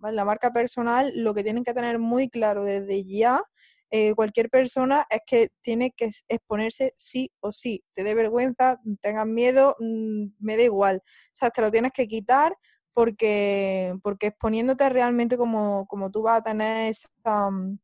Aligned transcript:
La 0.00 0.24
marca 0.24 0.52
personal 0.52 1.12
lo 1.14 1.34
que 1.34 1.42
tienen 1.42 1.64
que 1.64 1.74
tener 1.74 1.98
muy 1.98 2.28
claro 2.28 2.64
desde 2.64 3.04
ya 3.04 3.42
eh, 3.90 4.14
cualquier 4.14 4.50
persona 4.50 5.06
es 5.08 5.20
que 5.26 5.50
tiene 5.62 5.92
que 5.92 6.10
exponerse 6.28 6.92
sí 6.96 7.30
o 7.40 7.52
sí. 7.52 7.82
Te 7.94 8.04
dé 8.04 8.14
vergüenza, 8.14 8.78
tengas 9.00 9.26
miedo, 9.26 9.76
mm, 9.80 10.26
me 10.40 10.56
da 10.56 10.62
igual. 10.62 11.02
O 11.06 11.36
sea, 11.36 11.50
te 11.50 11.62
lo 11.62 11.70
tienes 11.70 11.92
que 11.92 12.06
quitar 12.06 12.54
porque, 12.92 13.94
porque 14.02 14.26
exponiéndote 14.28 14.88
realmente 14.90 15.36
como, 15.38 15.86
como 15.86 16.10
tú 16.10 16.22
vas 16.22 16.40
a 16.40 16.42
tener 16.42 16.90
esa, 16.90 17.08
mm, 17.50 17.78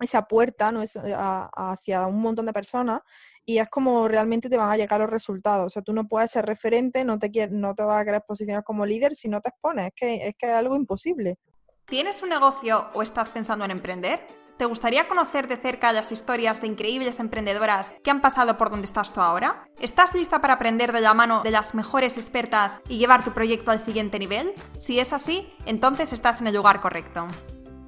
esa 0.00 0.22
puerta 0.26 0.72
¿no? 0.72 0.82
hacia 0.82 2.06
un 2.06 2.20
montón 2.20 2.46
de 2.46 2.52
personas 2.52 3.00
y 3.44 3.58
es 3.58 3.68
como 3.68 4.08
realmente 4.08 4.48
te 4.48 4.56
van 4.56 4.70
a 4.70 4.76
llegar 4.76 5.00
los 5.00 5.10
resultados. 5.10 5.66
O 5.66 5.70
sea, 5.70 5.82
tú 5.82 5.92
no 5.92 6.06
puedes 6.06 6.30
ser 6.30 6.46
referente, 6.46 7.04
no 7.04 7.18
te, 7.18 7.48
no 7.48 7.74
te 7.74 7.82
vas 7.82 8.00
a 8.00 8.04
querer 8.04 8.22
posicionar 8.26 8.64
como 8.64 8.86
líder 8.86 9.14
si 9.14 9.28
no 9.28 9.40
te 9.40 9.48
expones. 9.48 9.88
Es 9.88 9.92
que, 9.94 10.28
es 10.28 10.34
que 10.36 10.46
es 10.46 10.52
algo 10.52 10.76
imposible. 10.76 11.38
¿Tienes 11.84 12.22
un 12.22 12.28
negocio 12.28 12.86
o 12.94 13.02
estás 13.02 13.28
pensando 13.28 13.64
en 13.64 13.72
emprender? 13.72 14.20
¿Te 14.60 14.66
gustaría 14.66 15.08
conocer 15.08 15.48
de 15.48 15.56
cerca 15.56 15.90
las 15.90 16.12
historias 16.12 16.60
de 16.60 16.66
increíbles 16.66 17.18
emprendedoras 17.18 17.94
que 18.04 18.10
han 18.10 18.20
pasado 18.20 18.58
por 18.58 18.70
donde 18.70 18.84
estás 18.84 19.12
tú 19.12 19.20
ahora? 19.20 19.64
¿Estás 19.80 20.14
lista 20.14 20.40
para 20.40 20.54
aprender 20.54 20.92
de 20.92 21.00
la 21.00 21.14
mano 21.14 21.42
de 21.42 21.50
las 21.50 21.74
mejores 21.74 22.18
expertas 22.18 22.82
y 22.86 22.98
llevar 22.98 23.24
tu 23.24 23.32
proyecto 23.32 23.70
al 23.70 23.80
siguiente 23.80 24.18
nivel? 24.18 24.52
Si 24.76 25.00
es 25.00 25.14
así, 25.14 25.52
entonces 25.64 26.12
estás 26.12 26.42
en 26.42 26.46
el 26.46 26.54
lugar 26.54 26.80
correcto. 26.80 27.26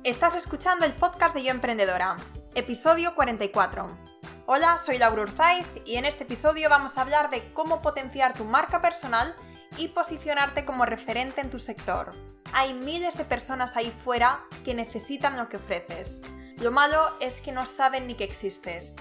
Estás 0.04 0.36
escuchando 0.36 0.84
el 0.84 0.92
podcast 0.94 1.34
de 1.34 1.42
Yo 1.42 1.50
Emprendedora, 1.50 2.16
episodio 2.54 3.14
44. 3.14 3.98
Hola, 4.46 4.78
soy 4.78 4.98
Laura 4.98 5.22
Urzaiz 5.22 5.66
y 5.84 5.96
en 5.96 6.04
este 6.04 6.24
episodio 6.24 6.68
vamos 6.68 6.98
a 6.98 7.02
hablar 7.02 7.30
de 7.30 7.52
cómo 7.52 7.80
potenciar 7.82 8.34
tu 8.34 8.44
marca 8.44 8.82
personal 8.82 9.34
y 9.76 9.88
posicionarte 9.88 10.64
como 10.64 10.84
referente 10.84 11.40
en 11.40 11.50
tu 11.50 11.58
sector. 11.58 12.12
Hay 12.52 12.74
miles 12.74 13.16
de 13.16 13.24
personas 13.24 13.76
ahí 13.76 13.90
fuera 14.04 14.44
que 14.64 14.74
necesitan 14.74 15.36
lo 15.36 15.48
que 15.48 15.56
ofreces 15.56 16.22
lo 16.62 16.70
malo 16.70 17.10
es 17.18 17.40
que 17.40 17.50
no 17.50 17.66
saben 17.66 18.06
ni 18.06 18.14
que 18.14 18.22
existes. 18.22 18.94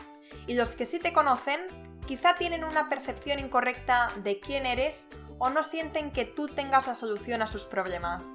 Y 0.48 0.56
los 0.56 0.72
que 0.72 0.86
sí 0.86 0.98
te 0.98 1.14
conocen, 1.14 1.60
quizá 2.08 2.34
tienen 2.34 2.64
una 2.64 2.90
percepción 2.90 3.38
incorrecta 3.38 4.12
de 4.24 4.40
quién 4.40 4.66
eres 4.66 5.06
o 5.38 5.52
no 5.52 5.62
sienten 5.62 6.12
que 6.12 6.26
tú 6.26 6.48
tengas 6.48 6.88
la 6.88 6.96
solución 6.96 7.44
a 7.44 7.48
sus 7.48 7.66
problemas. 7.66 8.28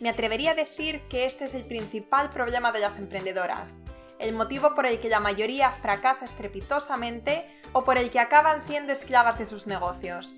Me 0.00 0.10
atrevería 0.10 0.52
a 0.52 0.54
decir 0.54 1.00
que 1.08 1.26
este 1.26 1.44
es 1.44 1.54
el 1.54 1.64
principal 1.64 2.30
problema 2.30 2.70
de 2.70 2.78
las 2.78 2.98
emprendedoras, 2.98 3.74
el 4.20 4.32
motivo 4.32 4.74
por 4.74 4.86
el 4.86 5.00
que 5.00 5.08
la 5.08 5.18
mayoría 5.18 5.72
fracasa 5.72 6.24
estrepitosamente 6.24 7.48
o 7.72 7.82
por 7.84 7.98
el 7.98 8.10
que 8.10 8.20
acaban 8.20 8.60
siendo 8.60 8.92
esclavas 8.92 9.38
de 9.38 9.46
sus 9.46 9.66
negocios. 9.66 10.34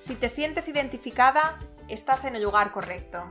Si 0.00 0.16
te 0.16 0.28
sientes 0.28 0.66
identificada, 0.66 1.58
estás 1.88 2.24
en 2.24 2.34
el 2.34 2.42
lugar 2.42 2.72
correcto. 2.72 3.24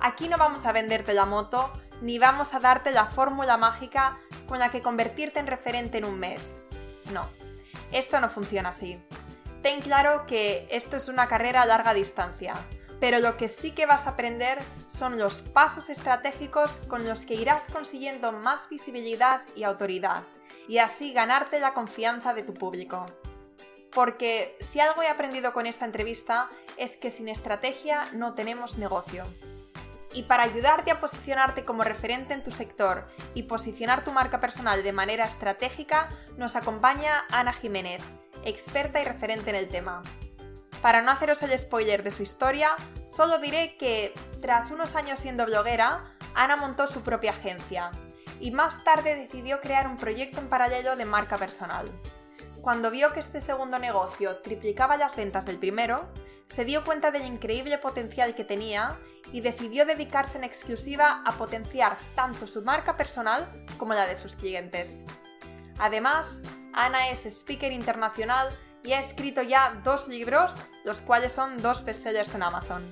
Aquí 0.00 0.28
no 0.28 0.36
vamos 0.36 0.66
a 0.66 0.72
venderte 0.72 1.14
la 1.14 1.24
moto, 1.24 1.70
ni 2.02 2.18
vamos 2.18 2.52
a 2.54 2.60
darte 2.60 2.90
la 2.90 3.06
fórmula 3.06 3.56
mágica 3.56 4.18
con 4.46 4.58
la 4.58 4.70
que 4.70 4.82
convertirte 4.82 5.40
en 5.40 5.46
referente 5.46 5.98
en 5.98 6.04
un 6.04 6.18
mes. 6.18 6.64
No, 7.12 7.28
esto 7.92 8.20
no 8.20 8.28
funciona 8.28 8.70
así. 8.70 9.02
Ten 9.62 9.80
claro 9.80 10.26
que 10.26 10.66
esto 10.70 10.96
es 10.96 11.08
una 11.08 11.26
carrera 11.26 11.62
a 11.62 11.66
larga 11.66 11.92
distancia, 11.92 12.54
pero 13.00 13.18
lo 13.18 13.36
que 13.38 13.48
sí 13.48 13.72
que 13.72 13.86
vas 13.86 14.06
a 14.06 14.10
aprender 14.10 14.58
son 14.86 15.18
los 15.18 15.40
pasos 15.40 15.88
estratégicos 15.88 16.72
con 16.86 17.08
los 17.08 17.24
que 17.24 17.34
irás 17.34 17.64
consiguiendo 17.72 18.30
más 18.30 18.68
visibilidad 18.68 19.40
y 19.56 19.64
autoridad, 19.64 20.22
y 20.68 20.78
así 20.78 21.12
ganarte 21.12 21.58
la 21.58 21.72
confianza 21.72 22.34
de 22.34 22.42
tu 22.42 22.52
público. 22.52 23.06
Porque 23.90 24.56
si 24.60 24.78
algo 24.78 25.02
he 25.02 25.08
aprendido 25.08 25.52
con 25.52 25.66
esta 25.66 25.86
entrevista 25.86 26.48
es 26.76 26.96
que 26.96 27.10
sin 27.10 27.28
estrategia 27.28 28.06
no 28.12 28.34
tenemos 28.34 28.76
negocio. 28.78 29.24
Y 30.12 30.24
para 30.24 30.44
ayudarte 30.44 30.90
a 30.90 31.00
posicionarte 31.00 31.64
como 31.64 31.84
referente 31.84 32.34
en 32.34 32.42
tu 32.42 32.50
sector 32.50 33.08
y 33.34 33.44
posicionar 33.44 34.04
tu 34.04 34.12
marca 34.12 34.40
personal 34.40 34.82
de 34.82 34.92
manera 34.92 35.24
estratégica, 35.24 36.08
nos 36.36 36.56
acompaña 36.56 37.24
Ana 37.30 37.52
Jiménez, 37.52 38.02
experta 38.44 39.00
y 39.00 39.04
referente 39.04 39.50
en 39.50 39.56
el 39.56 39.68
tema. 39.68 40.02
Para 40.82 41.02
no 41.02 41.10
haceros 41.10 41.42
el 41.42 41.56
spoiler 41.58 42.02
de 42.02 42.10
su 42.10 42.22
historia, 42.22 42.70
solo 43.10 43.38
diré 43.38 43.76
que, 43.76 44.14
tras 44.40 44.70
unos 44.70 44.96
años 44.96 45.20
siendo 45.20 45.44
bloguera, 45.44 46.14
Ana 46.34 46.56
montó 46.56 46.86
su 46.86 47.02
propia 47.02 47.32
agencia 47.32 47.90
y 48.40 48.50
más 48.50 48.82
tarde 48.82 49.14
decidió 49.14 49.60
crear 49.60 49.86
un 49.86 49.98
proyecto 49.98 50.40
en 50.40 50.48
paralelo 50.48 50.96
de 50.96 51.04
marca 51.04 51.36
personal. 51.36 51.90
Cuando 52.62 52.90
vio 52.90 53.12
que 53.12 53.20
este 53.20 53.40
segundo 53.40 53.78
negocio 53.78 54.38
triplicaba 54.38 54.96
las 54.96 55.16
ventas 55.16 55.44
del 55.44 55.58
primero, 55.58 56.08
se 56.48 56.64
dio 56.64 56.84
cuenta 56.84 57.10
del 57.10 57.26
increíble 57.26 57.78
potencial 57.78 58.34
que 58.34 58.44
tenía 58.44 58.98
y 59.32 59.40
decidió 59.40 59.84
dedicarse 59.84 60.38
en 60.38 60.44
exclusiva 60.44 61.22
a 61.24 61.32
potenciar 61.32 61.96
tanto 62.14 62.46
su 62.46 62.62
marca 62.62 62.96
personal 62.96 63.46
como 63.78 63.94
la 63.94 64.06
de 64.06 64.18
sus 64.18 64.34
clientes. 64.34 65.04
Además, 65.78 66.38
Ana 66.72 67.10
es 67.10 67.26
speaker 67.26 67.72
internacional 67.72 68.50
y 68.84 68.92
ha 68.92 68.98
escrito 68.98 69.42
ya 69.42 69.80
dos 69.84 70.08
libros, 70.08 70.56
los 70.84 71.00
cuales 71.00 71.32
son 71.32 71.60
dos 71.62 71.84
bestsellers 71.84 72.34
en 72.34 72.42
Amazon. 72.42 72.82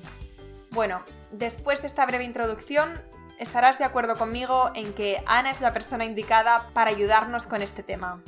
Bueno, 0.70 1.02
después 1.32 1.80
de 1.80 1.86
esta 1.86 2.04
breve 2.06 2.24
introducción, 2.24 3.00
estarás 3.38 3.78
de 3.78 3.84
acuerdo 3.84 4.16
conmigo 4.16 4.70
en 4.74 4.92
que 4.92 5.22
Ana 5.26 5.50
es 5.50 5.60
la 5.60 5.72
persona 5.72 6.04
indicada 6.04 6.70
para 6.74 6.90
ayudarnos 6.90 7.46
con 7.46 7.62
este 7.62 7.82
tema. 7.82 8.22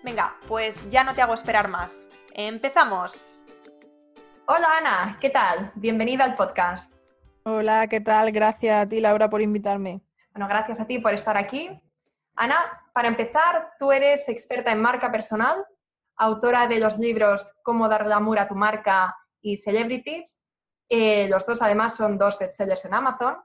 Venga, 0.03 0.37
pues 0.47 0.89
ya 0.89 1.03
no 1.03 1.13
te 1.13 1.21
hago 1.21 1.33
esperar 1.33 1.67
más. 1.67 2.07
¡Empezamos! 2.33 3.37
Hola 4.45 4.77
Ana, 4.77 5.17
¿qué 5.21 5.29
tal? 5.29 5.71
Bienvenida 5.75 6.25
al 6.25 6.35
podcast. 6.35 6.93
Hola, 7.43 7.87
¿qué 7.87 8.01
tal? 8.01 8.31
Gracias 8.31 8.85
a 8.85 8.89
ti, 8.89 8.99
Laura, 8.99 9.29
por 9.29 9.41
invitarme. 9.41 10.01
Bueno, 10.33 10.49
gracias 10.49 10.81
a 10.81 10.85
ti 10.85 10.99
por 10.99 11.13
estar 11.13 11.37
aquí. 11.37 11.69
Ana, 12.35 12.57
para 12.93 13.07
empezar, 13.07 13.71
tú 13.79 13.93
eres 13.93 14.27
experta 14.27 14.71
en 14.73 14.81
marca 14.81 15.11
personal, 15.11 15.63
autora 16.17 16.67
de 16.67 16.79
los 16.79 16.99
libros 16.99 17.53
Cómo 17.63 17.87
dar 17.87 18.03
glamour 18.03 18.39
a 18.39 18.47
tu 18.47 18.55
marca 18.55 19.15
y 19.41 19.57
Celebrities, 19.57 20.41
eh, 20.89 21.27
los 21.29 21.45
dos 21.45 21.61
además 21.61 21.95
son 21.95 22.17
dos 22.17 22.37
bestsellers 22.37 22.83
en 22.85 22.93
Amazon. 22.93 23.37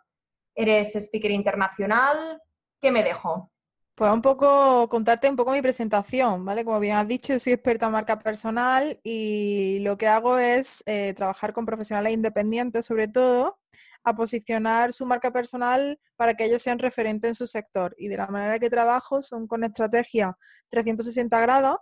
Eres 0.54 0.96
speaker 0.96 1.30
internacional. 1.30 2.42
¿Qué 2.80 2.90
me 2.90 3.04
dejo? 3.04 3.52
Pues 3.98 4.12
un 4.12 4.22
poco 4.22 4.88
contarte 4.88 5.28
un 5.28 5.34
poco 5.34 5.50
mi 5.50 5.60
presentación, 5.60 6.44
¿vale? 6.44 6.64
Como 6.64 6.78
bien 6.78 6.96
has 6.96 7.08
dicho, 7.08 7.36
soy 7.40 7.54
experta 7.54 7.86
en 7.86 7.92
marca 7.92 8.16
personal 8.20 9.00
y 9.02 9.80
lo 9.80 9.98
que 9.98 10.06
hago 10.06 10.38
es 10.38 10.84
eh, 10.86 11.14
trabajar 11.16 11.52
con 11.52 11.66
profesionales 11.66 12.12
independientes, 12.12 12.86
sobre 12.86 13.08
todo, 13.08 13.58
a 14.04 14.14
posicionar 14.14 14.92
su 14.92 15.04
marca 15.04 15.32
personal 15.32 15.98
para 16.14 16.34
que 16.34 16.44
ellos 16.44 16.62
sean 16.62 16.78
referentes 16.78 17.28
en 17.30 17.34
su 17.34 17.48
sector. 17.48 17.96
Y 17.98 18.06
de 18.06 18.18
la 18.18 18.28
manera 18.28 18.60
que 18.60 18.70
trabajo 18.70 19.20
son 19.20 19.48
con 19.48 19.64
estrategia 19.64 20.38
360 20.68 21.40
grados, 21.40 21.78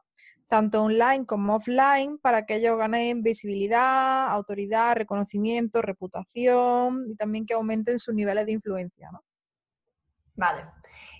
tanto 0.48 0.84
online 0.84 1.26
como 1.26 1.56
offline, 1.56 2.16
para 2.16 2.46
que 2.46 2.56
ellos 2.56 2.78
ganen 2.78 3.22
visibilidad, 3.22 4.28
autoridad, 4.30 4.96
reconocimiento, 4.96 5.82
reputación 5.82 7.10
y 7.10 7.14
también 7.16 7.44
que 7.44 7.52
aumenten 7.52 7.98
sus 7.98 8.14
niveles 8.14 8.46
de 8.46 8.52
influencia. 8.52 9.10
¿no? 9.12 9.22
Vale. 10.34 10.62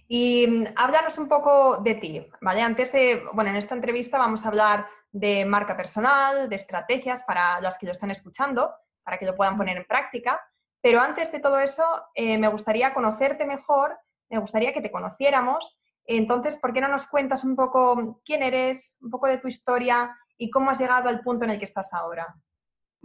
Y 0.09 0.47
mm, 0.47 0.65
háblanos 0.77 1.19
un 1.19 1.29
poco 1.29 1.79
de 1.79 1.95
ti, 1.95 2.27
¿vale? 2.41 2.63
Antes 2.63 2.93
de, 2.93 3.23
bueno, 3.33 3.51
en 3.51 3.57
esta 3.57 3.75
entrevista 3.75 4.19
vamos 4.19 4.45
a 4.45 4.49
hablar 4.49 4.87
de 5.13 5.45
marca 5.45 5.77
personal, 5.77 6.49
de 6.49 6.57
estrategias 6.57 7.23
para 7.23 7.61
las 7.61 7.79
que 7.79 7.87
lo 7.87 7.93
están 7.93 8.11
escuchando, 8.11 8.75
para 9.03 9.19
que 9.19 9.27
lo 9.27 9.35
puedan 9.35 9.57
poner 9.57 9.77
en 9.77 9.85
práctica. 9.85 10.41
Pero 10.81 11.01
antes 11.01 11.33
de 11.33 11.41
todo 11.41 11.59
eso, 11.59 11.85
eh, 12.15 12.39
me 12.39 12.49
gustaría 12.49 12.95
conocerte 12.95 13.47
mejor, 13.47 13.99
me 14.29 14.39
gustaría 14.39 14.73
que 14.73 14.81
te 14.81 14.91
conociéramos 14.91 15.79
entonces, 16.07 16.57
¿por 16.57 16.73
qué 16.73 16.81
no 16.81 16.89
nos 16.89 17.07
cuentas 17.07 17.45
un 17.45 17.57
poco 17.57 18.21
quién 18.25 18.43
eres, 18.43 18.97
un 19.01 19.11
poco 19.11 19.27
de 19.27 19.39
tu 19.39 19.49
historia 19.49 20.17
y 20.39 20.51
cómo 20.51 20.71
has 20.71 20.79
llegado 20.79 21.09
al 21.09 21.21
punto 21.21 21.45
en 21.45 21.51
el 21.51 21.59
que 21.59 21.65
estás 21.65 21.93
ahora? 21.93 22.35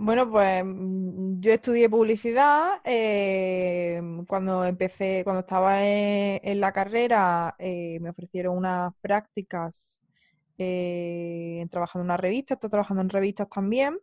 Bueno, 0.03 0.27
pues 0.31 0.63
mm, 0.65 1.39
yo 1.41 1.53
estudié 1.53 1.87
publicidad. 1.87 2.81
Eh, 2.83 4.01
cuando 4.27 4.65
empecé, 4.65 5.21
cuando 5.23 5.41
estaba 5.41 5.85
en, 5.85 6.59
la 6.59 6.71
carrera, 6.71 7.55
eh, 7.59 7.99
me 8.01 8.09
ofrecieron 8.09 8.57
unas 8.57 8.93
prácticas 8.99 10.01
eh, 10.57 11.67
trabajando 11.69 12.01
en 12.03 12.05
una 12.07 12.17
revista, 12.17 12.55
estoy 12.55 12.69
trabajando 12.71 13.01
en 13.03 13.09
revistas 13.09 13.47
también, 13.49 13.99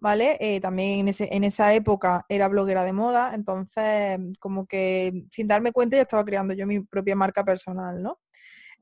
¿vale? 0.00 0.38
Eh, 0.40 0.60
también 0.60 1.06
en, 1.08 1.44
esa 1.44 1.74
época 1.74 2.24
era 2.30 2.48
bloguera 2.48 2.84
de 2.84 2.92
moda, 2.94 3.34
entonces 3.34 4.20
como 4.38 4.66
que 4.66 5.24
sin 5.30 5.48
darme 5.48 5.72
cuenta 5.72 5.96
ya 5.96 6.02
estaba 6.02 6.24
creando 6.24 6.54
yo 6.54 6.66
mi 6.66 6.80
propia 6.80 7.14
marca 7.16 7.44
personal, 7.44 8.02
¿no? 8.02 8.20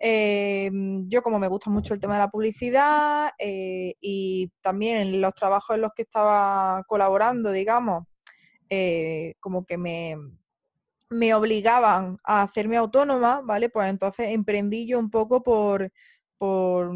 Eh, 0.02 0.70
yo 1.08 1.22
como 1.22 1.38
me 1.38 1.48
gusta 1.48 1.70
mucho 1.70 1.92
el 1.92 2.00
tema 2.00 2.14
de 2.14 2.20
la 2.20 2.30
publicidad 2.30 3.30
y 3.38 4.50
también 4.62 5.20
los 5.20 5.34
trabajos 5.34 5.76
en 5.76 5.82
los 5.82 5.92
que 5.94 6.02
estaba 6.02 6.82
colaborando, 6.88 7.52
digamos, 7.52 8.04
como 9.40 9.64
que 9.66 9.76
me, 9.76 10.16
me 11.10 11.34
obligaban 11.34 12.18
a 12.24 12.42
hacerme 12.42 12.76
autónoma, 12.76 13.42
¿vale? 13.44 13.68
Pues 13.68 13.90
entonces 13.90 14.28
emprendí 14.30 14.86
yo 14.86 14.98
un 14.98 15.10
poco 15.10 15.42
por, 15.42 15.92
por, 16.40 16.90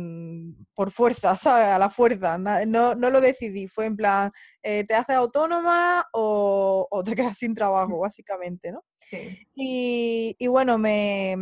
por 0.74 0.90
fuerza, 0.90 1.36
¿sabes? 1.36 1.66
A 1.66 1.78
la 1.78 1.90
fuerza. 1.90 2.38
No, 2.38 2.94
no 2.94 3.10
lo 3.10 3.20
decidí, 3.20 3.68
fue 3.68 3.84
en 3.84 3.96
plan, 3.96 4.32
eh, 4.62 4.84
¿te 4.88 4.94
haces 4.94 5.16
autónoma 5.16 6.08
o, 6.14 6.88
o, 6.90 7.02
te 7.02 7.14
quedas 7.32 7.36
sin 7.36 7.54
trabajo, 7.54 7.98
básicamente, 7.98 8.72
¿no? 8.72 8.82
Sí. 8.96 9.46
Y, 9.54 10.34
y, 10.38 10.46
bueno, 10.46 10.78
me, 10.78 11.36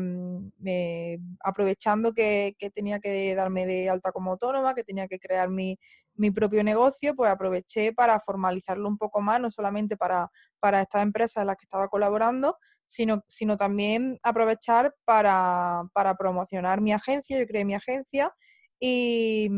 me 0.59 1.21
aprovechando 1.45 2.13
que, 2.13 2.57
que, 2.59 2.71
tenía 2.71 2.99
que 2.99 3.37
darme 3.37 3.67
de 3.67 3.89
alta 3.89 4.11
como 4.11 4.33
autónoma, 4.33 4.75
que 4.75 4.83
tenía 4.83 5.07
que 5.07 5.21
crear 5.21 5.49
mi, 5.49 5.79
mi 6.15 6.31
propio 6.31 6.63
negocio, 6.63 7.15
pues 7.15 7.31
aproveché 7.31 7.93
para 7.93 8.21
formalizarlo 8.21 8.89
un 8.89 8.99
poco 8.99 9.21
más, 9.21 9.41
no 9.41 9.51
solamente 9.51 9.97
para, 9.97 10.31
para 10.61 10.83
estas 10.83 11.03
empresas 11.03 11.43
en 11.43 11.49
las 11.49 11.57
que 11.57 11.65
estaba 11.65 11.89
colaborando, 11.89 12.57
sino, 12.87 13.25
sino 13.27 13.57
también 13.57 14.19
aprovechar 14.23 14.95
para, 15.05 15.83
para 15.93 16.15
promocionar 16.17 16.81
mi 16.81 16.93
agencia, 16.93 17.39
yo 17.39 17.47
creé 17.47 17.65
mi 17.65 17.75
agencia 17.75 18.35
y, 18.79 19.49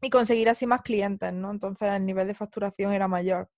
y, 0.00 0.10
conseguir 0.10 0.48
así 0.48 0.66
más 0.66 0.82
clientes, 0.82 1.32
¿no? 1.32 1.50
Entonces 1.50 1.92
el 1.92 2.06
nivel 2.06 2.26
de 2.26 2.34
facturación 2.34 2.92
era 2.92 3.08
mayor. 3.08 3.50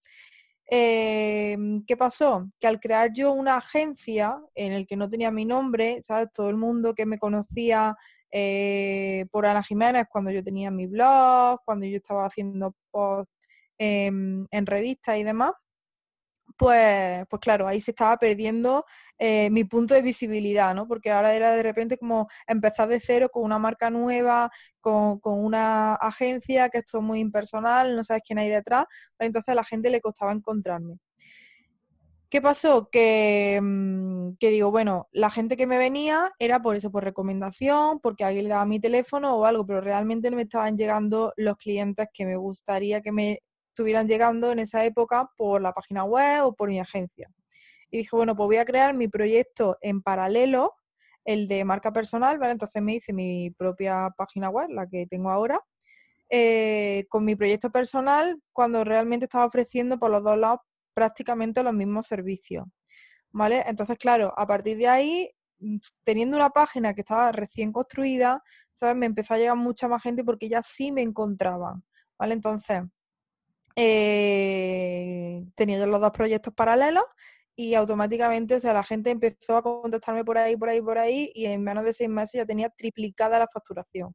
Eh, 0.72 1.56
¿Qué 1.86 1.96
pasó? 1.96 2.48
Que 2.60 2.68
al 2.68 2.78
crear 2.78 3.12
yo 3.12 3.32
una 3.32 3.56
agencia 3.56 4.40
en 4.54 4.72
el 4.72 4.86
que 4.86 4.96
no 4.96 5.08
tenía 5.08 5.30
mi 5.32 5.44
nombre, 5.44 6.00
¿sabes? 6.02 6.28
Todo 6.32 6.48
el 6.48 6.56
mundo 6.56 6.94
que 6.94 7.06
me 7.06 7.18
conocía 7.18 7.96
eh, 8.31 9.27
por 9.31 9.47
Ana 9.47 9.62
Jiménez 9.62 10.06
cuando 10.11 10.31
yo 10.31 10.43
tenía 10.43 10.71
mi 10.71 10.87
blog, 10.87 11.61
cuando 11.65 11.87
yo 11.87 11.97
estaba 11.97 12.27
haciendo 12.27 12.75
posts 12.91 13.32
en, 13.79 14.47
revistas 14.67 15.19
y 15.19 15.25
demás, 15.25 15.53
pues, 16.56 17.25
pues 17.29 17.41
claro, 17.41 17.67
ahí 17.67 17.81
se 17.81 17.93
estaba 17.93 18.17
perdiendo 18.19 18.85
eh, 19.19 19.49
mi 19.50 19.65
punto 19.65 19.94
de 19.94 20.03
visibilidad, 20.03 20.75
¿no? 20.75 20.87
Porque 20.87 21.11
ahora 21.11 21.35
era 21.35 21.53
de 21.53 21.62
repente 21.62 21.97
como 21.97 22.29
empezar 22.47 22.88
de 22.88 23.00
cero 23.00 23.31
con 23.32 23.44
una 23.44 23.59
marca 23.59 23.88
nueva, 23.91 24.50
con, 24.81 25.21
una 25.25 25.94
agencia 25.94 26.69
que 26.69 26.79
esto 26.79 26.99
es 26.99 27.05
muy 27.05 27.21
impersonal, 27.21 27.97
no 27.97 28.05
sabes 28.05 28.23
quién 28.27 28.38
hay 28.38 28.50
detrás, 28.50 28.85
pues 29.17 29.27
entonces 29.29 29.53
a 29.53 29.55
la 29.55 29.65
gente 29.65 29.91
le 29.91 30.00
costaba 30.00 30.32
encontrarme. 30.32 30.99
¿Qué 32.31 32.41
pasó? 32.41 32.88
Mm, 32.93 34.35
que, 34.38 34.50
digo, 34.50 34.71
bueno, 34.71 35.09
la 35.11 35.31
gente 35.31 35.56
que 35.56 35.67
me 35.67 35.79
venía 35.79 36.32
era 36.38 36.62
por 36.62 36.77
eso, 36.77 36.93
por 36.93 37.03
recomendación, 37.03 37.99
porque 38.00 38.23
alguien 38.23 38.44
le 38.44 38.50
daba 38.50 38.67
mi 38.67 38.79
teléfono 38.79 39.35
o 39.37 39.44
algo, 39.47 39.67
pero 39.67 39.81
realmente 39.81 40.31
no 40.31 40.37
me 40.37 40.43
estaban 40.43 40.77
llegando 40.77 41.32
los 41.37 41.56
clientes 41.56 42.06
que 42.15 42.25
me 42.27 42.37
gustaría 42.37 43.00
que 43.03 43.11
me 43.11 43.43
estuvieran 43.71 44.06
llegando 44.06 44.53
en 44.53 44.61
esa 44.61 44.85
época 44.85 45.29
por 45.37 45.61
la 45.61 45.73
página 45.73 46.05
web 46.05 46.44
o 46.47 46.55
por 46.55 46.69
mi 46.69 46.79
agencia. 46.79 47.29
Y 47.91 47.99
dije, 47.99 48.11
bueno, 48.15 48.37
pues 48.37 48.47
voy 48.47 48.59
a 48.59 48.65
crear 48.65 48.94
mi 48.94 49.09
proyecto 49.09 49.77
en 49.81 50.00
paralelo, 50.00 50.73
el 51.25 51.49
de 51.49 51.65
marca 51.65 51.93
personal, 51.93 52.38
¿vale? 52.38 52.53
Entonces 52.53 52.81
me 52.81 52.94
hice 52.94 53.12
mi 53.12 53.50
propia 53.50 54.09
página 54.17 54.50
web, 54.50 54.69
la 54.71 54.87
que 54.88 55.06
tengo 55.09 55.31
ahora, 55.31 55.61
eh, 56.31 57.06
con 57.09 57.25
mi 57.25 57.35
proyecto 57.35 57.71
personal, 57.71 58.41
cuando 58.53 58.85
realmente 58.85 59.27
estaba 59.27 59.47
ofreciendo 59.47 59.99
por 59.99 60.11
los 60.12 60.23
dos 60.23 60.38
lados 60.38 60.61
prácticamente 61.00 61.62
los 61.62 61.73
mismos 61.73 62.06
servicios. 62.06 62.67
¿Vale? 63.32 63.64
Entonces, 63.67 63.97
claro, 63.99 64.35
a 64.37 64.47
partir 64.47 64.76
de 64.76 64.88
ahí, 64.88 65.31
mm, 65.61 65.79
teniendo 66.05 66.37
una 66.37 66.50
página 66.50 66.94
que 66.94 67.00
estaba 67.02 67.32
recién 67.32 67.73
construida, 67.73 68.43
¿sabes? 68.73 68.97
Me 68.97 69.06
empezó 69.06 69.35
a 69.35 69.38
llegar 69.38 69.56
mucha 69.56 69.88
más 69.88 70.02
gente 70.02 70.25
porque 70.25 70.49
ya 70.49 70.62
sí 70.62 70.93
me 70.93 71.02
encontraban. 71.02 71.85
¿Vale? 72.19 72.35
Entonces, 72.35 72.82
eh, 73.76 75.44
tenía 75.55 75.79
yo 75.79 75.87
los 75.87 76.00
dos 76.00 76.11
proyectos 76.12 76.52
paralelos 76.55 77.05
y 77.56 77.75
automáticamente, 77.75 78.56
o 78.56 78.61
sea, 78.61 78.75
la 78.75 78.82
gente 78.82 79.11
empezó 79.11 79.56
a 79.56 79.62
contactarme 79.62 80.25
por 80.25 80.37
ahí, 80.38 80.56
por 80.56 80.69
ahí, 80.69 80.82
por 80.82 80.99
ahí 80.99 81.31
y 81.35 81.46
en 81.46 81.62
menos 81.62 81.85
de 81.85 81.93
seis 81.94 82.11
meses 82.11 82.35
ya 82.35 82.46
tenía 82.46 82.69
triplicada 82.70 83.38
la 83.38 83.49
facturación. 83.49 84.14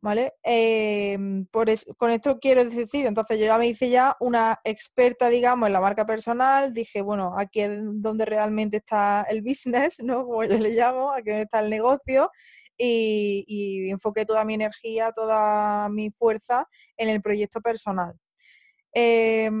¿Vale? 0.00 0.34
Em, 0.42 1.46
con 1.46 2.10
esto 2.10 2.38
quiero 2.40 2.64
decir, 2.64 3.06
entonces 3.06 3.38
yo 3.38 3.46
ya 3.46 3.58
me 3.58 3.66
hice 3.66 3.90
ya 3.90 4.16
una 4.20 4.60
experta, 4.64 5.28
digamos, 5.28 5.66
en 5.66 5.72
la 5.72 5.80
marca 5.80 6.06
personal, 6.06 6.72
dije, 6.72 7.02
bueno, 7.02 7.34
aquí 7.38 7.60
es 7.60 7.80
donde 8.02 8.24
realmente 8.24 8.78
está 8.78 9.22
el 9.28 9.42
business, 9.42 10.00
¿no? 10.04 10.24
Como 10.24 10.44
yo 10.44 10.58
le 10.58 10.70
llamo, 10.70 11.12
aquí 11.12 11.30
está 11.30 11.60
el 11.60 11.70
negocio, 11.70 12.30
y, 12.76 13.44
y 13.48 13.90
enfoqué 13.90 14.24
toda 14.24 14.44
mi 14.44 14.54
energía, 14.54 15.12
toda 15.12 15.88
mi 15.88 16.10
fuerza 16.10 16.68
en 16.96 17.08
el 17.08 17.20
proyecto 17.22 17.60
personal. 17.60 18.14
Em, 18.92 19.54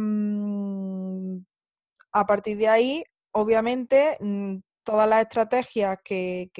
a 2.12 2.26
partir 2.26 2.56
de 2.58 2.68
ahí, 2.68 3.04
obviamente, 3.32 4.16
mm, 4.20 4.58
todas 4.88 5.06
las 5.06 5.20
estrategias 5.20 5.98
que, 6.02 6.50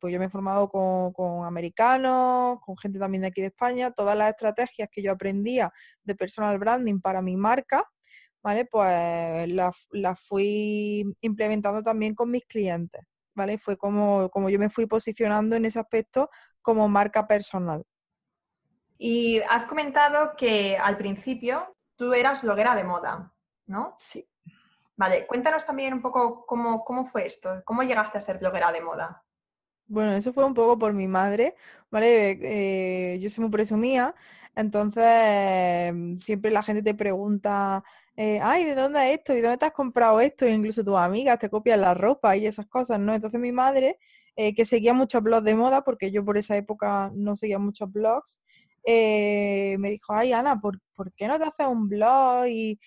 pues 0.00 0.12
yo 0.12 0.20
me 0.20 0.26
he 0.26 0.30
formado 0.30 0.68
con, 0.68 1.44
americanos, 1.44 2.60
con 2.60 2.76
gente 2.76 3.00
también 3.00 3.22
de 3.22 3.26
aquí 3.26 3.40
de 3.40 3.48
España, 3.48 3.90
todas 3.90 4.16
las 4.16 4.30
estrategias 4.30 4.88
que 4.88 5.02
yo 5.02 5.10
aprendía 5.10 5.72
de 6.04 6.14
personal 6.14 6.56
branding 6.58 7.00
para 7.00 7.22
mi 7.22 7.36
marca, 7.36 7.90
¿vale? 8.40 8.66
Pues 8.66 9.48
las, 9.48 10.20
fui 10.20 11.04
implementando 11.22 11.82
también 11.82 12.14
con 12.14 12.30
mis 12.30 12.44
clientes, 12.44 13.02
¿vale? 13.34 13.58
Fue 13.58 13.76
como, 13.76 14.30
como 14.30 14.48
yo 14.48 14.60
me 14.60 14.70
fui 14.70 14.86
posicionando 14.86 15.56
en 15.56 15.64
ese 15.64 15.80
aspecto 15.80 16.30
como 16.62 16.88
marca 16.88 17.26
personal. 17.26 17.82
Y 18.96 19.40
has 19.50 19.66
comentado 19.66 20.36
que 20.36 20.76
al 20.76 20.96
principio 20.96 21.76
tú 21.96 22.12
eras 22.12 22.42
bloguera 22.42 22.76
de 22.76 22.84
moda, 22.84 23.34
¿no? 23.66 23.96
Sí. 23.98 24.24
Vale, 24.96 25.26
cuéntanos 25.26 25.66
también 25.66 25.92
un 25.92 26.02
poco 26.02 26.46
cómo, 26.46 26.84
cómo 26.84 27.04
fue 27.06 27.26
esto, 27.26 27.62
cómo 27.64 27.82
llegaste 27.82 28.18
a 28.18 28.20
ser 28.20 28.38
bloguera 28.38 28.70
de 28.72 28.80
moda. 28.80 29.24
Bueno, 29.86 30.12
eso 30.12 30.32
fue 30.32 30.44
un 30.44 30.54
poco 30.54 30.78
por 30.78 30.94
mi 30.94 31.06
madre, 31.06 31.54
¿vale? 31.90 32.38
Eh, 33.14 33.18
yo 33.20 33.28
soy 33.28 33.42
muy 33.42 33.50
presumida, 33.50 34.14
entonces 34.54 35.92
siempre 36.22 36.50
la 36.50 36.62
gente 36.62 36.82
te 36.82 36.94
pregunta, 36.94 37.84
eh, 38.16 38.40
ay, 38.42 38.64
¿de 38.64 38.74
dónde 38.74 39.10
es 39.12 39.18
esto? 39.18 39.34
¿Y 39.34 39.42
dónde 39.42 39.58
te 39.58 39.66
has 39.66 39.72
comprado 39.72 40.20
esto? 40.20 40.46
Incluso 40.48 40.82
tus 40.84 40.96
amigas 40.96 41.38
te 41.38 41.50
copian 41.50 41.82
la 41.82 41.92
ropa 41.92 42.34
y 42.36 42.46
esas 42.46 42.66
cosas, 42.66 42.98
¿no? 42.98 43.14
Entonces 43.14 43.38
mi 43.40 43.52
madre, 43.52 43.98
eh, 44.36 44.54
que 44.54 44.64
seguía 44.64 44.94
muchos 44.94 45.22
blogs 45.22 45.44
de 45.44 45.54
moda, 45.54 45.82
porque 45.84 46.10
yo 46.10 46.24
por 46.24 46.38
esa 46.38 46.56
época 46.56 47.10
no 47.14 47.36
seguía 47.36 47.58
muchos 47.58 47.92
blogs, 47.92 48.40
eh, 48.86 49.76
me 49.78 49.90
dijo, 49.90 50.12
ay 50.12 50.32
Ana, 50.32 50.60
¿por, 50.60 50.78
qué 51.16 51.26
no 51.26 51.38
te 51.38 51.44
haces 51.44 51.66
un 51.66 51.88
blog 51.88 52.46
y, 52.46 52.78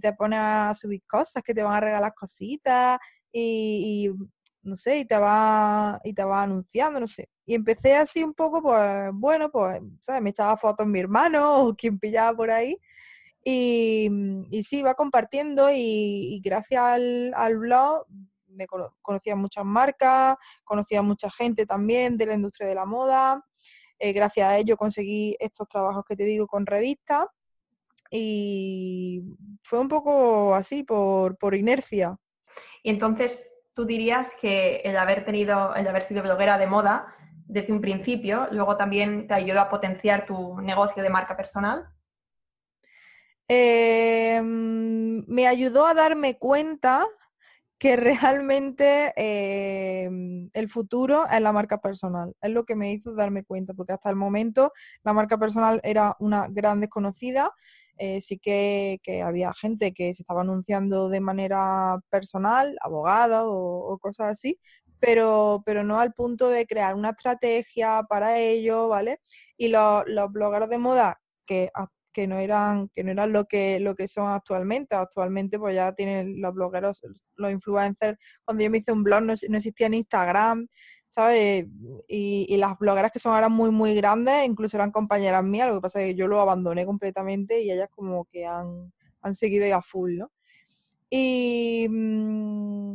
te 0.00 0.12
pones 0.14 0.38
a 0.40 0.72
subir 0.74 1.02
cosas 1.06 1.42
que 1.42 1.54
te 1.54 1.62
van 1.62 1.74
a 1.74 1.80
regalar 1.80 2.14
cositas 2.14 2.98
y, 3.32 4.10
no 4.62 4.76
sé, 4.76 4.98
y 4.98 5.04
te 5.04 5.18
va 5.18 6.00
y 6.04 6.14
te 6.14 6.24
va 6.24 6.42
anunciando, 6.42 6.98
no 7.00 7.06
sé. 7.06 7.28
Y 7.46 7.54
empecé 7.54 7.94
así 7.96 8.24
un 8.24 8.34
poco, 8.34 8.62
pues, 8.62 9.10
bueno, 9.12 9.50
pues, 9.50 9.80
¿sabes? 10.00 10.22
Me 10.22 10.30
echaba 10.30 10.56
fotos 10.56 10.86
mi 10.86 11.00
hermano 11.00 11.66
o 11.66 11.74
quien 11.74 11.98
pillaba 11.98 12.36
por 12.36 12.50
ahí. 12.50 12.78
Y, 13.44 14.08
y 14.50 14.62
sí, 14.62 14.78
iba 14.78 14.94
compartiendo 14.94 15.68
y, 15.70 16.40
gracias 16.42 16.82
al, 16.82 17.32
al, 17.36 17.58
blog 17.58 18.06
me 18.48 18.66
conocía 19.02 19.36
muchas 19.36 19.64
marcas, 19.64 20.36
conocía 20.64 21.02
mucha 21.02 21.30
gente 21.30 21.66
también 21.66 22.16
de 22.16 22.26
la 22.26 22.34
industria 22.34 22.68
de 22.68 22.74
la 22.74 22.86
moda. 22.86 23.44
Eh, 23.98 24.12
gracias 24.12 24.48
a 24.48 24.58
ello 24.58 24.76
conseguí 24.76 25.36
estos 25.38 25.68
trabajos 25.68 26.04
que 26.06 26.16
te 26.16 26.24
digo 26.24 26.46
con 26.46 26.66
revistas 26.66 27.26
y 28.10 29.22
fue 29.62 29.80
un 29.80 29.88
poco 29.88 30.54
así, 30.54 30.82
por, 30.84 31.54
inercia. 31.54 32.16
Y 32.82 32.90
entonces, 32.90 33.52
¿tú 33.74 33.84
dirías 33.84 34.32
que 34.40 34.76
el 34.84 34.96
haber 34.96 35.24
tenido, 35.24 35.74
el 35.74 35.88
haber 35.88 36.02
sido 36.02 36.22
bloguera 36.22 36.58
de 36.58 36.66
moda 36.66 37.14
desde 37.46 37.72
un 37.72 37.80
principio, 37.80 38.48
luego 38.50 38.76
también 38.76 39.26
te 39.26 39.34
ayudó 39.34 39.60
a 39.60 39.68
potenciar 39.68 40.26
tu 40.26 40.60
negocio 40.60 41.02
de 41.02 41.10
marca 41.10 41.36
personal? 41.36 41.88
Em, 43.48 45.24
me 45.26 45.46
ayudó 45.46 45.86
a 45.86 45.94
darme 45.94 46.38
cuenta 46.38 47.06
que 47.78 47.96
realmente 47.96 49.12
em, 49.16 50.50
el 50.52 50.68
futuro 50.68 51.26
es 51.30 51.40
la 51.40 51.52
marca 51.52 51.78
personal. 51.78 52.34
Es 52.40 52.50
lo 52.50 52.64
que 52.64 52.76
me 52.76 52.92
hizo 52.92 53.14
darme 53.14 53.44
cuenta, 53.44 53.74
porque 53.74 53.92
hasta 53.92 54.10
el 54.10 54.16
momento 54.16 54.72
la 55.02 55.12
marca 55.12 55.38
personal 55.38 55.80
era 55.84 56.16
una 56.20 56.46
gran 56.48 56.80
desconocida. 56.80 57.52
Eh, 57.98 58.20
sí 58.20 58.38
que, 58.38 59.00
había 59.24 59.52
gente 59.54 59.92
que 59.92 60.14
se 60.14 60.22
estaba 60.22 60.42
anunciando 60.42 61.08
de 61.08 61.20
manera 61.20 61.98
personal, 62.10 62.76
abogada 62.80 63.42
o, 63.46 63.98
cosas 63.98 64.32
así, 64.32 64.58
pero, 65.00 65.62
pero 65.66 65.84
no 65.84 66.00
al 66.00 66.12
punto 66.12 66.48
de 66.48 66.66
crear 66.66 66.94
una 66.94 67.10
estrategia 67.10 68.02
para 68.08 68.38
ello, 68.38 68.88
¿vale? 68.88 69.20
Y 69.56 69.68
los, 69.68 70.04
los 70.06 70.32
blogueros 70.32 70.68
de 70.70 70.78
moda 70.78 71.20
que 71.46 71.70
que 72.14 72.26
no 72.26 72.38
eran, 72.38 72.88
que 72.88 73.04
no 73.04 73.10
eran 73.10 73.32
lo 73.32 73.44
que, 73.44 73.80
lo 73.80 73.94
que 73.94 74.08
son 74.08 74.30
actualmente. 74.30 74.94
Actualmente 74.94 75.58
pues 75.58 75.74
ya 75.74 75.92
tienen 75.92 76.40
los 76.40 76.54
blogueros, 76.54 77.02
los 77.36 77.50
influencers. 77.50 78.18
Cuando 78.44 78.62
yo 78.64 78.70
me 78.70 78.78
hice 78.78 78.92
un 78.92 79.02
blog 79.02 79.22
no, 79.22 79.32
existía 79.34 79.88
ni 79.90 79.98
Instagram, 79.98 80.68
¿sabes? 81.08 81.66
Y, 82.08 82.56
las 82.56 82.78
blogueras 82.78 83.12
que 83.12 83.18
son 83.18 83.34
ahora 83.34 83.50
muy, 83.50 83.70
muy 83.70 83.94
grandes, 83.94 84.46
incluso 84.46 84.76
eran 84.76 84.92
compañeras 84.92 85.44
mías, 85.44 85.68
lo 85.68 85.74
que 85.76 85.82
pasa 85.82 86.00
es 86.00 86.08
que 86.08 86.14
yo 86.14 86.28
lo 86.28 86.40
abandoné 86.40 86.86
completamente 86.86 87.60
y 87.60 87.70
ellas 87.70 87.90
como 87.90 88.24
que 88.26 88.46
han, 88.46 88.92
han 89.20 89.34
seguido 89.34 89.66
ya 89.66 89.82
full, 89.82 90.16
¿no? 90.16 90.30
Y, 91.10 91.86
mm, 91.90 92.94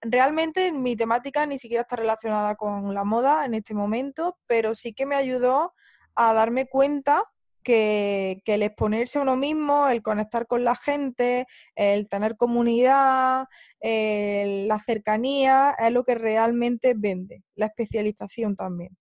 realmente 0.00 0.72
mi 0.72 0.96
temática 0.96 1.46
ni 1.46 1.58
siquiera 1.58 1.82
está 1.82 1.96
relacionada 1.96 2.56
con 2.56 2.94
la 2.94 3.04
moda 3.04 3.44
en 3.44 3.54
este 3.54 3.74
momento, 3.74 4.38
pero 4.46 4.74
sí 4.74 4.92
que 4.92 5.06
me 5.06 5.16
ayudó 5.16 5.74
a 6.14 6.32
darme 6.32 6.66
cuenta 6.66 7.24
que, 7.66 8.42
el 8.46 8.62
exponerse 8.62 9.18
a 9.18 9.22
uno 9.22 9.36
mismo, 9.36 9.88
el 9.88 10.00
conectar 10.00 10.46
con 10.46 10.62
la 10.62 10.76
gente, 10.76 11.46
el 11.74 12.08
tener 12.08 12.36
comunidad, 12.36 13.46
la 13.82 14.78
cercanía, 14.78 15.74
es 15.76 15.90
lo 15.90 16.04
que 16.04 16.14
realmente 16.14 16.94
vende, 16.96 17.42
la 17.56 17.66
especialización 17.66 18.54
también. 18.54 18.96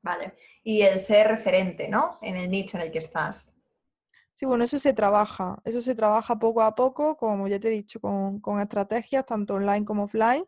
Vale. 0.00 0.34
Y 0.64 0.80
el 0.80 0.98
ser 0.98 1.28
referente, 1.28 1.88
¿no? 1.88 2.18
En 2.22 2.36
el 2.36 2.50
nicho 2.50 2.78
en 2.78 2.84
el 2.84 2.92
que 2.92 2.98
estás. 2.98 3.52
Sí, 4.32 4.46
bueno, 4.46 4.64
eso 4.64 4.78
se 4.78 4.94
trabaja, 4.94 5.60
eso 5.64 5.82
se 5.82 5.94
trabaja 5.94 6.38
poco 6.38 6.62
a 6.62 6.74
poco, 6.74 7.18
como 7.18 7.48
ya 7.48 7.60
te 7.60 7.68
he 7.68 7.70
dicho, 7.70 8.00
con, 8.00 8.60
estrategias 8.62 9.26
tanto 9.26 9.54
online 9.54 9.84
como 9.84 10.04
offline, 10.04 10.46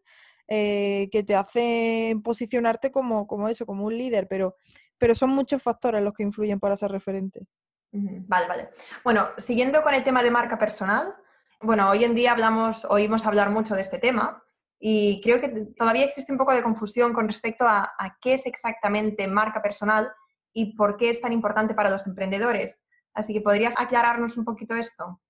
eh, 0.49 1.09
que 1.13 1.23
te 1.23 1.35
hacen 1.35 2.23
posicionarte 2.23 2.91
como, 2.91 3.27
como 3.27 3.49
eso, 3.49 3.67
como 3.67 3.85
un 3.85 3.99
líder, 3.99 4.27
pero 4.27 4.57
pero 4.99 5.15
son 5.15 5.31
muchos 5.31 5.63
factores 5.63 6.03
los 6.03 6.15
que 6.15 6.23
influyen 6.23 6.61
para 6.61 6.77
ser 6.77 6.91
referente. 6.91 7.47
Vale, 7.93 8.49
vale. 8.49 8.71
Bueno, 9.05 9.29
siguiendo 9.39 9.83
con 9.83 9.95
el 9.95 10.03
tema 10.03 10.23
de 10.23 10.31
marca 10.31 10.59
personal, 10.59 11.15
bueno, 11.61 11.89
hoy 11.89 12.05
en 12.05 12.15
día 12.15 12.33
hablamos, 12.33 12.85
oímos 12.87 13.25
hablar 13.25 13.51
mucho 13.51 13.75
de 13.75 13.83
este 13.83 13.99
tema 13.99 14.43
y 14.81 15.21
creo 15.23 15.41
que 15.41 15.49
todavía 15.77 16.05
existe 16.05 16.33
un 16.33 16.39
poco 16.39 16.53
de 16.53 16.63
confusión 16.63 17.13
con 17.13 17.29
respecto 17.29 17.67
a, 17.67 17.93
a 17.97 18.17
qué 18.21 18.35
es 18.35 18.47
exactamente 18.47 19.27
marca 19.29 19.63
personal 19.63 20.13
y 20.53 20.77
por 20.77 20.97
qué 20.97 21.11
es 21.11 21.21
tan 21.21 21.33
importante 21.33 21.75
para 21.75 21.91
los 21.91 22.07
emprendedores. 22.07 22.85
Así 23.15 23.33
que 23.33 23.41
podrías 23.41 23.75
aclararnos 23.79 24.37
un 24.37 24.45
poquito 24.45 24.75
esto. 24.75 25.21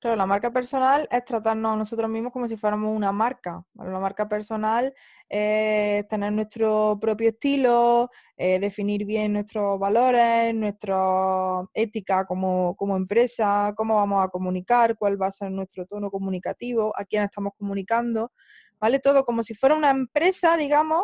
Claro, 0.00 0.14
la 0.16 0.26
marca 0.26 0.52
personal 0.52 1.08
es 1.10 1.24
tratarnos 1.24 1.76
nosotros 1.76 2.08
mismos 2.08 2.32
como 2.32 2.46
si 2.46 2.56
fuéramos 2.56 2.96
una 2.96 3.10
marca. 3.10 3.64
La 3.74 3.98
marca 3.98 4.28
personal 4.28 4.94
es 5.28 6.06
tener 6.06 6.32
nuestro 6.32 6.96
propio 7.00 7.30
estilo, 7.30 8.08
eh, 8.36 8.60
definir 8.60 9.04
bien 9.04 9.32
nuestros 9.32 9.76
valores, 9.80 10.54
nuestra 10.54 11.64
ética 11.74 12.24
como, 12.26 12.76
como, 12.76 12.96
empresa, 12.96 13.72
cómo 13.76 13.96
vamos 13.96 14.24
a 14.24 14.28
comunicar, 14.28 14.96
cuál 14.96 15.20
va 15.20 15.26
a 15.26 15.32
ser 15.32 15.50
nuestro 15.50 15.84
tono 15.84 16.12
comunicativo, 16.12 16.92
a 16.96 17.02
quién 17.04 17.24
estamos 17.24 17.52
comunicando, 17.58 18.30
¿vale? 18.78 19.00
Todo 19.00 19.24
como 19.24 19.42
si 19.42 19.54
fuera 19.54 19.74
una 19.74 19.90
empresa, 19.90 20.56
digamos, 20.56 21.02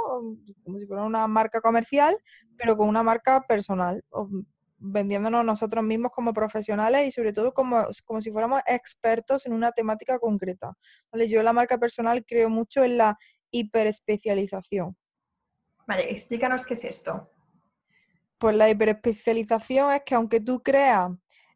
como 0.63 0.79
si 0.79 0.87
fuera 0.87 1.03
una 1.03 1.27
marca 1.27 1.61
comercial, 1.61 2.17
pero 2.57 2.77
con 2.77 2.89
una 2.89 3.03
marca 3.03 3.41
personal 3.49 4.05
vendiéndonos 4.85 5.45
nosotros 5.45 5.83
mismos 5.83 6.13
como 6.13 6.33
profesionales 6.33 7.09
y 7.09 7.11
sobre 7.11 7.33
todo 7.33 7.55
como, 7.55 7.87
como 8.05 8.21
si 8.21 8.31
fuéramos 8.31 8.61
expertos 8.67 9.47
en 9.47 9.53
una 9.53 9.73
temática 9.73 10.19
concreta. 10.19 10.77
¿vale? 11.11 11.29
Yo 11.29 11.39
en 11.39 11.47
la 11.47 11.53
marca 11.53 11.79
personal 11.79 12.25
creo 12.27 12.51
mucho 12.51 12.85
en 12.85 12.99
la 12.99 13.19
hiperespecialización. 13.51 14.97
Vale, 15.87 16.11
explícanos 16.11 16.65
qué 16.65 16.75
es 16.75 16.85
esto. 16.85 17.31
Pues 18.39 18.57
la 18.57 18.69
hiperespecialización 18.69 19.93
es 19.95 20.03
que 20.05 20.15
aunque 20.15 20.41
tú 20.41 20.63
creas 20.63 21.11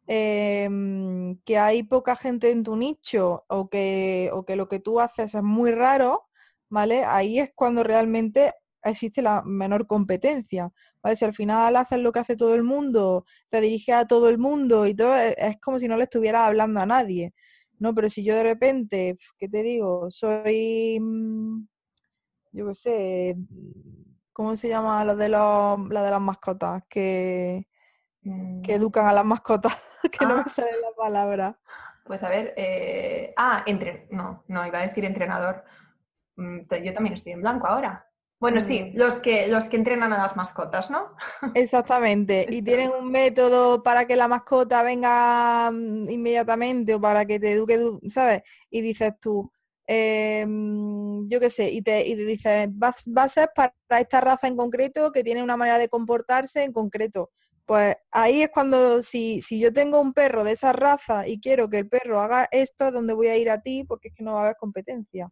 em, 0.07 1.37
que 1.45 1.57
hay 1.57 1.83
poca 1.83 2.15
gente 2.15 2.51
en 2.51 2.63
tu 2.63 2.75
nicho 2.75 3.45
o 3.47 3.69
que, 3.69 4.29
o 4.33 4.45
que 4.45 4.55
lo 4.55 4.67
que 4.67 4.79
tú 4.79 4.99
haces 4.99 5.35
es 5.35 5.43
muy 5.43 5.71
raro, 5.71 6.29
¿vale? 6.69 7.03
Ahí 7.05 7.39
es 7.39 7.51
cuando 7.53 7.83
realmente 7.83 8.53
existe 8.83 9.21
la 9.21 9.41
menor 9.43 9.87
competencia. 9.87 10.71
¿vale? 11.01 11.15
Si 11.15 11.25
al 11.25 11.33
final 11.33 11.75
haces 11.75 11.99
lo 11.99 12.11
que 12.11 12.19
hace 12.19 12.35
todo 12.35 12.55
el 12.55 12.63
mundo, 12.63 13.25
te 13.49 13.61
diriges 13.61 13.95
a 13.95 14.07
todo 14.07 14.29
el 14.29 14.37
mundo 14.37 14.87
y 14.87 14.95
todo, 14.95 15.17
e, 15.17 15.35
es 15.37 15.59
como 15.59 15.79
si 15.79 15.87
no 15.87 15.97
le 15.97 16.03
estuvieras 16.03 16.47
hablando 16.47 16.79
a 16.79 16.85
nadie. 16.85 17.33
¿no? 17.79 17.95
Pero 17.95 18.09
si 18.09 18.23
yo 18.23 18.35
de 18.35 18.43
repente, 18.43 19.17
¿qué 19.37 19.49
te 19.49 19.63
digo? 19.63 20.11
Soy, 20.11 20.99
mm, 20.99 21.67
yo 22.51 22.67
qué 22.67 22.73
sé, 22.73 23.35
¿cómo 24.33 24.55
se 24.55 24.69
llama 24.69 25.03
la 25.05 25.15
de, 25.15 25.29
los, 25.29 25.89
la 25.89 26.03
de 26.03 26.11
las 26.11 26.21
mascotas? 26.21 26.83
Que, 26.89 27.67
que 28.23 28.29
mm. 28.29 28.63
educan 28.69 29.07
a 29.07 29.13
las 29.13 29.25
mascotas, 29.25 29.73
que 30.11 30.25
no 30.25 30.35
me 30.35 30.43
ah. 30.45 30.49
sale 30.49 30.71
la 30.71 30.95
palabra. 30.97 31.59
Pues 32.05 32.23
a 32.23 32.29
ver, 32.29 32.53
eh, 32.57 33.33
ah, 33.37 33.63
entre, 33.65 34.07
no, 34.11 34.43
no, 34.47 34.65
iba 34.65 34.79
a 34.79 34.87
decir 34.87 35.05
entrenador. 35.05 35.63
Mm, 36.35 36.61
yo 36.83 36.93
también 36.93 37.13
estoy 37.13 37.33
en 37.33 37.41
blanco 37.41 37.67
ahora. 37.67 38.08
Bueno, 38.39 38.61
sí, 38.61 38.91
los 38.95 39.17
que, 39.17 39.47
los 39.47 39.65
que 39.65 39.75
entrenan 39.75 40.13
a 40.13 40.17
las 40.17 40.37
mascotas, 40.37 40.89
¿no? 40.89 41.13
Exactamente. 41.55 42.45
y 42.49 42.61
tienen 42.61 42.91
un 42.97 43.11
método 43.11 43.83
para 43.83 44.05
que 44.05 44.15
la 44.15 44.29
mascota 44.29 44.81
venga 44.81 45.69
mm, 45.71 46.09
inmediatamente 46.09 46.95
o 46.95 47.01
para 47.01 47.25
que 47.25 47.39
te 47.39 47.51
eduque, 47.51 47.77
¿sabes? 48.07 48.43
Y 48.69 48.79
dices 48.79 49.13
tú, 49.19 49.51
em, 49.85 51.27
yo 51.27 51.39
qué 51.41 51.49
sé, 51.49 51.69
y 51.69 51.81
te, 51.81 52.07
y 52.07 52.15
dices, 52.15 52.69
va, 52.69 52.93
a 53.23 53.27
ser 53.27 53.49
para 53.53 53.73
esta 53.99 54.21
raza 54.21 54.47
en 54.47 54.55
concreto 54.55 55.11
que 55.11 55.23
tiene 55.23 55.43
una 55.43 55.57
manera 55.57 55.77
de 55.77 55.89
comportarse 55.89 56.63
en 56.63 56.71
concreto. 56.71 57.31
Pues 57.65 57.97
ahí 58.11 58.41
es 58.43 58.49
cuando, 58.49 59.03
si, 59.03 59.41
si 59.41 59.59
yo 59.59 59.73
tengo 59.73 59.99
un 60.01 60.13
perro 60.13 60.43
de 60.45 60.53
esa 60.53 60.71
raza 60.73 61.27
y 61.27 61.39
quiero 61.41 61.69
que 61.69 61.79
el 61.79 61.89
perro 61.89 62.21
haga 62.21 62.47
esto, 62.51 62.87
es 62.87 62.93
donde 62.93 63.13
voy 63.13 63.27
a 63.27 63.37
ir 63.37 63.49
a 63.49 63.61
ti 63.61 63.83
porque 63.83 64.07
es 64.07 64.13
que 64.15 64.23
no 64.23 64.33
va 64.33 64.39
a 64.39 64.43
haber 64.43 64.55
competencia. 64.55 65.29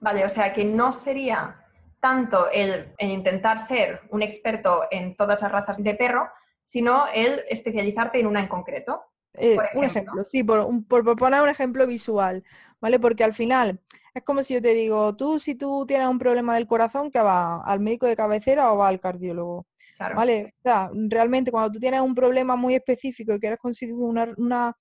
Vale, 0.00 0.24
o 0.24 0.28
sea 0.28 0.52
que 0.52 0.64
no 0.64 0.92
sería 0.92 1.62
tanto 2.00 2.50
el, 2.50 2.94
intentar 2.98 3.60
ser 3.60 4.00
un 4.10 4.22
experto 4.22 4.84
en 4.90 5.16
todas 5.16 5.42
las 5.42 5.50
razas 5.50 5.82
de 5.82 5.94
perro, 5.94 6.28
sino 6.62 7.06
el 7.12 7.42
especializarte 7.48 8.20
en 8.20 8.26
una 8.26 8.40
en 8.40 8.48
concreto. 8.48 9.02
Eh, 9.34 9.56
un 9.74 9.84
ejemplo, 9.84 10.24
sí, 10.24 10.42
por, 10.42 10.68
por, 10.86 11.16
poner 11.16 11.42
un 11.42 11.48
ejemplo 11.48 11.86
visual, 11.86 12.42
¿vale? 12.80 12.98
Porque 12.98 13.22
al 13.22 13.34
final 13.34 13.80
es 14.14 14.22
como 14.22 14.42
si 14.42 14.54
yo 14.54 14.62
te 14.62 14.72
digo, 14.72 15.14
tú 15.14 15.38
si 15.38 15.54
tú 15.56 15.84
tienes 15.86 16.08
un 16.08 16.18
problema 16.18 16.54
del 16.54 16.66
corazón, 16.66 17.10
que 17.10 17.20
va 17.20 17.62
al 17.62 17.80
médico 17.80 18.06
de 18.06 18.16
cabecera 18.16 18.72
o 18.72 18.78
va 18.78 18.88
al 18.88 18.98
cardiólogo. 18.98 19.66
¿Vale? 19.98 20.54
O 20.58 20.62
sea, 20.62 20.90
realmente 21.08 21.50
cuando 21.50 21.72
tú 21.72 21.80
tienes 21.80 22.00
un 22.00 22.14
problema 22.14 22.54
muy 22.54 22.74
específico 22.74 23.34
y 23.34 23.40
quieres 23.40 23.58
conseguir 23.58 23.94
una, 23.94 24.74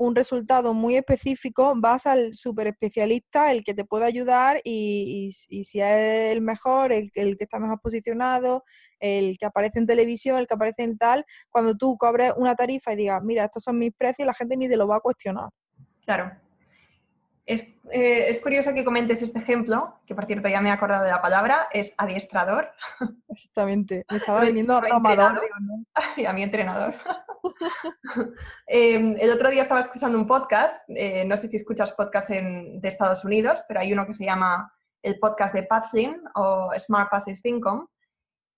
un 0.00 0.16
resultado 0.16 0.72
muy 0.72 0.96
específico, 0.96 1.74
vas 1.76 2.06
al 2.06 2.34
super 2.34 2.66
especialista, 2.66 3.52
el 3.52 3.62
que 3.62 3.74
te 3.74 3.84
puede 3.84 4.06
ayudar 4.06 4.62
y, 4.64 5.30
si 5.32 5.78
es 5.78 6.32
el 6.32 6.40
mejor, 6.40 6.90
el, 6.90 7.10
el, 7.14 7.36
que 7.36 7.44
está 7.44 7.58
mejor 7.58 7.80
posicionado, 7.82 8.64
el 8.98 9.36
que 9.38 9.44
aparece 9.44 9.78
en 9.78 9.86
televisión, 9.86 10.38
el 10.38 10.46
que 10.46 10.54
aparece 10.54 10.84
en 10.84 10.96
tal, 10.96 11.26
cuando 11.50 11.76
tú 11.76 11.98
cobres 11.98 12.32
una 12.38 12.54
tarifa 12.54 12.94
y 12.94 12.96
digas, 12.96 13.22
mira, 13.22 13.44
estos 13.44 13.62
son 13.62 13.78
mis 13.78 13.92
precios, 13.92 14.24
la 14.24 14.32
gente 14.32 14.56
ni 14.56 14.70
te 14.70 14.76
lo 14.78 14.88
va 14.88 14.96
a 14.96 15.00
cuestionar. 15.00 15.50
Claro. 16.06 16.32
Es, 17.50 17.74
eh, 17.90 18.40
curioso 18.44 18.72
que 18.72 18.84
comentes 18.84 19.22
este 19.22 19.40
ejemplo, 19.40 19.98
que 20.06 20.14
por 20.14 20.26
cierto 20.26 20.48
ya 20.48 20.60
me 20.60 20.68
he 20.68 20.72
acordado 20.72 21.02
de 21.02 21.10
la 21.10 21.20
palabra, 21.20 21.66
es 21.72 21.92
adiestrador. 21.98 22.70
Exactamente, 23.28 24.04
me 24.08 24.18
estaba 24.18 24.42
viniendo 24.42 24.76
a 24.76 24.82
Y 26.16 26.26
a 26.26 26.32
mi 26.32 26.44
entrenador. 26.44 26.94
Em, 28.68 29.16
el 29.18 29.32
otro 29.32 29.50
día 29.50 29.62
estaba 29.62 29.80
escuchando 29.80 30.16
un 30.16 30.28
podcast, 30.28 30.80
eh, 30.90 31.24
no 31.24 31.36
sé 31.36 31.48
si 31.48 31.56
escuchas 31.56 31.90
podcasts 31.92 32.30
de 32.30 32.80
Estados 32.84 33.24
Unidos, 33.24 33.58
pero 33.66 33.80
hay 33.80 33.92
uno 33.92 34.06
que 34.06 34.14
se 34.14 34.24
llama 34.24 34.72
el 35.02 35.18
podcast 35.18 35.52
de 35.52 35.64
Pat 35.64 35.90
Flynn 35.90 36.22
o 36.36 36.70
Smart 36.78 37.10
Passive 37.10 37.40
Income. 37.42 37.86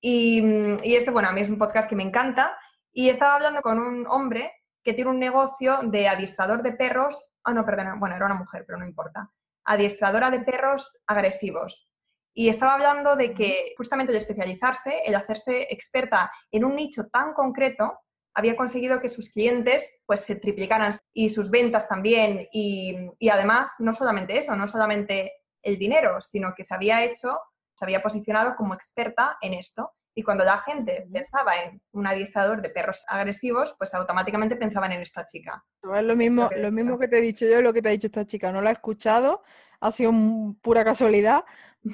Y, 0.03 0.43
y 0.85 0.97
este, 0.97 1.11
bueno, 1.11 1.31
a 1.31 1.33
mí 1.33 1.41
es 1.41 1.49
un 1.49 1.59
podcast 1.59 1.89
que 1.89 1.97
me 1.97 2.03
encanta. 2.03 2.55
Y 2.93 3.09
estaba 3.09 3.37
hablando 3.37 3.63
con 3.63 3.79
un 3.79 4.07
hombre 4.07 4.53
que 4.83 4.95
tiene 4.95 5.11
un 5.11 5.19
negocio 5.19 5.79
de 5.85 6.09
adiestrador 6.09 6.63
de 6.63 6.73
perros. 6.73 7.31
Ah, 7.45 7.53
no, 7.53 7.65
perdona, 7.65 7.97
bueno, 7.99 8.17
era 8.17 8.27
una 8.27 8.35
mujer, 8.35 8.65
pero 8.67 8.79
no 8.79 8.87
importa. 8.87 9.31
Adiestradora 9.65 10.31
de 10.31 10.41
perros 10.41 10.99
agresivos. 11.07 11.89
Y 12.35 12.49
estaba 12.49 12.75
hablando 12.75 13.15
de 13.15 13.35
que 13.35 13.75
justamente 13.77 14.13
el 14.13 14.19
especializarse, 14.19 15.03
el 15.05 15.15
hacerse 15.15 15.67
experta 15.71 16.33
en 16.51 16.65
un 16.65 16.75
nicho 16.75 17.07
tan 17.09 17.35
concreto, 17.35 18.01
había 18.35 18.57
conseguido 18.57 19.01
que 19.01 19.09
sus 19.09 19.31
clientes 19.31 20.03
pues 20.07 20.23
se 20.23 20.37
triplicaran 20.37 20.95
y 21.13 21.29
sus 21.29 21.51
ventas 21.51 21.89
también 21.89 22.49
y, 22.51 22.97
además 23.31 23.71
no 23.79 23.93
solamente 23.93 24.39
eso, 24.39 24.57
no 24.57 24.69
solamente 24.69 25.33
el 25.63 25.79
dinero, 25.79 26.21
sino 26.23 26.55
que 26.57 26.65
se 26.65 26.75
había 26.75 27.05
hecho, 27.05 27.39
se 27.75 27.85
había 27.85 28.03
posicionado 28.03 28.57
como 28.57 28.75
experta 28.75 29.37
en 29.43 29.55
esto 29.55 29.93
y 30.15 30.23
cuando 30.23 30.45
la 30.45 30.59
gente 30.59 31.07
pensaba 31.11 31.57
en 31.57 31.81
un 31.93 32.07
adiestrador 32.07 32.61
de 32.61 32.69
perros 32.69 33.05
agresivos, 33.09 33.75
pues 33.79 33.95
automáticamente 33.95 34.57
pensaban 34.57 34.93
en 34.93 35.01
esta 35.01 35.25
chica. 35.25 35.65
Es 35.83 36.05
lo 36.05 36.17
mismo, 36.17 36.51
lo 36.57 36.71
mismo 36.71 36.99
que 36.99 37.09
te 37.09 37.19
he 37.19 37.23
dicho 37.23 37.47
yo, 37.47 37.63
lo 37.63 37.73
que 37.73 37.81
te 37.81 37.89
ha 37.89 37.93
dicho 37.93 38.09
esta 38.09 38.27
chica. 38.27 38.53
No 38.53 38.61
la 38.61 38.71
he 38.71 38.73
escuchado, 38.75 39.43
ha 39.81 39.91
sido 39.91 40.13
pura 40.61 40.85
casualidad, 40.85 41.45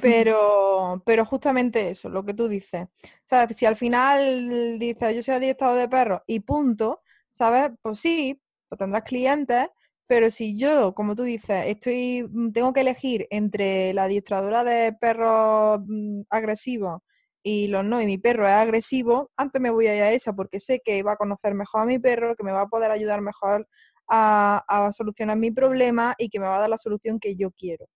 pero, 0.02 1.00
pero 1.06 1.24
justamente 1.24 1.90
eso, 1.90 2.08
lo 2.08 2.24
que 2.24 2.34
tú 2.34 2.48
dices. 2.48 2.88
¿Sabes? 3.22 3.56
Si 3.56 3.66
al 3.66 3.76
final 3.76 4.78
dices, 4.78 5.14
yo 5.14 5.22
soy 5.22 5.34
adiestrador 5.34 5.78
de 5.78 5.88
perros 5.88 6.22
y 6.26 6.40
punto, 6.40 7.02
¿sabes? 7.30 7.70
Pues 7.82 8.00
sí, 8.00 8.42
pues 8.68 8.80
tendrás 8.80 9.04
clientes, 9.04 9.68
pero 10.08 10.30
si 10.30 10.56
yo, 10.56 10.92
como 10.92 11.14
tú 11.14 11.22
dices, 11.22 11.66
estoy, 11.66 12.28
tengo 12.52 12.72
que 12.72 12.80
elegir 12.80 13.28
entre 13.30 13.94
la 13.94 14.04
adiestradora 14.04 14.64
de 14.64 14.92
perros 14.94 15.82
mm, 15.86 16.22
agresivos 16.30 17.02
y 17.42 17.68
los 17.68 17.84
no, 17.84 18.00
y 18.00 18.06
mi 18.06 18.18
perro 18.18 18.46
es 18.46 18.54
agresivo, 18.54 19.30
antes 19.36 19.60
me 19.60 19.70
voy 19.70 19.86
a 19.86 19.96
ir 19.96 20.02
a 20.02 20.12
esa 20.12 20.32
porque 20.32 20.60
sé 20.60 20.80
que 20.84 21.02
va 21.02 21.12
a 21.12 21.16
conocer 21.16 21.54
mejor 21.54 21.82
a 21.82 21.86
mi 21.86 21.98
perro, 21.98 22.36
que 22.36 22.44
me 22.44 22.52
va 22.52 22.62
a 22.62 22.68
poder 22.68 22.90
ayudar 22.90 23.20
mejor 23.20 23.68
a, 24.08 24.64
a 24.66 24.92
solucionar 24.92 25.36
mi 25.36 25.50
problema 25.50 26.14
y 26.18 26.28
que 26.28 26.40
me 26.40 26.46
va 26.46 26.56
a 26.56 26.60
dar 26.60 26.70
la 26.70 26.78
solución 26.78 27.20
que 27.20 27.36
yo 27.36 27.50
quiero. 27.50 27.86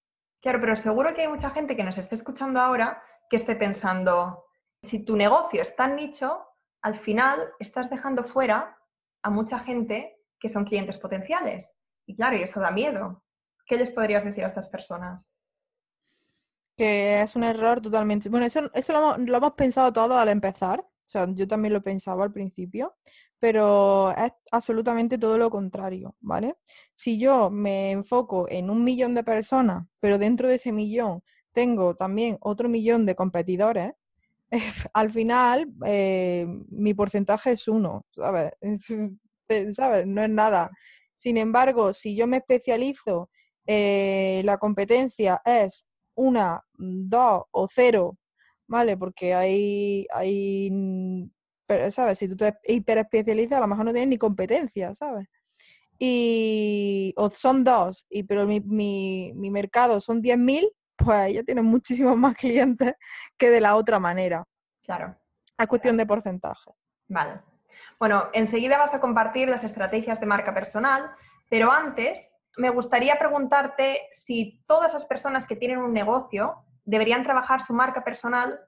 Claro, 0.41 0.61
pero 0.61 0.77
seguro 0.77 1.15
que 1.15 1.23
hay 1.23 1.29
mucha 1.29 1.51
gente 1.51 1.77
que 1.77 1.85
nos 1.85 1.99
esté 1.99 2.15
escuchando 2.15 2.61
ahora 2.61 3.03
que 3.31 3.37
esté 3.37 3.57
pensando, 3.57 4.45
si 4.83 5.05
tu 5.05 5.17
negocio 5.17 5.63
es 5.63 5.75
tan 5.75 5.97
nicho, 5.97 6.45
al 6.83 6.97
final 6.97 7.53
estás 7.59 7.89
dejando 7.89 8.25
fuera 8.25 8.77
a 9.23 9.31
mucha 9.31 9.59
gente 9.59 10.19
que 10.39 10.49
son 10.49 10.65
clientes 10.65 10.99
potenciales. 10.99 11.73
Y 12.07 12.17
claro, 12.17 12.37
y 12.37 12.43
eso 12.43 12.61
da 12.61 12.71
miedo. 12.71 13.25
¿Qué 13.65 13.77
les 13.77 13.91
podrías 13.91 14.25
decir 14.25 14.45
a 14.45 14.49
estas 14.49 14.69
personas? 14.69 15.33
Que 16.77 17.23
es 17.23 17.37
un 17.37 17.45
error 17.45 17.81
totalmente. 17.81 18.29
Bueno, 18.29 18.47
eso, 18.47 18.71
eso 18.75 18.93
lo, 18.93 19.37
hemos, 19.37 19.53
pensado 19.53 19.93
todo 19.93 20.17
al 20.19 20.29
empezar. 20.29 20.81
O 20.81 21.09
sea, 21.13 21.27
yo 21.33 21.47
también 21.47 21.75
lo 21.75 21.83
pensaba 21.83 22.25
al 22.25 22.33
principio, 22.33 22.95
pero 23.39 24.13
es 24.17 24.33
absolutamente 24.51 25.19
todo 25.19 25.37
lo 25.37 25.51
contrario, 25.51 26.17
¿vale? 26.21 26.57
Si 26.95 27.19
yo 27.19 27.51
me 27.51 27.91
enfoco 27.91 28.47
en 28.49 28.71
un 28.71 28.85
millón 28.85 29.15
de 29.15 29.25
personas, 29.25 29.87
pero 30.01 30.19
dentro 30.19 30.49
de 30.49 30.55
ese 30.55 30.73
millón 30.73 31.23
tengo 31.53 31.95
también 31.95 32.39
otro 32.41 32.69
millón 32.69 33.05
de 33.05 33.15
competidores, 33.15 33.93
al 34.95 35.11
final 35.11 35.73
eh, 35.87 36.47
mi 36.71 36.95
porcentaje 36.95 37.53
es 37.53 37.69
uno, 37.69 38.07
¿sabes? 38.13 38.53
¿sabes? 39.73 40.07
No 40.07 40.23
es 40.23 40.31
nada. 40.31 40.71
Sin 41.17 41.37
embargo, 41.37 41.93
si 41.93 42.17
yo 42.17 42.27
me 42.27 42.39
especializo, 42.39 43.31
eh, 43.67 44.43
la 44.45 44.59
competencia 44.59 45.41
es 45.45 45.85
una, 46.15 46.63
dos 46.75 47.45
o 47.51 47.69
cero, 47.69 48.19
¿vale? 48.67 48.97
Porque 48.97 49.35
hay, 49.35 50.07
hay 50.13 50.71
¿sabes? 51.91 52.19
Si 52.19 52.29
tú 52.29 52.37
te 52.37 52.55
hiperespecializas, 52.65 53.59
a 53.59 53.61
lo 53.61 53.67
mejor 53.67 53.85
no 53.85 53.93
tienes 53.93 54.09
ni 54.09 54.19
competencia, 54.19 54.95
¿sabes? 54.95 55.29
Y, 55.99 57.15
o 57.17 57.31
son 57.31 57.63
dos, 57.63 58.07
y, 58.11 58.25
pero 58.25 58.47
mi, 58.47 58.61
mi, 58.61 59.33
mi 59.35 59.51
mercado 59.51 60.01
son 60.01 60.21
10.000, 60.21 60.69
pues 60.97 61.33
ya 61.33 61.43
tienes 61.45 61.65
muchísimos 61.65 62.17
más 62.17 62.37
clientes 62.37 62.95
que 63.39 63.51
de 63.51 63.61
la 63.61 63.77
otra 63.77 64.01
manera. 64.01 64.45
Claro. 64.83 65.17
Es 65.57 65.67
cuestión 65.67 65.97
de 65.97 66.07
porcentaje. 66.07 66.71
Vale. 67.09 67.41
Bueno, 68.01 68.29
enseguida 68.33 68.79
vas 68.79 68.95
a 68.95 69.01
compartir 69.01 69.49
las 69.49 69.63
estrategias 69.63 70.19
de 70.19 70.27
marca 70.27 70.53
personal, 70.53 71.13
pero 71.49 71.71
antes 71.71 72.32
me 72.57 72.71
gustaría 72.71 73.19
preguntarte 73.19 74.09
si 74.11 74.63
todas 74.67 74.93
las 74.93 75.07
personas 75.07 75.47
que 75.47 75.57
tienen 75.57 75.79
un 75.79 75.93
negocio 75.93 76.65
deberían 76.85 77.23
trabajar 77.23 77.63
su 77.63 77.73
marca 77.73 78.05
personal 78.05 78.61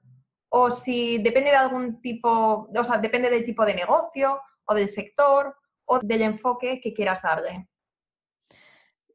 o 0.49 0.71
si 0.71 1.17
depende 1.21 1.51
de 1.51 1.57
algún 1.57 2.01
tipo, 2.01 2.69
o 2.73 2.83
sea, 2.83 2.97
depende 2.97 3.29
del 3.29 3.45
tipo 3.45 3.65
de 3.65 3.75
negocio 3.75 4.39
o 4.65 4.73
del 4.73 4.89
sector 4.89 5.55
o 5.85 5.99
del 5.99 6.21
enfoque 6.21 6.79
que 6.81 6.93
quieras 6.93 7.21
darle. 7.21 7.67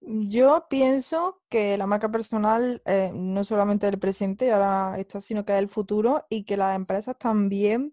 Yo 0.03 0.67
pienso 0.71 1.43
que 1.51 1.77
la 1.77 1.87
marca 1.87 2.11
personal 2.11 2.81
eh, 2.87 3.13
no 3.15 3.45
solamente 3.45 3.87
el 3.87 3.99
presente, 3.99 4.51
ahora 4.51 4.99
está, 4.99 5.21
sino 5.21 5.45
que 5.45 5.53
es 5.53 5.59
el 5.59 5.69
futuro 5.69 6.25
y 6.31 6.45
que 6.45 6.57
las 6.57 6.75
empresas 6.75 7.17
también, 7.19 7.93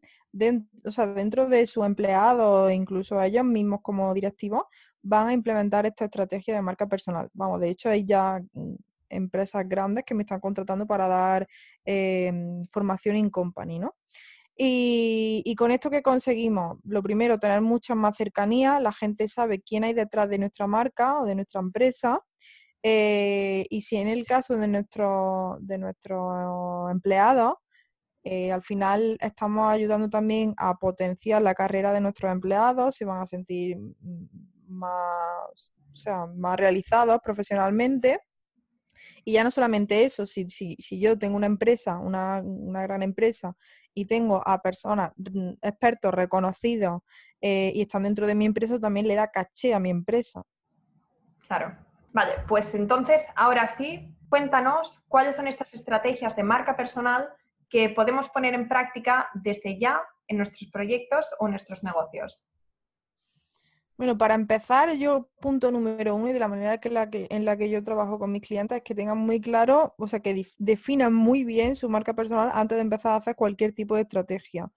o 0.85 0.91
sea, 0.91 1.05
dentro 1.07 1.49
de 1.49 1.67
su 1.67 1.83
empleado, 1.83 2.71
incluso 2.71 3.21
ellos 3.21 3.43
mismos 3.43 3.81
como 3.81 4.13
directivos, 4.13 4.63
van 5.01 5.27
a 5.27 5.33
implementar 5.33 5.85
esta 5.85 6.05
estrategia 6.05 6.55
de 6.55 6.61
marca 6.61 6.87
personal. 6.87 7.29
Vamos, 7.33 7.59
de 7.59 7.69
hecho 7.69 7.89
hay 7.89 8.05
ya 8.05 8.39
mm, 8.53 8.75
empresas 9.09 9.67
grandes 9.67 10.05
que 10.05 10.13
me 10.13 10.23
están 10.23 10.39
contratando 10.39 10.87
para 10.87 11.07
dar 11.07 11.47
em, 11.85 12.65
formación 12.71 13.17
in 13.17 13.29
company, 13.29 13.79
¿no? 13.79 13.95
Y, 14.59 15.53
con 15.55 15.69
esto 15.71 15.91
que 15.91 16.01
conseguimos, 16.01 16.79
lo 16.83 17.03
primero, 17.03 17.37
tener 17.37 17.61
mucha 17.61 17.93
más 17.93 18.17
cercanía, 18.17 18.79
la 18.79 18.91
gente 18.91 19.27
sabe 19.27 19.61
quién 19.61 19.83
hay 19.83 19.93
detrás 19.93 20.29
de 20.29 20.39
nuestra 20.39 20.65
marca 20.65 21.19
o 21.21 21.25
de 21.25 21.35
nuestra 21.35 21.61
empresa. 21.61 22.21
Eh, 22.81 23.65
y 23.69 23.81
si 23.81 23.97
en 23.97 24.07
el 24.07 24.25
caso 24.25 24.57
de, 24.57 24.67
nuestro, 24.67 25.57
de 25.61 25.77
nuestros 25.77 26.89
empleados, 26.91 27.55
eh, 28.23 28.51
al 28.51 28.63
final 28.63 29.17
estamos 29.21 29.69
ayudando 29.69 30.09
también 30.09 30.53
a 30.57 30.75
potenciar 30.75 31.41
la 31.41 31.53
carrera 31.53 31.93
de 31.93 32.01
nuestros 32.01 32.31
empleados, 32.31 32.95
se 32.95 33.05
van 33.05 33.21
a 33.21 33.25
sentir 33.25 33.77
más, 34.67 35.71
o 35.89 35.93
sea, 35.93 36.25
más 36.25 36.57
realizados 36.59 37.19
profesionalmente. 37.23 38.19
Y 39.23 39.33
ya 39.33 39.43
no 39.43 39.51
solamente 39.51 40.03
eso, 40.03 40.25
si, 40.25 40.49
si, 40.49 40.75
si 40.79 40.99
yo 40.99 41.17
tengo 41.17 41.35
una 41.35 41.47
empresa, 41.47 41.97
una, 41.97 42.41
una, 42.41 42.81
gran 42.83 43.03
empresa, 43.03 43.55
y 43.93 44.05
tengo 44.05 44.41
a 44.45 44.61
personas, 44.61 45.11
mm, 45.17 45.53
expertos 45.61 46.13
reconocidos 46.13 47.01
eh, 47.41 47.71
y 47.73 47.81
están 47.81 48.03
dentro 48.03 48.27
de 48.27 48.35
mi 48.35 48.45
empresa, 48.45 48.79
también 48.79 49.07
le 49.07 49.15
da 49.15 49.29
caché 49.29 49.73
a 49.73 49.79
mi 49.79 49.89
empresa. 49.89 50.43
Claro. 51.47 51.75
Vale, 52.13 52.33
pues 52.47 52.73
entonces, 52.73 53.25
ahora 53.35 53.67
sí, 53.67 54.15
cuéntanos 54.29 55.03
cuáles 55.07 55.35
son 55.35 55.47
estas 55.47 55.73
estrategias 55.73 56.35
de 56.35 56.43
marca 56.43 56.75
personal 56.75 57.29
que 57.69 57.89
podemos 57.89 58.29
poner 58.29 58.53
en 58.53 58.67
práctica 58.67 59.29
desde 59.33 59.77
ya 59.79 60.01
en 60.27 60.37
nuestros 60.37 60.69
proyectos 60.71 61.27
o 61.39 61.47
nuestros 61.47 61.83
negocios. 61.83 62.47
Bueno, 63.97 64.15
para 64.17 64.35
empezar, 64.35 64.93
yo 64.95 65.27
punto 65.41 65.71
número 65.71 66.15
uno 66.15 66.29
y 66.29 66.33
de 66.33 66.39
la 66.39 66.47
manera 66.47 66.77
que 66.79 66.89
la 66.91 67.09
que, 67.09 67.25
en 67.31 67.45
la 67.45 67.57
que 67.57 67.69
yo 67.69 67.83
trabajo 67.83 68.19
con 68.19 68.31
mis 68.31 68.43
clientes 68.43 68.77
es 68.77 68.83
que 68.83 68.93
tengan 68.93 69.17
muy 69.17 69.41
claro, 69.41 69.95
o 69.97 70.07
sea, 70.07 70.19
que 70.19 70.45
definan 70.59 71.13
muy 71.15 71.43
bien 71.43 71.75
su 71.75 71.89
marca 71.89 72.13
personal 72.13 72.51
antes 72.53 72.75
de 72.77 72.83
empezar 72.83 73.13
a 73.13 73.15
hacer 73.17 73.35
cualquier 73.35 73.73
tipo 73.73 73.95
de 73.95 74.01
estrategia. 74.03 74.71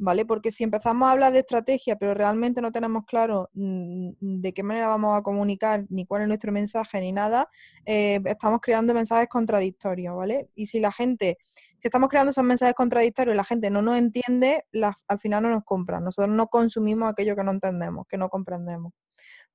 ¿vale? 0.00 0.24
Porque 0.24 0.50
si 0.50 0.64
empezamos 0.64 1.06
a 1.08 1.12
hablar 1.12 1.32
de 1.32 1.40
estrategia, 1.40 1.96
pero 1.96 2.14
realmente 2.14 2.62
no 2.62 2.72
tenemos 2.72 3.04
claro 3.06 3.50
mm, 3.54 4.10
de 4.20 4.52
qué 4.54 4.62
manera 4.62 4.88
vamos 4.88 5.16
a 5.18 5.22
comunicar, 5.22 5.84
ni 5.90 6.06
cuál 6.06 6.22
es 6.22 6.28
nuestro 6.28 6.52
mensaje, 6.52 7.00
ni 7.00 7.12
nada, 7.12 7.48
eh, 7.84 8.20
estamos 8.24 8.60
creando 8.62 8.94
mensajes 8.94 9.28
contradictorios, 9.28 10.16
¿vale? 10.16 10.48
Y 10.54 10.66
si 10.66 10.80
la 10.80 10.90
gente, 10.90 11.38
si 11.80 11.88
estamos 11.88 12.10
creando 12.10 12.30
esos 12.30 12.44
mensajes 12.44 12.74
contradictorios 12.74 13.34
y 13.34 13.36
la 13.38 13.44
gente 13.44 13.70
no 13.70 13.80
nos 13.80 13.96
entiende, 13.96 14.66
al 15.08 15.18
final 15.18 15.42
no 15.42 15.50
nos 15.50 15.64
compra. 15.64 15.98
Nosotros 15.98 16.34
no 16.34 16.48
consumimos 16.48 17.10
aquello 17.10 17.34
que 17.34 17.42
no 17.42 17.52
entendemos, 17.52 18.06
que 18.06 18.18
no 18.18 18.28
comprendemos. 18.28 18.92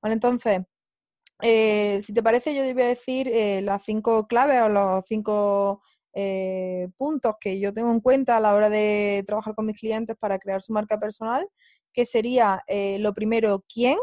Entonces, 0.02 0.62
eh, 1.42 2.00
si 2.02 2.12
te 2.12 2.22
parece, 2.22 2.52
yo 2.54 2.62
te 2.62 2.74
voy 2.74 2.82
a 2.82 2.88
decir 2.88 3.28
eh, 3.28 3.62
las 3.62 3.84
cinco 3.84 4.26
claves 4.26 4.60
o 4.62 4.68
los 4.68 5.04
cinco 5.06 5.82
eh, 6.14 6.88
puntos 6.96 7.36
que 7.40 7.60
yo 7.60 7.72
tengo 7.72 7.92
en 7.92 8.00
cuenta 8.00 8.36
a 8.36 8.40
la 8.40 8.54
hora 8.54 8.70
de 8.70 9.22
trabajar 9.26 9.54
con 9.54 9.66
mis 9.66 9.78
clientes 9.78 10.16
para 10.18 10.38
crear 10.40 10.62
su 10.62 10.72
marca 10.72 10.98
personal, 10.98 11.48
que 11.92 12.06
sería 12.06 12.64
lo 12.98 13.14
primero, 13.14 13.64
quién, 13.72 13.98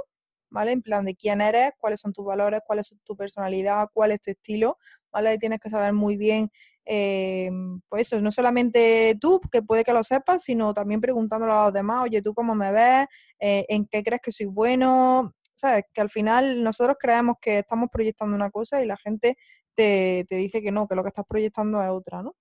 ¿vale? 0.49 0.71
En 0.71 0.81
plan 0.81 1.03
de 1.05 1.15
quién 1.15 1.41
eres, 1.41 1.73
cuáles 1.77 1.99
son 1.99 2.13
tus 2.13 2.25
valores, 2.25 2.61
cuál 2.65 2.79
es 2.79 2.95
tu 3.03 3.17
personalidad, 3.17 3.89
cuál 3.93 4.11
es 4.13 4.21
tu 4.21 4.31
estilo, 4.31 4.77
¿vale? 5.11 5.37
tienes 5.37 5.59
que 5.59 5.69
saber 5.69 5.93
muy 5.93 6.17
bien, 6.17 6.49
eh, 6.85 7.49
pues 7.89 8.07
eso, 8.07 8.21
no 8.21 8.31
solamente 8.31 9.17
tú, 9.19 9.39
que 9.51 9.61
puede 9.61 9.83
que 9.83 9.93
lo 9.93 10.03
sepas, 10.03 10.43
sino 10.43 10.73
también 10.73 11.01
preguntándolo 11.01 11.53
a 11.53 11.63
los 11.65 11.73
demás, 11.73 12.03
oye, 12.03 12.21
¿tú 12.21 12.33
cómo 12.33 12.55
me 12.55 12.71
ves? 12.71 13.07
¿En 13.39 13.85
qué 13.87 14.03
crees 14.03 14.21
que 14.21 14.31
soy 14.31 14.47
bueno? 14.47 15.33
¿Sabes? 15.53 15.85
Que 15.93 16.01
al 16.01 16.09
final 16.09 16.63
nosotros 16.63 16.97
creemos 16.99 17.37
que 17.39 17.59
estamos 17.59 17.89
proyectando 17.91 18.35
una 18.35 18.49
cosa 18.49 18.81
y 18.83 18.87
la 18.87 18.97
gente 18.97 19.37
te, 19.73 20.25
dice 20.29 20.61
que 20.61 20.71
no, 20.71 20.87
que 20.87 20.95
lo 20.95 21.03
que 21.03 21.09
estás 21.09 21.25
proyectando 21.27 21.81
es 21.81 21.89
otra, 21.89 22.23
¿no? 22.23 22.35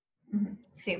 Sí. 0.78 0.96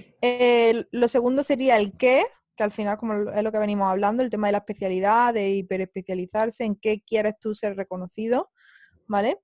lo 0.90 1.08
segundo 1.08 1.42
sería 1.42 1.76
el 1.76 1.96
qué, 1.96 2.24
que 2.56 2.62
al 2.62 2.72
final, 2.72 2.96
como 2.98 3.30
es 3.30 3.42
lo 3.42 3.52
que 3.52 3.58
venimos 3.58 3.88
hablando, 3.88 4.22
el 4.22 4.30
tema 4.30 4.48
de 4.48 4.52
la 4.52 4.58
especialidad, 4.58 5.34
de 5.34 5.50
hiperespecializarse, 5.50 6.64
en 6.64 6.76
qué 6.76 7.00
quieres 7.00 7.38
tú 7.40 7.54
ser 7.54 7.76
reconocido, 7.76 8.50
¿vale? 9.06 9.38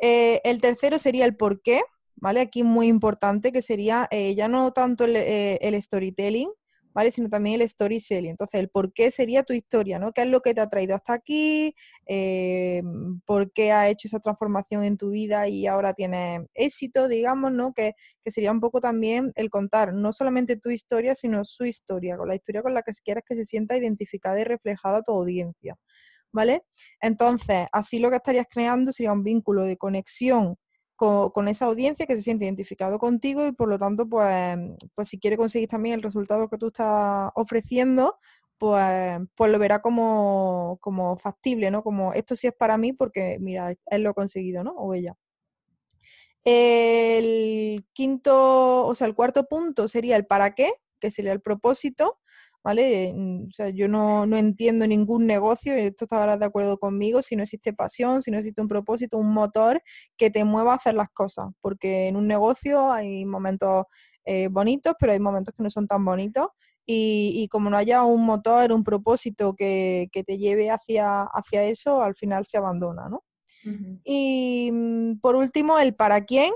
Eh, 0.00 0.40
el 0.44 0.60
tercero 0.60 0.98
sería 0.98 1.24
el 1.24 1.36
por 1.36 1.62
qué, 1.62 1.82
¿vale? 2.20 2.40
Aquí 2.40 2.62
muy 2.62 2.88
importante, 2.88 3.52
que 3.52 3.62
sería 3.62 4.08
eh, 4.10 4.34
ya 4.34 4.48
no 4.48 4.72
tanto 4.72 5.04
el, 5.04 5.16
eh, 5.16 5.58
el 5.62 5.80
storytelling, 5.80 6.50
¿vale? 6.92 7.10
Sino 7.10 7.28
también 7.28 7.60
el 7.60 7.68
storytelling. 7.68 8.30
Entonces, 8.30 8.60
el 8.60 8.68
por 8.68 8.92
qué 8.92 9.10
sería 9.10 9.42
tu 9.42 9.52
historia, 9.52 9.98
¿no? 9.98 10.12
¿Qué 10.12 10.22
es 10.22 10.28
lo 10.28 10.40
que 10.40 10.54
te 10.54 10.60
ha 10.60 10.68
traído 10.68 10.94
hasta 10.94 11.12
aquí? 11.14 11.74
Eh, 12.06 12.82
¿Por 13.26 13.52
qué 13.52 13.72
ha 13.72 13.88
hecho 13.88 14.08
esa 14.08 14.20
transformación 14.20 14.84
en 14.84 14.96
tu 14.96 15.10
vida 15.10 15.48
y 15.48 15.66
ahora 15.66 15.94
tienes 15.94 16.42
éxito, 16.54 17.08
digamos, 17.08 17.52
¿no? 17.52 17.72
Que, 17.72 17.94
sería 18.26 18.52
un 18.52 18.60
poco 18.60 18.80
también 18.80 19.32
el 19.34 19.50
contar 19.50 19.92
no 19.92 20.12
solamente 20.12 20.56
tu 20.56 20.70
historia, 20.70 21.14
sino 21.14 21.44
su 21.44 21.64
historia, 21.64 22.16
con 22.16 22.28
la 22.28 22.36
historia 22.36 22.62
con 22.62 22.74
la 22.74 22.82
que 22.82 22.92
quieres 23.04 23.24
que 23.26 23.34
se 23.34 23.44
sienta 23.44 23.76
identificada 23.76 24.40
y 24.40 24.44
reflejada 24.44 25.02
tu 25.02 25.12
audiencia, 25.12 25.76
¿vale? 26.32 26.62
Entonces, 27.00 27.66
así 27.72 27.98
lo 27.98 28.10
que 28.10 28.16
estarías 28.16 28.46
creando 28.48 28.92
sería 28.92 29.12
un 29.12 29.24
vínculo 29.24 29.64
de 29.64 29.76
conexión 29.76 30.56
con, 31.00 31.48
esa 31.48 31.64
audiencia 31.64 32.06
que 32.06 32.14
se 32.14 32.20
siente 32.20 32.44
identificado 32.44 32.98
contigo 32.98 33.46
y 33.46 33.52
por 33.52 33.68
lo 33.68 33.78
tanto, 33.78 34.06
pues, 34.06 34.58
pues 34.94 35.08
si 35.08 35.18
quiere 35.18 35.38
conseguir 35.38 35.68
también 35.68 35.94
el 35.94 36.02
resultado 36.02 36.48
que 36.50 36.58
tú 36.58 36.66
estás 36.66 37.30
ofreciendo, 37.34 38.18
pues, 38.58 39.18
pues 39.34 39.50
lo 39.50 39.58
verá 39.58 39.80
como, 39.80 40.76
como 40.82 41.16
factible, 41.16 41.70
¿no? 41.70 41.82
Como 41.82 42.12
esto 42.12 42.36
sí 42.36 42.48
es 42.48 42.54
para 42.54 42.76
mí 42.76 42.92
porque, 42.92 43.38
mira, 43.40 43.74
él 43.86 44.02
lo 44.02 44.10
ha 44.10 44.14
conseguido, 44.14 44.62
¿no? 44.62 44.72
O 44.72 44.92
ella. 44.92 45.16
El 46.44 47.86
quinto, 47.94 48.86
o 48.86 48.94
sea, 48.94 49.06
el 49.06 49.14
cuarto 49.14 49.46
punto 49.46 49.88
sería 49.88 50.16
el 50.16 50.26
para 50.26 50.54
qué, 50.54 50.72
que 51.00 51.10
sería 51.10 51.32
el 51.32 51.40
propósito, 51.40 52.18
¿vale? 52.62 53.14
O 53.48 53.50
sea, 53.50 53.70
yo 53.70 53.88
no, 53.88 54.26
no 54.26 54.36
entiendo 54.36 54.86
ningún 54.86 55.26
negocio, 55.26 55.76
y 55.76 55.86
esto 55.86 56.04
estarás 56.04 56.38
de 56.38 56.46
acuerdo 56.46 56.78
conmigo, 56.78 57.22
si 57.22 57.36
no 57.36 57.42
existe 57.42 57.72
pasión, 57.72 58.22
si 58.22 58.30
no 58.30 58.38
existe 58.38 58.60
un 58.60 58.68
propósito, 58.68 59.18
un 59.18 59.32
motor 59.32 59.82
que 60.16 60.30
te 60.30 60.44
mueva 60.44 60.72
a 60.72 60.76
hacer 60.76 60.94
las 60.94 61.10
cosas, 61.10 61.46
porque 61.60 62.08
en 62.08 62.16
un 62.16 62.26
negocio 62.26 62.92
hay 62.92 63.24
momentos 63.24 63.86
eh, 64.24 64.48
bonitos, 64.48 64.94
pero 64.98 65.12
hay 65.12 65.20
momentos 65.20 65.54
que 65.56 65.62
no 65.62 65.70
son 65.70 65.86
tan 65.86 66.04
bonitos. 66.04 66.48
Y, 66.92 67.46
como 67.52 67.70
no 67.70 67.76
haya 67.76 68.02
un 68.02 68.24
motor, 68.24 68.72
un 68.72 68.82
propósito 68.82 69.54
que, 69.54 70.08
te 70.12 70.38
lleve 70.38 70.70
hacia, 70.70 71.22
hacia 71.22 71.62
eso, 71.62 72.02
al 72.02 72.16
final 72.16 72.46
se 72.46 72.58
abandona, 72.58 73.08
¿no? 73.08 73.22
Y 74.04 74.70
mm, 74.72 75.20
por 75.20 75.36
último, 75.36 75.78
el 75.78 75.94
para 75.94 76.24
quién, 76.24 76.52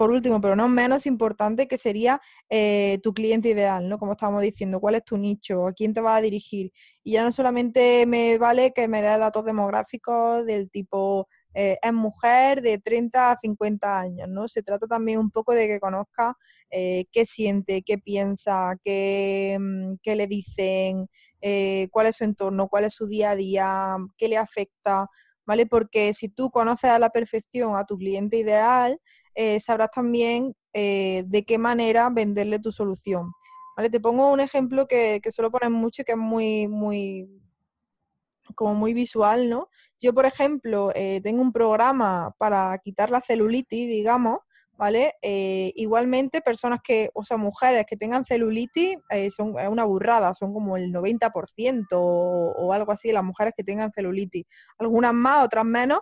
por 0.00 0.12
último, 0.12 0.40
pero 0.40 0.56
no 0.56 0.66
menos 0.66 1.04
importante, 1.04 1.68
que 1.68 1.76
sería 1.76 2.22
eh, 2.48 3.00
tu 3.02 3.12
cliente 3.12 3.50
ideal, 3.50 3.86
¿no? 3.86 3.98
Como 3.98 4.12
estábamos 4.12 4.40
diciendo, 4.40 4.80
cuál 4.80 4.94
es 4.94 5.04
tu 5.04 5.18
nicho, 5.18 5.66
a 5.66 5.74
quién 5.74 5.92
te 5.92 6.00
vas 6.00 6.16
a 6.16 6.22
dirigir. 6.22 6.72
Y 7.04 7.12
ya 7.12 7.22
no 7.22 7.30
solamente 7.30 8.06
me 8.06 8.38
vale 8.38 8.72
que 8.72 8.88
me 8.88 9.02
dé 9.02 9.18
datos 9.18 9.44
demográficos 9.44 10.46
del 10.46 10.70
tipo 10.70 11.28
eh, 11.52 11.76
es 11.82 11.92
mujer 11.92 12.62
de 12.62 12.78
30 12.78 13.32
a 13.32 13.36
50 13.38 14.00
años, 14.00 14.26
¿no? 14.26 14.48
Se 14.48 14.62
trata 14.62 14.86
también 14.86 15.18
un 15.18 15.30
poco 15.30 15.52
de 15.52 15.66
que 15.66 15.78
conozca 15.80 16.34
eh, 16.70 17.04
qué 17.12 17.26
siente, 17.26 17.82
qué 17.82 17.98
piensa, 17.98 18.76
qué, 18.82 19.58
mm, 19.60 19.96
qué 20.02 20.16
le 20.16 20.26
dicen, 20.26 21.10
cuál 21.90 22.06
es 22.06 22.16
su 22.16 22.24
entorno, 22.24 22.68
cuál 22.68 22.84
es 22.84 22.94
su 22.94 23.06
día 23.06 23.32
a 23.32 23.36
día, 23.36 23.96
qué 24.16 24.28
le 24.28 24.38
afecta, 24.38 25.08
¿vale? 25.46 25.66
Porque 25.66 26.14
si 26.14 26.28
tú 26.28 26.50
conoces 26.50 26.90
a 26.90 26.98
la 26.98 27.10
perfección 27.10 27.76
a 27.76 27.84
tu 27.84 27.98
cliente 27.98 28.36
ideal, 28.38 28.98
sabrás 29.60 29.90
también 29.90 30.54
de 30.72 31.44
qué 31.46 31.58
manera 31.58 32.08
venderle 32.10 32.58
tu 32.58 32.72
solución. 32.72 33.32
¿Vale? 33.76 33.90
Te 33.90 34.00
pongo 34.00 34.32
un 34.32 34.40
ejemplo 34.40 34.86
que, 34.86 35.20
que 35.22 35.32
suelo 35.32 35.50
poner 35.50 35.70
mucho 35.70 36.02
y 36.02 36.04
que 36.04 36.12
es 36.12 36.18
muy, 36.18 36.68
muy, 36.68 37.28
como 38.54 38.74
muy 38.74 38.94
visual, 38.94 39.48
¿no? 39.48 39.68
Yo, 39.98 40.12
por 40.14 40.26
ejemplo, 40.26 40.92
eh, 40.94 41.20
tengo 41.22 41.42
un 41.42 41.52
programa 41.52 42.34
para 42.38 42.76
quitar 42.78 43.10
la 43.10 43.20
celulitis, 43.20 43.88
digamos, 43.88 44.38
¿vale? 44.72 45.14
Eh, 45.22 45.72
igualmente, 45.76 46.40
personas 46.40 46.80
que, 46.82 47.10
o 47.14 47.22
sea, 47.24 47.36
mujeres 47.36 47.84
que 47.86 47.96
tengan 47.96 48.24
celulitis, 48.24 48.96
eh, 49.10 49.30
son 49.30 49.54
una 49.54 49.84
burrada, 49.84 50.32
son 50.34 50.54
como 50.54 50.76
el 50.76 50.90
90% 50.92 51.86
o, 51.92 52.52
o, 52.56 52.72
algo 52.72 52.92
así, 52.92 53.12
las 53.12 53.24
mujeres 53.24 53.52
que 53.56 53.64
tengan 53.64 53.92
celulitis. 53.92 54.46
Algunas 54.78 55.12
más, 55.12 55.44
otras 55.44 55.64
menos, 55.64 56.00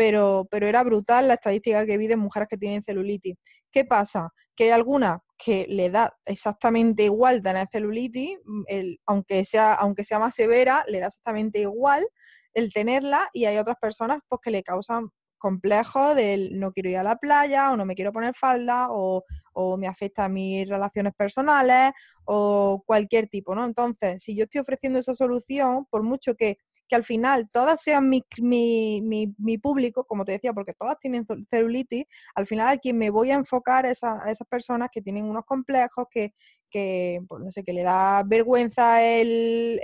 pero, 0.00 0.48
pero 0.50 0.66
era 0.66 0.82
brutal 0.82 1.28
la 1.28 1.34
estadística 1.34 1.84
que 1.84 1.98
vi 1.98 2.06
de 2.06 2.16
mujeres 2.16 2.48
que 2.48 2.56
tienen 2.56 2.82
celulitis. 2.82 3.36
¿Qué 3.70 3.84
pasa? 3.84 4.30
Que 4.56 4.64
hay 4.64 4.70
algunas 4.70 5.18
que 5.36 5.66
le 5.68 5.90
da 5.90 6.16
exactamente 6.24 7.04
igual 7.04 7.42
tener 7.42 7.68
celulitis, 7.70 8.38
mm, 8.42 8.62
aunque, 9.04 9.44
sea, 9.44 9.74
aunque 9.74 10.02
sea 10.02 10.18
más 10.18 10.34
severa, 10.34 10.84
le 10.88 11.00
da 11.00 11.08
exactamente 11.08 11.58
igual 11.58 12.08
el 12.54 12.72
tenerla 12.72 13.28
y 13.34 13.44
hay 13.44 13.58
otras 13.58 13.76
personas 13.78 14.20
pues, 14.26 14.40
que 14.42 14.50
le 14.50 14.62
causan 14.62 15.10
complejos 15.36 16.16
del 16.16 16.58
no 16.58 16.72
quiero 16.72 16.88
ir 16.88 16.96
a 16.96 17.02
la 17.02 17.16
playa 17.16 17.70
o 17.70 17.76
no 17.76 17.84
me 17.84 17.94
quiero 17.94 18.10
poner 18.10 18.32
falda 18.34 18.86
o, 18.88 19.22
o 19.52 19.76
me 19.76 19.86
afecta 19.86 20.24
a 20.24 20.28
mis 20.28 20.68
relaciones 20.68 21.14
personales 21.14 21.92
o 22.24 22.82
cualquier 22.86 23.28
tipo, 23.28 23.54
¿no? 23.54 23.64
Entonces, 23.64 24.22
si 24.22 24.36
yo 24.36 24.44
estoy 24.44 24.60
ofreciendo 24.60 24.98
esa 24.98 25.14
solución, 25.14 25.86
por 25.90 26.02
mucho 26.02 26.34
que 26.34 26.58
que 26.90 26.96
al 26.96 27.04
final 27.04 27.48
todas 27.52 27.80
sean 27.80 28.08
mi, 28.08 28.24
mi, 28.40 29.58
público, 29.58 30.04
como 30.04 30.24
te 30.24 30.32
decía, 30.32 30.52
porque 30.52 30.72
todas 30.72 30.98
tienen 30.98 31.24
celulitis, 31.48 32.04
al 32.34 32.46
final 32.48 32.66
a 32.66 32.78
quien 32.78 32.98
me 32.98 33.10
voy 33.10 33.30
a 33.30 33.36
enfocar 33.36 33.86
es 33.86 34.02
a, 34.02 34.24
esas 34.28 34.48
personas 34.48 34.88
que 34.92 35.00
tienen 35.00 35.24
unos 35.24 35.44
complejos, 35.44 36.06
que, 36.10 36.34
que 36.68 37.20
pues, 37.28 37.44
no 37.44 37.52
sé, 37.52 37.62
que 37.62 37.72
le 37.72 37.84
da 37.84 38.24
vergüenza 38.26 39.04
el, 39.04 39.78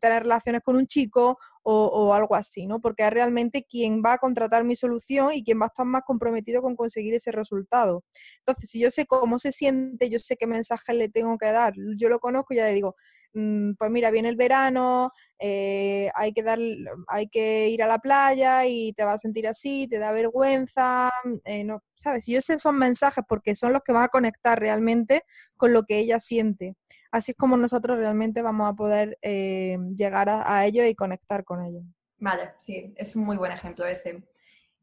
tener 0.00 0.22
relaciones 0.22 0.62
con 0.62 0.76
un 0.76 0.86
chico 0.86 1.38
o, 1.62 1.84
o, 1.86 2.14
algo 2.14 2.34
así, 2.34 2.66
¿no? 2.66 2.80
Porque 2.80 3.06
es 3.06 3.10
realmente 3.10 3.66
quien 3.68 4.02
va 4.02 4.14
a 4.14 4.18
contratar 4.18 4.64
mi 4.64 4.76
solución 4.76 5.34
y 5.34 5.44
quien 5.44 5.60
va 5.60 5.66
a 5.66 5.68
estar 5.68 5.84
más 5.84 6.04
comprometido 6.06 6.62
con 6.62 6.74
conseguir 6.74 7.12
ese 7.12 7.32
resultado. 7.32 8.02
Entonces, 8.38 8.70
si 8.70 8.80
yo 8.80 8.89
sé 8.90 9.06
cómo 9.06 9.38
se 9.38 9.52
siente, 9.52 10.10
yo 10.10 10.18
sé 10.18 10.36
qué 10.36 10.46
mensaje 10.46 10.94
le 10.94 11.08
tengo 11.08 11.38
que 11.38 11.52
dar, 11.52 11.74
yo 11.96 12.08
lo 12.08 12.20
conozco 12.20 12.54
y 12.54 12.58
ya 12.58 12.66
le 12.66 12.74
digo, 12.74 12.96
Mm, 13.32 13.74
pues 13.78 13.90
mira, 13.92 14.10
viene 14.10 14.28
el 14.28 14.36
verano, 14.36 15.12
eh, 15.38 16.10
hay, 16.14 16.32
que 16.32 16.42
dar, 16.42 16.58
hay 17.06 17.28
que 17.28 17.68
ir 17.68 17.82
a 17.82 17.86
la 17.86 18.00
playa 18.00 18.66
y 18.66 18.92
te 18.92 19.04
vas 19.04 19.14
a 19.16 19.18
sentir 19.18 19.46
así, 19.46 19.86
te 19.88 19.98
da 19.98 20.10
vergüenza, 20.10 21.10
eh, 21.44 21.62
no, 21.62 21.82
¿sabes? 21.94 22.28
Y 22.28 22.32
yo 22.32 22.40
sé 22.40 22.54
esos 22.54 22.72
mensajes 22.72 23.24
porque 23.28 23.54
son 23.54 23.72
los 23.72 23.82
que 23.82 23.92
van 23.92 24.04
a 24.04 24.08
conectar 24.08 24.58
realmente 24.58 25.22
con 25.56 25.72
lo 25.72 25.84
que 25.84 25.98
ella 25.98 26.18
siente. 26.18 26.74
Así 27.12 27.32
es 27.32 27.36
como 27.36 27.56
nosotros 27.56 27.98
realmente 27.98 28.42
vamos 28.42 28.68
a 28.68 28.74
poder 28.74 29.16
eh, 29.22 29.78
llegar 29.96 30.28
a, 30.28 30.52
a 30.52 30.66
ellos 30.66 30.86
y 30.86 30.94
conectar 30.96 31.44
con 31.44 31.64
ellos. 31.64 31.84
Vale, 32.18 32.54
sí, 32.58 32.92
es 32.96 33.14
un 33.14 33.24
muy 33.24 33.36
buen 33.36 33.52
ejemplo 33.52 33.86
ese. 33.86 34.24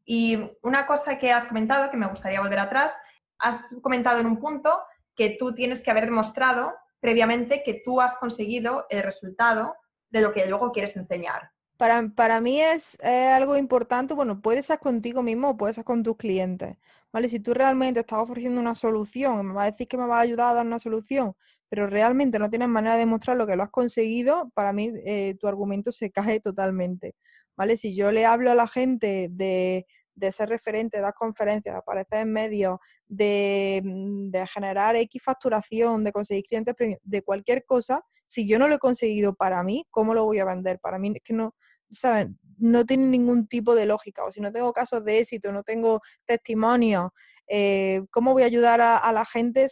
Y 0.04 0.38
una 0.62 0.86
cosa 0.86 1.18
que 1.18 1.32
has 1.32 1.46
comentado, 1.46 1.90
que 1.90 1.98
me 1.98 2.08
gustaría 2.08 2.40
volver 2.40 2.60
atrás, 2.60 2.94
has 3.38 3.74
comentado 3.82 4.20
en 4.20 4.26
un 4.26 4.38
punto 4.38 4.78
que 5.14 5.36
tú 5.38 5.54
tienes 5.54 5.82
que 5.82 5.90
haber 5.90 6.06
demostrado 6.06 6.72
previamente 7.00 7.62
que 7.64 7.82
tú 7.84 8.00
has 8.00 8.16
conseguido 8.16 8.86
el 8.88 9.02
resultado 9.02 9.74
de 10.10 10.20
lo 10.20 10.32
que 10.32 10.46
luego 10.46 10.72
quieres 10.72 10.96
enseñar. 10.96 11.50
Para, 11.76 12.08
para 12.08 12.40
mí 12.40 12.60
es, 12.60 12.98
algo 13.00 13.56
importante, 13.56 14.14
bueno, 14.14 14.40
puede 14.40 14.62
ser 14.64 14.80
contigo 14.80 15.22
mismo 15.22 15.50
o 15.50 15.56
puede 15.56 15.74
ser 15.74 15.84
con 15.84 16.02
tus 16.02 16.16
clientes, 16.16 16.76
¿vale? 17.12 17.28
Si 17.28 17.38
tú 17.38 17.54
realmente 17.54 18.00
estás 18.00 18.18
ofreciendo 18.18 18.60
una 18.60 18.74
solución, 18.74 19.46
me 19.46 19.54
va 19.54 19.62
a 19.62 19.70
decir 19.70 19.86
que 19.86 19.96
me 19.96 20.06
va 20.06 20.18
a 20.18 20.22
ayudar 20.22 20.50
a 20.50 20.54
dar 20.54 20.66
una 20.66 20.80
solución, 20.80 21.34
pero 21.68 21.86
realmente 21.86 22.40
no 22.40 22.50
tienes 22.50 22.68
manera 22.68 22.94
de 22.94 23.00
demostrar 23.00 23.36
lo 23.36 23.46
que 23.46 23.54
lo 23.54 23.62
has 23.62 23.70
conseguido, 23.70 24.50
para 24.54 24.72
mí 24.72 24.90
eh, 25.04 25.36
tu 25.38 25.46
argumento 25.46 25.92
se 25.92 26.10
cae 26.10 26.40
totalmente, 26.40 27.14
¿vale? 27.56 27.76
Si 27.76 27.94
yo 27.94 28.10
le 28.10 28.26
hablo 28.26 28.50
a 28.50 28.56
la 28.56 28.66
gente 28.66 29.28
de, 29.30 29.86
de 30.18 30.32
ser 30.32 30.48
referente, 30.48 30.98
de 30.98 31.02
dar 31.02 31.14
conferencias, 31.14 31.74
de 31.74 31.78
aparecer 31.78 32.20
en 32.20 32.32
medios, 32.32 32.78
mm, 33.08 34.30
de, 34.30 34.46
generar 34.52 34.96
X 34.96 35.22
facturación, 35.22 36.04
de 36.04 36.12
conseguir 36.12 36.44
clientes 36.44 36.74
de 37.02 37.22
cualquier 37.22 37.64
cosa, 37.64 38.02
si 38.26 38.46
yo 38.46 38.58
no 38.58 38.68
lo 38.68 38.74
he 38.74 38.78
conseguido 38.78 39.34
para 39.34 39.62
mí, 39.62 39.86
¿cómo 39.90 40.14
lo 40.14 40.24
voy 40.24 40.38
a 40.38 40.44
vender? 40.44 40.78
Para 40.80 40.98
mí 40.98 41.12
es 41.14 41.22
que 41.22 41.32
no, 41.32 41.54
¿saben? 41.90 42.38
No 42.58 42.84
tiene 42.84 43.06
ningún 43.06 43.46
tipo 43.46 43.74
de 43.74 43.86
lógica. 43.86 44.24
O 44.24 44.30
si 44.30 44.40
no 44.40 44.50
tengo 44.50 44.72
casos 44.72 45.04
de 45.04 45.20
éxito, 45.20 45.52
no 45.52 45.62
tengo 45.62 46.00
testimonios, 46.24 47.10
eh, 47.46 48.02
¿cómo 48.10 48.32
voy 48.32 48.42
a 48.42 48.46
ayudar 48.46 48.80
a, 48.80 49.12
la 49.12 49.24
gente? 49.24 49.66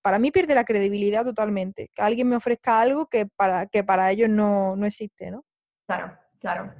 para 0.00 0.18
mí 0.18 0.32
pierde 0.32 0.54
la 0.54 0.64
credibilidad 0.64 1.24
totalmente. 1.24 1.90
Que 1.94 2.02
alguien 2.02 2.28
me 2.28 2.36
ofrezca 2.36 2.80
algo 2.80 3.06
que 3.06 3.26
para, 3.26 3.66
que 3.66 3.84
para 3.84 4.10
ellos 4.10 4.28
no, 4.28 4.74
no 4.74 4.86
existe, 4.86 5.30
¿no? 5.30 5.44
Claro, 5.86 6.18
claro. 6.40 6.72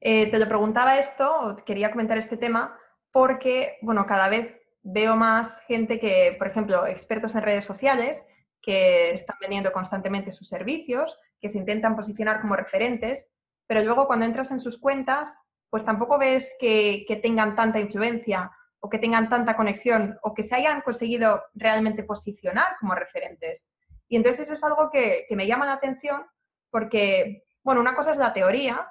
Eh, 0.00 0.30
te 0.30 0.38
lo 0.38 0.48
preguntaba 0.48 0.98
esto, 0.98 1.62
quería 1.66 1.90
comentar 1.90 2.16
este 2.16 2.38
tema, 2.38 2.78
porque, 3.12 3.78
bueno, 3.82 4.06
cada 4.06 4.28
vez 4.28 4.56
veo 4.82 5.14
más 5.14 5.60
gente 5.66 6.00
que, 6.00 6.34
por 6.38 6.46
ejemplo, 6.46 6.86
expertos 6.86 7.34
en 7.34 7.42
redes 7.42 7.64
sociales, 7.64 8.24
que 8.62 9.12
están 9.12 9.36
vendiendo 9.40 9.72
constantemente 9.72 10.32
sus 10.32 10.48
servicios, 10.48 11.18
que 11.40 11.48
se 11.48 11.58
intentan 11.58 11.96
posicionar 11.96 12.40
como 12.40 12.56
referentes, 12.56 13.30
pero 13.66 13.82
luego 13.82 14.06
cuando 14.06 14.24
entras 14.24 14.50
en 14.50 14.60
sus 14.60 14.78
cuentas, 14.78 15.36
pues 15.68 15.84
tampoco 15.84 16.18
ves 16.18 16.56
que, 16.58 17.06
tengan 17.22 17.54
tanta 17.54 17.78
influencia 17.78 18.50
o 18.80 18.88
que 18.88 18.98
tengan 18.98 19.28
tanta 19.28 19.56
conexión 19.56 20.18
o 20.22 20.34
que 20.34 20.42
se 20.42 20.56
hayan 20.56 20.80
conseguido 20.80 21.42
realmente 21.54 22.02
posicionar 22.02 22.76
como 22.80 22.94
referentes. 22.94 23.70
Y 24.08 24.16
entonces 24.16 24.40
eso 24.40 24.54
es 24.54 24.64
algo 24.64 24.90
que, 24.90 25.26
que 25.28 25.36
me 25.36 25.46
llama 25.46 25.66
la 25.66 25.74
atención 25.74 26.26
porque, 26.70 27.44
bueno, 27.62 27.80
una 27.80 27.94
cosa 27.94 28.10
es 28.10 28.16
la 28.16 28.32
teoría, 28.32 28.90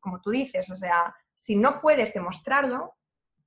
como 0.00 0.20
tú 0.20 0.30
dices, 0.30 0.70
o 0.70 0.76
sea, 0.76 1.14
si 1.34 1.56
no 1.56 1.80
puedes 1.80 2.14
demostrarlo, 2.14 2.94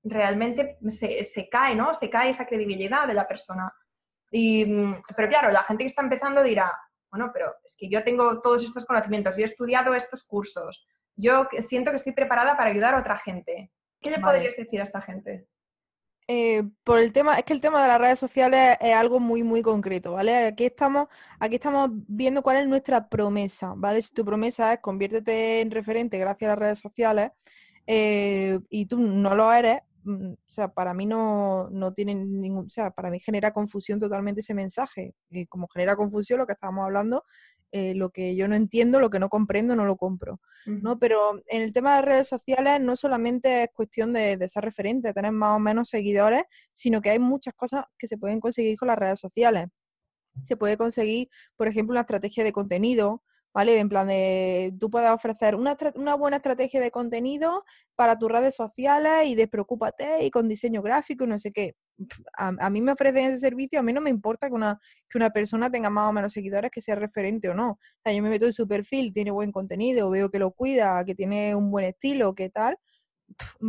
realmente 0.03 0.77
se, 0.87 1.49
cae, 1.49 1.75
¿no? 1.75 1.93
Se 1.93 2.09
cae 2.09 2.29
esa 2.29 2.45
credibilidad 2.45 3.07
de 3.07 3.13
la 3.13 3.27
persona. 3.27 3.73
Y, 4.31 4.65
mm, 4.65 5.01
pero 5.15 5.29
claro, 5.29 5.51
la 5.51 5.63
gente 5.63 5.83
que 5.83 5.87
está 5.87 6.01
empezando 6.01 6.43
dirá, 6.43 6.71
bueno, 7.11 7.31
pero 7.33 7.53
es 7.65 7.75
que 7.75 7.89
yo 7.89 8.03
tengo 8.03 8.41
todos 8.41 8.63
estos 8.63 8.85
conocimientos, 8.85 9.35
yo 9.35 9.41
he 9.41 9.45
estudiado 9.45 9.93
estos 9.93 10.23
cursos, 10.23 10.85
yo 11.15 11.47
siento 11.59 11.91
que 11.91 11.97
estoy 11.97 12.13
preparada 12.13 12.55
para 12.55 12.69
ayudar 12.69 12.95
a 12.95 12.99
otra 12.99 13.17
gente. 13.17 13.71
¿Qué 13.99 14.11
le 14.11 14.19
podrías 14.19 14.55
decir 14.55 14.79
a 14.79 14.83
esta 14.83 15.01
gente? 15.01 15.47
Eh, 16.31 16.63
por 16.83 16.99
el 16.99 17.11
tema, 17.11 17.39
es 17.39 17.43
que 17.43 17.53
el 17.53 17.59
tema 17.59 17.81
de 17.81 17.87
las 17.87 17.99
redes 17.99 18.19
sociales 18.19 18.77
es 18.81 18.93
algo 18.93 19.19
muy, 19.19 19.41
muy 19.41 19.63
concreto, 19.63 20.11
¿vale? 20.11 20.45
Aquí 20.45 20.63
estamos, 20.65 21.07
aquí 21.39 21.55
estamos 21.55 21.89
viendo 21.91 22.43
cuál 22.43 22.57
es 22.57 22.67
nuestra 22.67 23.09
promesa, 23.09 23.73
¿vale? 23.75 23.99
Si 24.03 24.13
tu 24.13 24.23
promesa 24.23 24.73
es 24.73 24.79
conviértete 24.79 25.61
en 25.61 25.71
referente 25.71 26.19
gracias 26.19 26.47
a 26.49 26.51
las 26.51 26.59
redes 26.59 26.79
sociales 26.79 27.31
eh, 27.87 28.59
y 28.69 28.85
tú 28.85 28.99
no 28.99 29.33
lo 29.35 29.51
eres, 29.51 29.81
o 30.09 30.37
sea, 30.47 30.69
para 30.69 30.93
mí 30.93 31.05
no, 31.05 31.69
no 31.69 31.93
tiene 31.93 32.15
ningún, 32.15 32.65
o 32.65 32.69
sea, 32.69 32.91
para 32.91 33.09
mí 33.09 33.19
genera 33.19 33.51
confusión 33.51 33.99
totalmente 33.99 34.41
ese 34.41 34.53
mensaje. 34.53 35.13
Y 35.29 35.45
como 35.45 35.67
genera 35.67 35.95
confusión 35.95 36.39
lo 36.39 36.47
que 36.47 36.53
estábamos 36.53 36.85
hablando, 36.85 37.23
eh, 37.71 37.93
lo 37.93 38.09
que 38.09 38.35
yo 38.35 38.47
no 38.47 38.55
entiendo, 38.55 38.99
lo 38.99 39.11
que 39.11 39.19
no 39.19 39.29
comprendo, 39.29 39.75
no 39.75 39.85
lo 39.85 39.95
compro. 39.95 40.39
¿no? 40.65 40.99
Pero 40.99 41.41
en 41.47 41.61
el 41.61 41.71
tema 41.71 41.95
de 41.95 42.01
redes 42.01 42.27
sociales 42.27 42.81
no 42.81 42.95
solamente 42.95 43.63
es 43.63 43.69
cuestión 43.73 44.13
de, 44.13 44.47
ser 44.47 44.63
referente, 44.63 45.13
tener 45.13 45.31
más 45.31 45.55
o 45.55 45.59
menos 45.59 45.89
seguidores, 45.89 46.43
sino 46.73 47.01
que 47.01 47.11
hay 47.11 47.19
muchas 47.19 47.53
cosas 47.53 47.85
que 47.97 48.07
se 48.07 48.17
pueden 48.17 48.39
conseguir 48.39 48.77
con 48.77 48.87
las 48.87 48.97
redes 48.97 49.19
sociales. 49.19 49.69
se 50.43 50.57
puede 50.57 50.77
conseguir, 50.77 51.29
por 51.57 51.67
ejemplo, 51.67 51.93
una 51.93 52.01
estrategia 52.01 52.43
de 52.43 52.51
contenido, 52.51 53.23
¿vale? 53.53 53.77
En 53.79 53.89
plan 53.89 54.07
de, 54.07 54.73
tú 54.79 54.89
puedes 54.89 55.09
ofrecer 55.09 55.55
una, 55.55 55.77
una, 55.95 56.15
buena 56.15 56.37
estrategia 56.37 56.81
de 56.81 56.91
contenido 56.91 57.63
para 57.95 58.17
tus 58.17 58.31
redes 58.31 58.55
sociales 58.55 59.27
y 59.27 59.35
despreocúpate 59.35 60.23
y 60.25 60.31
con 60.31 60.47
diseño 60.47 60.81
gráfico 60.81 61.23
y 61.23 61.27
no 61.27 61.39
sé 61.39 61.51
qué. 61.51 61.75
A, 62.33 62.69
mí 62.69 62.81
me 62.81 62.93
ofrecen 62.93 63.31
ese 63.31 63.39
servicio, 63.39 63.79
a 63.79 63.83
mí 63.83 63.91
no 63.91 64.01
me 64.01 64.09
importa 64.09 64.47
que 64.47 64.53
una, 64.53 64.79
que 65.09 65.17
una 65.17 65.31
persona 65.31 65.69
tenga 65.69 65.89
más 65.89 66.09
o 66.09 66.13
menos 66.13 66.31
seguidores, 66.31 66.71
que 66.71 66.81
sea 66.81 66.95
referente 66.95 67.49
o 67.49 67.53
no. 67.53 67.71
O 67.71 67.77
sea, 68.03 68.13
yo 68.13 68.23
me 68.23 68.29
meto 68.29 68.45
en 68.45 68.53
su 68.53 68.67
perfil, 68.67 69.11
tiene 69.13 69.31
buen 69.31 69.51
contenido, 69.51 70.09
veo 70.09 70.29
que 70.29 70.39
lo 70.39 70.51
cuida, 70.51 71.03
que 71.03 71.15
tiene 71.15 71.55
un 71.55 71.71
buen 71.71 71.85
estilo, 71.85 72.33
qué 72.35 72.49
tal. 72.49 72.77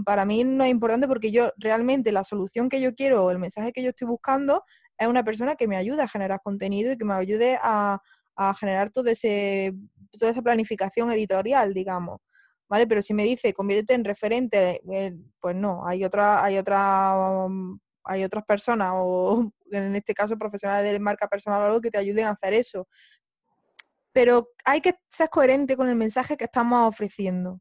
Para 0.04 0.24
mí 0.24 0.44
no 0.44 0.64
es 0.64 0.70
importante 0.70 1.06
porque 1.08 1.30
yo 1.32 1.52
realmente 1.58 2.12
la 2.12 2.24
solución 2.24 2.68
que 2.68 2.80
yo 2.80 2.94
quiero 2.94 3.24
o 3.24 3.30
el 3.30 3.38
mensaje 3.38 3.72
que 3.72 3.82
yo 3.82 3.90
estoy 3.90 4.08
buscando 4.08 4.64
es 4.98 5.08
una 5.08 5.24
persona 5.24 5.56
que 5.56 5.66
me 5.66 5.76
ayude 5.76 6.02
a 6.02 6.08
generar 6.08 6.40
contenido 6.42 6.92
y 6.92 6.98
que 6.98 7.04
me 7.04 7.14
ayude 7.14 7.58
a, 7.62 8.00
a 8.40 8.54
generar 8.54 8.90
todo 8.90 9.10
ese, 9.10 9.74
toda 10.18 10.30
esa 10.30 10.40
planificación 10.42 11.12
editorial, 11.12 11.74
digamos. 11.74 12.20
¿Vale? 12.68 12.86
Pero 12.86 13.02
si 13.02 13.12
me 13.12 13.24
dice 13.24 13.52
conviértete 13.52 13.94
en 13.94 14.04
referente, 14.04 14.80
eh, 14.90 15.14
pues 15.40 15.56
no, 15.56 15.86
hay 15.86 16.04
otra, 16.04 16.42
hay 16.42 16.56
otra, 16.56 17.46
mm, 17.48 17.78
hay 18.04 18.24
otras 18.24 18.44
personas, 18.44 18.92
o 18.94 19.52
en 19.72 19.96
este 19.96 20.14
caso 20.14 20.38
profesionales 20.38 20.90
de 20.90 20.98
marca 21.00 21.28
personal 21.28 21.62
o 21.62 21.66
algo 21.66 21.80
que 21.80 21.90
te 21.90 21.98
ayuden 21.98 22.26
a 22.26 22.30
hacer 22.30 22.54
eso. 22.54 22.86
Pero 24.12 24.50
hay 24.64 24.80
que 24.80 24.94
ser 25.10 25.28
coherente 25.28 25.76
con 25.76 25.88
el 25.88 25.96
mensaje 25.96 26.36
que 26.36 26.44
estamos 26.44 26.88
ofreciendo. 26.88 27.60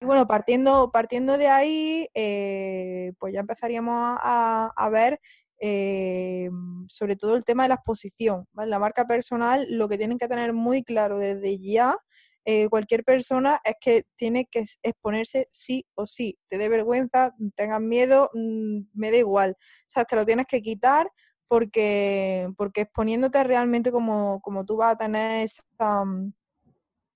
Y 0.00 0.06
bueno, 0.06 0.26
partiendo, 0.26 0.90
partiendo 0.92 1.36
de 1.38 1.48
ahí, 1.48 2.08
eh, 2.14 3.12
pues 3.18 3.34
ya 3.34 3.40
empezaríamos 3.40 4.18
a, 4.22 4.72
a 4.76 4.88
ver 4.90 5.20
eh, 5.60 6.50
sobre 6.88 7.16
todo 7.16 7.36
el 7.36 7.44
tema 7.44 7.64
de 7.64 7.68
la 7.70 7.74
exposición. 7.76 8.46
La 8.54 8.78
marca 8.78 9.06
personal 9.06 9.66
lo 9.68 9.88
que 9.88 9.98
tienen 9.98 10.18
que 10.18 10.28
tener 10.28 10.52
muy 10.52 10.82
claro 10.82 11.18
desde 11.18 11.58
ya 11.58 11.96
eh, 12.46 12.68
cualquier 12.68 13.04
persona 13.04 13.60
es 13.64 13.74
que 13.80 14.06
tiene 14.16 14.46
que 14.46 14.64
exponerse 14.82 15.46
sí 15.50 15.86
o 15.94 16.06
sí. 16.06 16.38
Te 16.48 16.58
dé 16.58 16.68
vergüenza, 16.68 17.34
tengas 17.54 17.80
miedo, 17.80 18.30
mm, 18.32 18.80
me 18.94 19.10
da 19.10 19.18
igual. 19.18 19.56
O 19.60 19.88
sea, 19.88 20.04
te 20.04 20.16
lo 20.16 20.24
tienes 20.24 20.46
que 20.46 20.62
quitar 20.62 21.10
porque, 21.48 22.48
porque 22.56 22.82
exponiéndote 22.82 23.42
realmente 23.44 23.92
como, 23.92 24.40
como 24.40 24.64
tú 24.64 24.76
vas 24.76 24.94
a 24.94 24.96
tener 24.98 25.44
esa, 25.44 25.62
mm, 26.04 26.32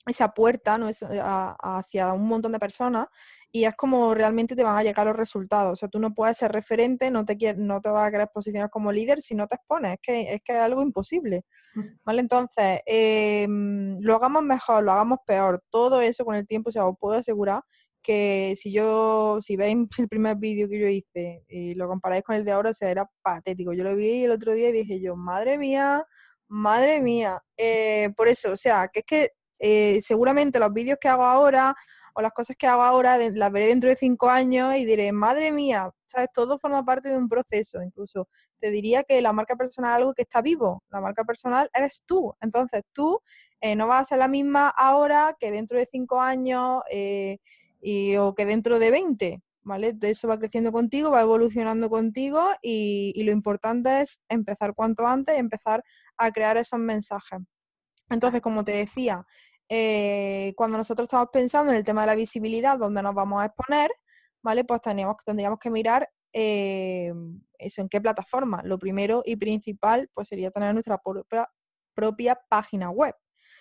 esa 0.07 0.29
puerta 0.35 0.79
¿no? 0.79 0.89
hacia 0.89 2.13
un 2.13 2.29
montón 2.29 2.53
de 2.53 2.59
personas 2.59 3.09
y 3.51 3.65
es 3.65 3.75
como 3.77 4.15
realmente 4.15 4.57
te 4.57 4.65
van 4.65 4.77
a 4.77 4.83
llegar 4.83 5.07
los 5.07 5.17
resultados. 5.17 5.75
O 5.75 5.77
sea, 5.77 5.89
tú 5.89 6.01
no 6.01 6.13
puedes 6.13 6.37
ser 6.37 6.51
referente, 6.51 7.11
no 7.11 7.25
te, 7.25 7.37
quieres, 7.37 7.61
no 7.61 7.81
te 7.81 7.89
vas 7.89 8.09
a 8.09 8.11
querer 8.11 8.29
posicionar 8.35 8.69
como 8.69 8.91
líder 8.91 9.23
si 9.23 9.37
no 9.37 9.47
te 9.47 9.55
expones. 9.55 9.93
Es 9.93 9.99
que 10.03 10.35
es, 10.35 10.43
que 10.43 10.53
es 10.55 10.59
algo 10.59 10.83
imposible. 10.83 11.45
Mm. 11.77 11.81
¿Vale? 12.05 12.21
Entonces, 12.21 12.81
em, 12.85 13.99
lo 14.01 14.17
hagamos 14.17 14.43
mejor, 14.43 14.83
lo 14.83 14.91
hagamos 14.91 15.21
peor. 15.25 15.63
Todo 15.71 16.01
eso 16.01 16.25
con 16.25 16.35
el 16.35 16.47
tiempo, 16.49 16.71
o 16.71 16.73
sea, 16.73 16.85
os 16.87 16.97
puedo 16.99 17.17
asegurar 17.17 17.63
que 18.03 18.55
si 18.57 18.73
yo, 18.73 19.39
si 19.41 19.57
veis 19.57 19.77
el 19.99 20.09
primer 20.09 20.37
vídeo 20.37 20.69
que 20.69 20.81
yo 20.81 20.89
hice 20.89 21.45
y 21.49 21.75
lo 21.75 21.87
comparáis 21.89 22.25
con 22.25 22.35
el 22.35 22.45
de 22.45 22.53
ahora, 22.53 22.71
o 22.71 22.75
sea, 22.75 22.91
era 22.91 23.09
patético. 23.23 23.73
Yo 23.73 23.85
lo 23.85 23.95
vi 23.95 24.25
el 24.25 24.33
otro 24.33 24.53
día 24.53 24.71
y 24.71 24.73
dije 24.73 25.01
yo, 25.01 25.15
madre 25.17 25.59
mía, 25.59 26.05
madre 26.49 27.01
mía. 27.01 27.41
Eh, 27.57 28.11
por 28.17 28.27
eso, 28.29 28.53
o 28.53 28.57
sea, 28.57 28.89
que 28.93 29.01
es 29.01 29.07
que 29.07 29.31
eh, 29.59 30.01
seguramente 30.01 30.59
los 30.59 30.73
vídeos 30.73 30.99
que 31.01 31.09
hago 31.09 31.25
ahora 31.25 31.75
o 32.15 32.23
las 32.23 32.33
cosas 32.33 32.57
que 32.57 32.67
hago 32.67 32.83
ahora 32.83 33.19
las 33.19 33.53
veré 33.53 33.67
dentro 33.67 33.91
de 33.91 33.97
cinco 33.97 34.31
años 34.31 34.77
y 34.77 34.85
diré, 34.85 35.11
madre 35.13 35.53
mía, 35.53 35.91
¿sabes? 36.07 36.29
Todo 36.33 36.59
forma 36.59 36.85
parte 36.85 37.09
de 37.09 37.17
un 37.17 37.29
proceso. 37.29 37.83
Incluso 37.83 38.29
te 38.61 38.71
diría 38.71 39.03
que 39.03 39.21
la 39.21 39.33
marca 39.33 39.57
personal 39.57 39.91
es 39.93 39.97
algo 39.97 40.15
que 40.15 40.23
está 40.23 40.41
vivo. 40.41 40.85
La 40.91 41.01
marca 41.01 41.25
personal 41.25 41.69
eres 41.75 42.05
tú. 42.07 42.33
Entonces 42.41 42.83
tú 42.93 43.21
eh, 43.61 43.75
no 43.75 43.89
vas 43.89 44.03
a 44.03 44.05
ser 44.05 44.19
la 44.19 44.29
misma 44.29 44.69
ahora 44.69 45.37
que 45.39 45.51
dentro 45.51 45.77
de 45.77 45.87
cinco 45.87 46.21
años 46.21 46.83
eh, 46.91 47.39
y, 47.81 48.17
o 48.17 48.35
que 48.35 48.47
dentro 48.47 48.79
de 48.79 48.91
20. 48.91 49.43
¿Vale? 49.67 49.97
Eso 50.03 50.29
va 50.29 50.39
creciendo 50.39 50.73
contigo, 50.73 51.11
va 51.11 51.23
evolucionando 51.23 51.89
contigo 51.89 52.45
y, 52.61 53.13
y 53.17 53.23
lo 53.25 53.33
importante 53.33 54.03
es 54.03 54.21
empezar 54.29 54.75
cuanto 54.75 55.07
antes 55.07 55.35
y 55.35 55.39
empezar 55.39 55.83
a 56.19 56.31
crear 56.33 56.59
esos 56.59 56.79
mensajes. 56.79 57.41
Entonces, 58.11 58.41
como 58.41 58.65
te 58.65 58.73
decía, 58.73 59.27
eh, 59.69 60.53
cuando 60.57 60.79
nosotros 60.79 61.07
estamos 61.07 61.29
pensando 61.33 61.73
en 61.73 61.79
el 61.79 61.85
tema 61.85 62.03
de 62.03 62.09
la 62.09 62.15
visibilidad, 62.15 62.79
donde 62.79 63.03
nos 63.03 63.15
vamos 63.15 63.43
a 63.43 63.47
exponer, 63.47 63.91
¿vale? 64.43 64.65
Pues 64.65 64.81
tendríamos, 64.83 65.17
tendríamos 65.25 65.59
que 65.59 65.71
mirar 65.71 66.09
eh, 66.33 67.13
eso, 67.59 67.81
en 67.81 67.89
qué 67.89 68.01
plataforma. 68.01 68.63
Lo 68.65 68.79
primero 68.79 69.23
y 69.25 69.37
principal, 69.37 70.11
pues 70.13 70.29
sería 70.29 70.51
tener 70.51 70.75
nuestra 70.75 70.99
propia, 70.99 71.49
propia 71.95 72.39
página 72.49 72.91
web. 72.91 73.15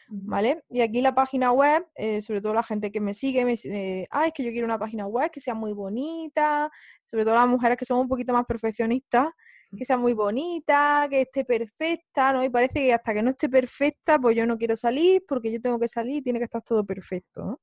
¿Vale? 0.10 0.64
Y 0.70 0.82
aquí 0.82 1.02
la 1.02 1.16
página 1.16 1.52
web, 1.54 1.88
eh, 1.96 2.22
sobre 2.22 2.42
todo 2.42 2.54
la 2.54 2.62
gente 2.62 2.92
que 2.92 3.00
me 3.00 3.14
sigue, 3.14 3.46
me 3.46 3.52
dice, 3.52 4.06
ah, 4.12 4.28
es 4.28 4.34
que 4.34 4.44
yo 4.44 4.52
quiero 4.52 4.66
una 4.66 4.78
página 4.78 5.08
web 5.08 5.32
que 5.32 5.40
sea 5.40 5.56
muy 5.56 5.74
bonita, 5.74 6.70
sobre 7.06 7.24
todo 7.24 7.36
las 7.36 7.48
mujeres 7.48 7.78
que 7.78 7.86
son 7.86 8.00
un 8.00 8.08
poquito 8.08 8.34
más 8.34 8.46
perfeccionistas, 8.46 9.30
que 9.78 9.86
sea 9.86 9.98
muy 9.98 10.14
bonita, 10.14 11.08
que 11.10 11.22
esté 11.22 11.46
perfecta, 11.46 12.34
¿no? 12.34 12.44
Y 12.44 12.50
parece 12.50 12.76
que 12.76 12.94
hasta 12.94 13.14
que 13.14 13.24
no 13.24 13.32
esté 13.32 13.50
perfecta, 13.50 14.20
pues 14.20 14.36
yo 14.36 14.46
no 14.46 14.58
quiero 14.58 14.76
salir 14.78 15.24
porque 15.28 15.52
yo 15.52 15.62
tengo 15.62 15.80
que 15.80 15.88
salir 15.88 16.24
tiene 16.24 16.40
que 16.40 16.46
estar 16.46 16.62
todo 16.62 16.86
perfecto, 16.86 17.44
¿no? 17.46 17.62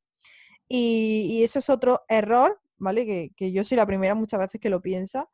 Y, 0.69 1.43
eso 1.43 1.59
es 1.59 1.71
otro 1.71 2.03
error, 2.09 2.61
¿vale? 2.79 3.33
Que, 3.37 3.53
yo 3.53 3.65
soy 3.65 3.77
la 3.77 3.87
primera 3.87 4.15
muchas 4.15 4.41
veces 4.41 4.61
que 4.61 4.71
lo 4.71 4.81
piensa, 4.81 5.29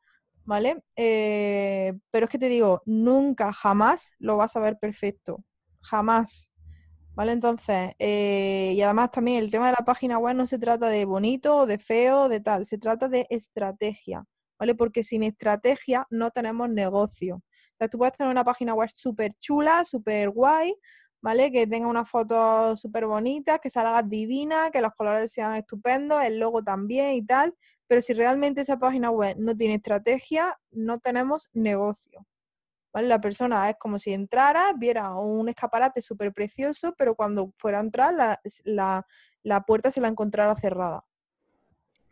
¿vale? 0.45 0.83
Eh, 0.97 1.93
pero 2.11 2.25
es 2.25 2.31
que 2.31 2.39
te 2.39 2.49
digo, 2.49 2.83
nunca, 2.87 3.53
jamás 3.53 4.12
lo 4.19 4.37
vas 4.39 4.57
a 4.57 4.61
ver 4.61 4.79
perfecto, 4.79 5.45
jamás. 5.83 6.53
¿Vale? 7.15 7.33
Entonces, 7.33 7.93
eh, 7.99 8.75
y 8.77 8.83
además 8.83 9.11
también 9.11 9.39
el 9.39 9.51
tema 9.51 9.67
de 9.69 9.73
la 9.79 9.85
página 9.87 10.19
web 10.19 10.37
no 10.37 10.47
se 10.47 10.59
trata 10.59 10.89
de 10.89 11.07
bonito, 11.07 11.65
de 11.67 11.79
feo, 11.79 12.29
de 12.29 12.41
tal, 12.41 12.67
se 12.67 12.79
trata 12.79 13.09
de 13.09 13.27
estrategia. 13.31 14.27
¿Vale? 14.59 14.75
Porque 14.75 15.03
sin 15.03 15.23
estrategia 15.23 16.07
no 16.11 16.31
tenemos 16.31 16.69
negocio. 16.71 17.37
O 17.37 17.77
sea, 17.79 17.88
tú 17.88 17.99
puedes 17.99 18.16
tener 18.16 18.31
una 18.31 18.45
página 18.45 18.75
web 18.75 18.90
súper 18.92 19.35
chula, 19.35 19.85
súper 19.85 20.31
guay, 20.31 20.75
¿vale? 21.21 21.51
Que 21.51 21.66
tenga 21.66 21.88
una 21.88 22.05
foto 22.05 22.77
súper 22.77 23.07
bonita, 23.07 23.59
que 23.59 23.71
salga 23.71 24.03
divina, 24.03 24.71
que 24.71 24.81
los 24.81 24.95
colores 24.95 25.33
sean 25.33 25.57
estupendos, 25.57 26.23
el 26.23 26.38
logo 26.38 26.62
también 26.62 27.12
y 27.12 27.25
tal, 27.27 27.55
pero 27.87 28.01
si 28.01 28.12
realmente 28.14 28.62
esa 28.62 28.79
página 28.79 29.11
web 29.11 29.37
no 29.38 29.57
tiene 29.57 29.75
estrategia, 29.75 30.59
no 30.71 30.99
tenemos 30.99 31.49
negocio. 31.53 32.27
¿Vale? 32.92 33.09
La 33.09 33.21
persona 33.21 33.69
es 33.69 33.77
como 33.79 33.99
si 33.99 34.12
entrara, 34.12 34.73
viera 34.75 35.14
un 35.16 35.49
escaparate 35.49 36.01
súper 36.01 36.33
precioso, 36.33 36.95
pero 36.97 37.14
cuando 37.14 37.53
fuera 37.59 37.79
a 37.79 37.83
entrar, 37.83 38.14
la, 38.14 38.40
la, 38.64 39.07
la 39.42 39.61
puerta 39.62 39.90
se 39.90 40.01
la 40.01 40.09
encontrara 40.09 40.57
cerrada. 40.57 41.05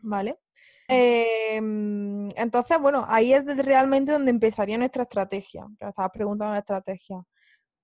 ¿Vale? 0.05 0.37
Em, 0.87 2.29
entonces, 2.35 2.79
bueno, 2.79 3.05
ahí 3.09 3.33
es 3.33 3.43
realmente 3.65 4.11
donde 4.11 4.29
empezaría 4.29 4.77
nuestra 4.77 5.03
estrategia. 5.03 5.65
Que 5.79 5.87
estabas 5.87 6.11
preguntando 6.11 6.53
la 6.53 6.59
estrategia. 6.59 7.23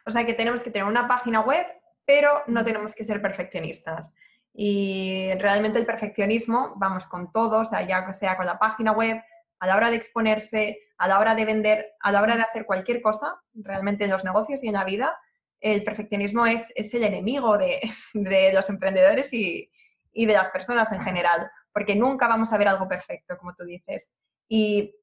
O 0.06 0.12
sea 0.12 0.26
que 0.26 0.36
tenemos 0.36 0.62
que 0.62 0.70
tener 0.70 0.88
una 0.88 1.08
página 1.08 1.42
web, 1.42 1.66
pero 2.06 2.44
no 2.48 2.64
tenemos 2.64 2.94
que 2.94 3.04
ser 3.04 3.22
perfeccionistas. 3.22 4.14
Y 4.54 5.32
realmente 5.40 5.80
el 5.80 5.86
perfeccionismo, 5.86 6.74
vamos 6.76 7.08
con 7.08 7.32
todos, 7.32 7.72
ya 7.72 8.12
sea 8.12 8.38
con 8.38 8.46
la 8.46 8.60
página 8.60 8.92
web, 8.92 9.20
a 9.60 9.68
la 9.68 9.76
hora 9.78 9.90
de 9.90 9.96
exponerse, 9.96 10.80
a 10.98 11.08
la 11.08 11.20
hora 11.20 11.34
de 11.34 11.46
vender, 11.46 11.94
a 12.02 12.12
la 12.12 12.22
hora 12.22 12.36
de 12.36 12.44
hacer 12.44 12.66
cualquier 12.66 13.02
cosa, 13.02 13.42
realmente 13.54 14.04
en 14.04 14.12
los 14.12 14.24
negocios 14.24 14.64
y 14.64 14.68
en 14.68 14.74
la 14.74 14.84
vida, 14.84 15.18
el 15.60 15.84
perfeccionismo 15.84 16.46
es, 16.46 16.68
es 16.76 16.94
el 16.94 17.04
enemigo 17.04 17.58
de, 17.58 17.80
de 18.14 18.54
los 18.54 18.70
emprendedores 18.70 19.32
y, 19.34 19.72
y 20.14 20.26
de 20.26 20.34
las 20.34 20.50
personas 20.50 20.92
en 20.92 21.02
general 21.02 21.50
porque 21.74 21.96
nunca 21.96 22.28
vamos 22.28 22.52
a 22.52 22.58
ver 22.58 22.68
algo 22.68 22.88
perfecto, 22.88 23.38
como 23.38 23.54
tú 23.56 23.64
dices. 23.64 24.16
Y, 24.48 24.96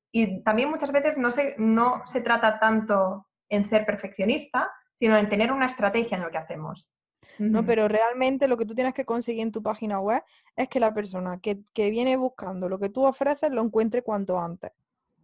también 0.45 0.71
muchas 0.71 0.91
veces 0.91 1.19
no 1.19 1.31
se, 1.31 1.55
no 1.59 2.03
se 2.07 2.23
trata 2.23 2.59
tanto 2.59 3.27
en 3.49 3.65
ser 3.65 3.85
perfeccionista, 3.85 4.73
sino 4.95 5.17
en 5.17 5.29
tener 5.29 5.53
una 5.53 5.67
estrategia 5.67 6.17
en 6.17 6.25
lo 6.25 6.31
que 6.31 6.39
hacemos. 6.39 6.93
No, 7.39 7.65
pero 7.65 7.89
realmente 7.89 8.49
lo 8.49 8.57
que 8.57 8.65
tú 8.65 8.75
tienes 8.75 8.95
que 8.95 9.05
conseguir 9.05 9.43
en 9.43 9.53
tu 9.53 9.63
página 9.63 10.01
web 10.01 10.23
es 10.57 10.69
que 10.69 10.81
la 10.81 10.95
persona 10.95 11.39
que, 11.41 11.59
que 11.75 11.91
viene 11.91 12.17
buscando 12.17 12.69
lo 12.69 12.79
que 12.79 12.89
tú 12.89 13.05
ofreces 13.05 13.51
lo 13.51 13.63
encuentre 13.63 14.03
cuanto 14.03 14.39
antes. 14.41 14.73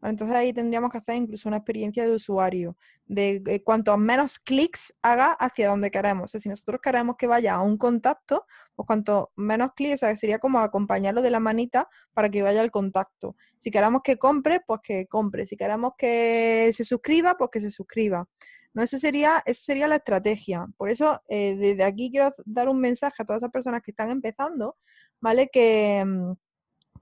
Entonces 0.04 0.36
ahí 0.36 0.52
tendríamos 0.52 0.90
que 0.90 0.98
hacer 0.98 1.16
incluso 1.16 1.48
una 1.48 1.58
experiencia 1.58 2.04
de 2.04 2.14
usuario, 2.14 2.76
de 3.06 3.42
eh, 3.46 3.62
cuantos 3.62 3.98
menos 3.98 4.38
clics 4.38 4.94
haga 5.02 5.32
hacia 5.32 5.68
donde 5.68 5.90
queremos. 5.90 6.24
O 6.24 6.28
sea, 6.28 6.40
si 6.40 6.48
nosotros 6.48 6.80
queremos 6.82 7.16
que 7.16 7.26
vaya 7.26 7.54
a 7.54 7.62
un 7.62 7.78
contacto, 7.78 8.46
pues 8.74 8.86
cuanto 8.86 9.32
menos 9.36 9.72
clics, 9.74 9.94
o 9.94 10.06
sea, 10.06 10.16
sería 10.16 10.38
como 10.38 10.58
acompañarlo 10.58 11.22
de 11.22 11.30
la 11.30 11.40
manita 11.40 11.88
para 12.12 12.28
que 12.28 12.42
vaya 12.42 12.60
al 12.60 12.70
contacto. 12.70 13.36
Si 13.58 13.70
queremos 13.70 14.02
que 14.02 14.18
compre, 14.18 14.60
pues 14.66 14.80
que 14.82 15.06
compre. 15.06 15.46
Si 15.46 15.56
queremos 15.56 15.92
que 15.96 16.70
se 16.72 16.84
suscriba, 16.84 17.36
pues 17.36 17.50
que 17.50 17.60
se 17.60 17.70
suscriba. 17.70 18.28
No, 18.74 18.82
eso 18.82 18.98
sería, 18.98 19.42
eso 19.46 19.62
sería 19.62 19.86
la 19.86 19.96
estrategia. 19.96 20.66
Por 20.76 20.90
eso, 20.90 21.22
eh, 21.28 21.56
desde 21.56 21.84
aquí 21.84 22.10
quiero 22.10 22.32
dar 22.44 22.68
un 22.68 22.80
mensaje 22.80 23.22
a 23.22 23.24
todas 23.24 23.40
esas 23.40 23.52
personas 23.52 23.82
que 23.82 23.92
están 23.92 24.10
empezando, 24.10 24.76
¿vale? 25.20 25.48
Que 25.48 26.04
mm, 26.04 26.32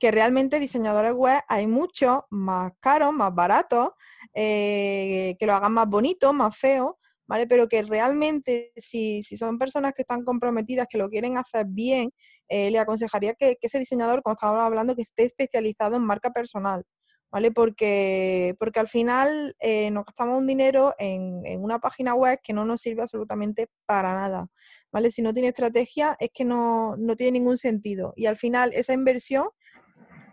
que 0.03 0.11
realmente 0.11 0.59
diseñadores 0.59 1.13
web 1.13 1.43
hay 1.47 1.69
muchos 1.69 2.23
más 2.29 2.73
caros, 2.81 3.13
más 3.13 3.33
baratos, 3.33 3.91
eh, 4.35 5.37
que 5.39 5.47
lo 5.47 5.55
hagan 5.55 5.75
más 5.75 5.89
bonito, 5.89 6.33
más 6.33 6.59
feo, 6.59 6.99
¿vale? 7.29 7.47
Pero 7.47 7.69
que 7.69 7.83
realmente 7.83 8.73
si, 8.75 9.23
si 9.23 9.37
son 9.37 9.59
personas 9.59 9.95
que 9.95 10.03
están 10.03 10.25
comprometidas, 10.25 10.89
que 10.91 10.99
lo 10.99 11.09
quieren 11.09 11.39
hacer 11.39 11.67
bien, 11.69 12.11
eh, 12.49 12.73
le 12.73 12.81
aconsejaría 12.81 13.35
que, 13.35 13.57
ese 13.63 13.79
diseñador, 13.79 14.25
como 14.25 14.35
estábamos 14.35 14.65
hablando, 14.65 14.97
que 14.97 15.03
esté 15.03 15.23
especializado 15.23 15.95
en 15.95 16.03
marca 16.03 16.33
personal, 16.33 16.83
¿vale? 17.31 17.53
Porque, 17.53 18.57
porque 18.59 18.81
al 18.81 18.89
final 18.89 19.55
eh, 19.61 19.93
nos 19.93 20.05
gastamos 20.05 20.37
un 20.37 20.49
dinero 20.49 20.97
en, 20.99 21.47
en, 21.47 21.63
una 21.63 21.79
página 21.79 22.17
web 22.17 22.41
que 22.43 22.53
no 22.53 22.65
nos 22.65 22.81
sirve 22.81 23.03
absolutamente 23.03 23.69
para 23.87 24.15
nada, 24.15 24.49
¿vale? 24.91 25.13
Si 25.13 25.23
no 25.23 25.33
tiene 25.33 25.51
estrategia 25.51 26.17
es 26.19 26.31
que 26.35 26.45
no, 26.45 26.97
no 26.97 27.15
tiene 27.15 27.39
ningún 27.39 27.57
sentido. 27.57 28.15
Y 28.17 28.27
al 28.27 28.37
final 28.37 28.73
esa 28.75 28.95
inversión 28.95 29.45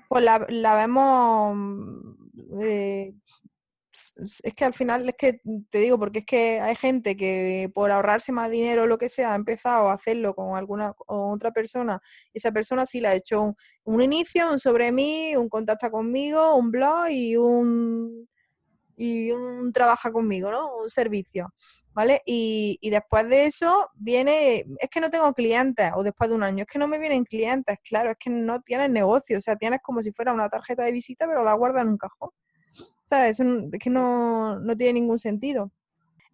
pues 0.10 0.24
la, 0.24 0.46
la 0.50 0.76
vemos 0.76 1.58
eh, 2.62 3.14
es 4.44 4.54
que 4.56 4.66
al 4.66 4.74
final 4.74 5.08
es 5.10 5.16
que 5.16 5.42
te 5.70 5.80
digo, 5.80 6.00
porque 6.00 6.20
es 6.20 6.26
que 6.26 6.60
hay 6.60 6.76
gente 6.76 7.16
que 7.16 7.70
por 7.74 7.92
ahorrarse 7.92 8.32
más 8.32 8.50
dinero 8.52 8.84
o 8.84 8.88
lo 8.88 8.98
que 8.98 9.10
sea 9.10 9.34
ha 9.34 9.36
empezado 9.36 9.90
a 9.90 9.94
hacerlo 9.94 10.36
con 10.36 10.58
alguna 10.58 10.94
otra 11.08 11.52
persona, 11.52 12.02
esa 12.34 12.52
persona 12.52 12.86
sí 12.86 13.00
le 13.02 13.10
ha 13.10 13.16
hecho 13.16 13.56
un, 13.84 14.02
inicio, 14.02 14.52
un 14.52 14.60
sobre 14.60 14.92
mí, 14.92 15.36
un 15.36 15.50
contacta 15.50 15.92
conmigo, 15.92 16.56
un 16.56 16.72
blog 16.72 17.10
y 17.10 17.36
un 17.38 18.28
y 19.00 19.32
un 19.32 19.72
trabaja 19.72 20.12
conmigo, 20.12 20.52
¿no? 20.52 20.76
Un 20.76 20.90
servicio, 20.90 21.54
¿vale? 21.94 22.22
Y, 22.26 22.78
y 22.82 22.90
después 22.90 23.28
de 23.30 23.46
eso 23.46 23.90
viene, 23.96 24.66
es 24.80 24.90
que 24.90 25.00
no 25.00 25.10
tengo 25.10 25.34
clientes, 25.34 25.92
o 25.96 26.04
después 26.04 26.30
de 26.30 26.36
un 26.36 26.44
año, 26.44 26.64
es 26.64 26.68
que 26.68 26.80
no 26.80 26.88
me 26.88 27.00
vienen 27.00 27.24
clientes, 27.24 27.80
claro, 27.84 28.12
es 28.12 28.18
que 28.20 28.30
no 28.30 28.62
tienes 28.62 28.90
negocio, 28.90 29.38
o 29.38 29.42
sea, 29.42 29.56
tienes 29.56 29.80
como 29.82 30.02
si 30.02 30.12
fuera 30.12 30.34
una 30.34 30.50
tarjeta 30.50 30.84
de 30.84 30.92
visita, 30.92 31.26
pero 31.28 31.44
la 31.44 31.54
guardas 31.54 31.84
en 31.84 31.90
un 31.90 31.98
cajón. 31.98 32.30
¿sabes? 33.10 33.40
Es 33.40 33.80
que 33.80 33.90
no, 33.90 34.60
tiene 34.78 34.94
ningún 34.94 35.20
sentido. 35.20 35.72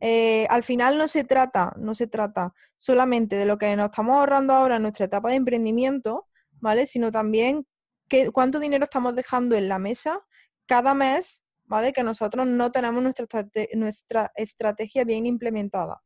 Eh, 0.01 0.45
al 0.49 0.63
final 0.63 0.97
no 0.97 1.08
se 1.08 1.23
trata, 1.23 1.73
no 1.78 1.95
se 1.95 2.08
trata 2.08 2.54
solamente 2.78 3.38
de 3.38 3.45
lo 3.45 3.58
que 3.58 3.75
nos 3.78 3.86
estamos 3.86 4.17
ahorrando 4.17 4.54
ahora 4.54 4.75
en 4.75 4.82
nuestra 4.82 5.06
etapa 5.06 5.30
de 5.30 5.36
emprendimiento, 5.36 6.28
¿vale? 6.60 6.86
Sino 6.86 7.12
también 7.12 7.65
que, 8.10 8.30
cuánto 8.32 8.60
dinero 8.60 8.84
estamos 8.84 9.15
dejando 9.15 9.56
en 9.56 9.69
la 9.69 9.80
mesa 9.80 10.21
cada 10.65 10.93
mes, 10.93 11.44
¿vale? 11.65 11.93
Que 11.93 12.04
nosotros 12.04 12.47
no 12.47 12.71
tenemos 12.71 13.04
nuestra, 13.04 13.28
nuestra 13.73 14.32
estrategia 14.36 15.04
bien 15.04 15.25
implementada. 15.25 16.01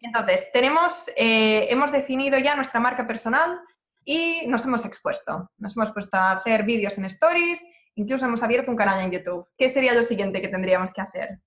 Entonces, 0.00 0.50
tenemos, 0.52 1.08
eh, 1.16 1.66
hemos 1.70 1.92
definido 1.92 2.38
ya 2.38 2.54
nuestra 2.54 2.80
marca 2.80 3.06
personal 3.06 3.58
y 4.04 4.46
nos 4.46 4.64
hemos 4.64 4.84
expuesto. 4.84 5.50
Nos 5.58 5.76
hemos 5.76 5.92
puesto 5.92 6.16
a 6.16 6.32
hacer 6.32 6.64
vídeos 6.64 6.98
en 6.98 7.06
stories 7.06 7.64
Incluso 7.96 8.26
hemos 8.26 8.42
abierto 8.42 8.70
un 8.70 8.76
canal 8.76 9.00
en 9.00 9.10
YouTube. 9.12 9.46
¿Qué 9.56 9.70
sería 9.70 9.94
lo 9.94 10.04
siguiente 10.04 10.40
que 10.40 10.48
tendríamos 10.48 10.92
que 10.92 11.00
hacer? 11.00 11.40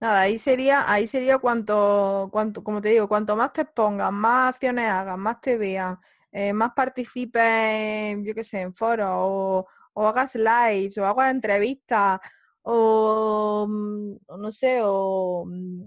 Nada, 0.00 0.20
ahí 0.20 0.36
sería, 0.36 0.90
ahí 0.90 1.06
sería 1.06 1.38
cuanto, 1.38 2.28
cuanto, 2.30 2.62
como 2.62 2.80
te 2.80 2.90
digo, 2.90 3.08
cuanto 3.08 3.36
más 3.36 3.52
te 3.52 3.62
expongas, 3.62 4.12
más 4.12 4.54
acciones 4.54 4.90
hagas, 4.90 5.16
más 5.16 5.40
te 5.40 5.56
vean, 5.56 5.98
eh, 6.30 6.52
más 6.52 6.72
participes, 6.72 8.18
yo 8.22 8.34
qué 8.34 8.44
sé, 8.44 8.60
en 8.60 8.74
foros, 8.74 9.08
o, 9.10 9.66
hagas 9.96 10.34
lives, 10.34 10.98
o 10.98 11.06
hagas 11.06 11.30
entrevistas, 11.30 12.20
o, 12.62 13.66
mm, 13.68 14.16
o 14.26 14.36
no 14.36 14.50
sé, 14.50 14.80
o 14.82 15.44
mm, 15.46 15.84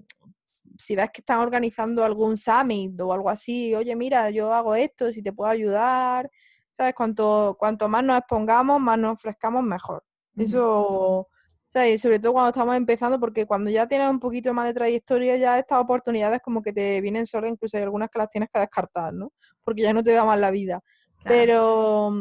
si 0.78 0.96
ves 0.96 1.10
que 1.12 1.22
están 1.22 1.40
organizando 1.40 2.04
algún 2.04 2.38
summit 2.38 3.00
o 3.02 3.12
algo 3.14 3.30
así, 3.30 3.74
oye, 3.76 3.96
mira, 3.96 4.30
yo 4.30 4.54
hago 4.54 4.76
esto, 4.76 5.12
si 5.12 5.22
te 5.22 5.34
puedo 5.34 5.50
ayudar, 5.50 6.30
¿sabes? 6.72 6.94
Cuanto, 6.96 7.56
cuanto 7.60 7.88
más 7.90 8.04
nos 8.04 8.20
expongamos, 8.20 8.80
más 8.80 9.00
nos 9.00 9.16
ofrezcamos, 9.16 9.64
mejor. 9.64 10.04
Eso, 10.38 11.28
¿sabes? 11.70 12.00
sobre 12.00 12.20
todo 12.20 12.34
cuando 12.34 12.50
estamos 12.50 12.76
empezando, 12.76 13.20
porque 13.20 13.48
cuando 13.48 13.72
ya 13.72 13.88
tienes 13.88 14.08
un 14.10 14.20
poquito 14.20 14.54
más 14.54 14.68
de 14.68 14.76
trayectoria, 14.76 15.36
ya 15.38 15.58
estas 15.58 15.80
oportunidades 15.80 16.42
como 16.44 16.62
que 16.62 16.72
te 16.72 17.02
vienen 17.02 17.26
solas, 17.26 17.52
incluso 17.52 17.78
hay 17.78 17.84
algunas 17.84 18.10
que 18.12 18.20
las 18.20 18.30
tienes 18.30 18.50
que 18.54 18.60
descartar, 18.60 19.14
¿no? 19.14 19.32
Porque 19.64 19.82
ya 19.82 19.94
no 19.94 20.04
te 20.04 20.12
da 20.12 20.26
más 20.26 20.40
la 20.40 20.52
vida. 20.52 20.84
Pero, 21.24 22.12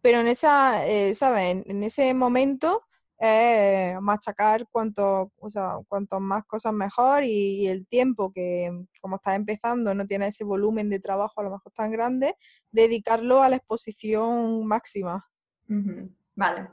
pero 0.00 0.20
en 0.20 0.28
esa, 0.28 0.86
eh, 0.86 1.14
¿sabes? 1.14 1.64
en 1.66 1.82
ese 1.82 2.14
momento 2.14 2.84
es 3.20 4.00
machacar 4.00 4.66
cuanto, 4.72 5.30
o 5.38 5.50
sea, 5.50 5.74
cuanto 5.86 6.18
más 6.20 6.46
cosas 6.46 6.72
mejor 6.72 7.22
y, 7.22 7.68
el 7.68 7.86
tiempo 7.86 8.32
que, 8.32 8.86
como 9.02 9.16
estás 9.16 9.36
empezando, 9.36 9.94
no 9.94 10.06
tiene 10.06 10.28
ese 10.28 10.42
volumen 10.42 10.88
de 10.88 11.00
trabajo 11.00 11.40
a 11.40 11.44
lo 11.44 11.50
mejor 11.50 11.70
tan 11.72 11.90
grande, 11.92 12.34
dedicarlo 12.72 13.42
a 13.42 13.50
la 13.50 13.56
exposición 13.56 14.66
máxima. 14.66 15.28
Vale. 16.34 16.68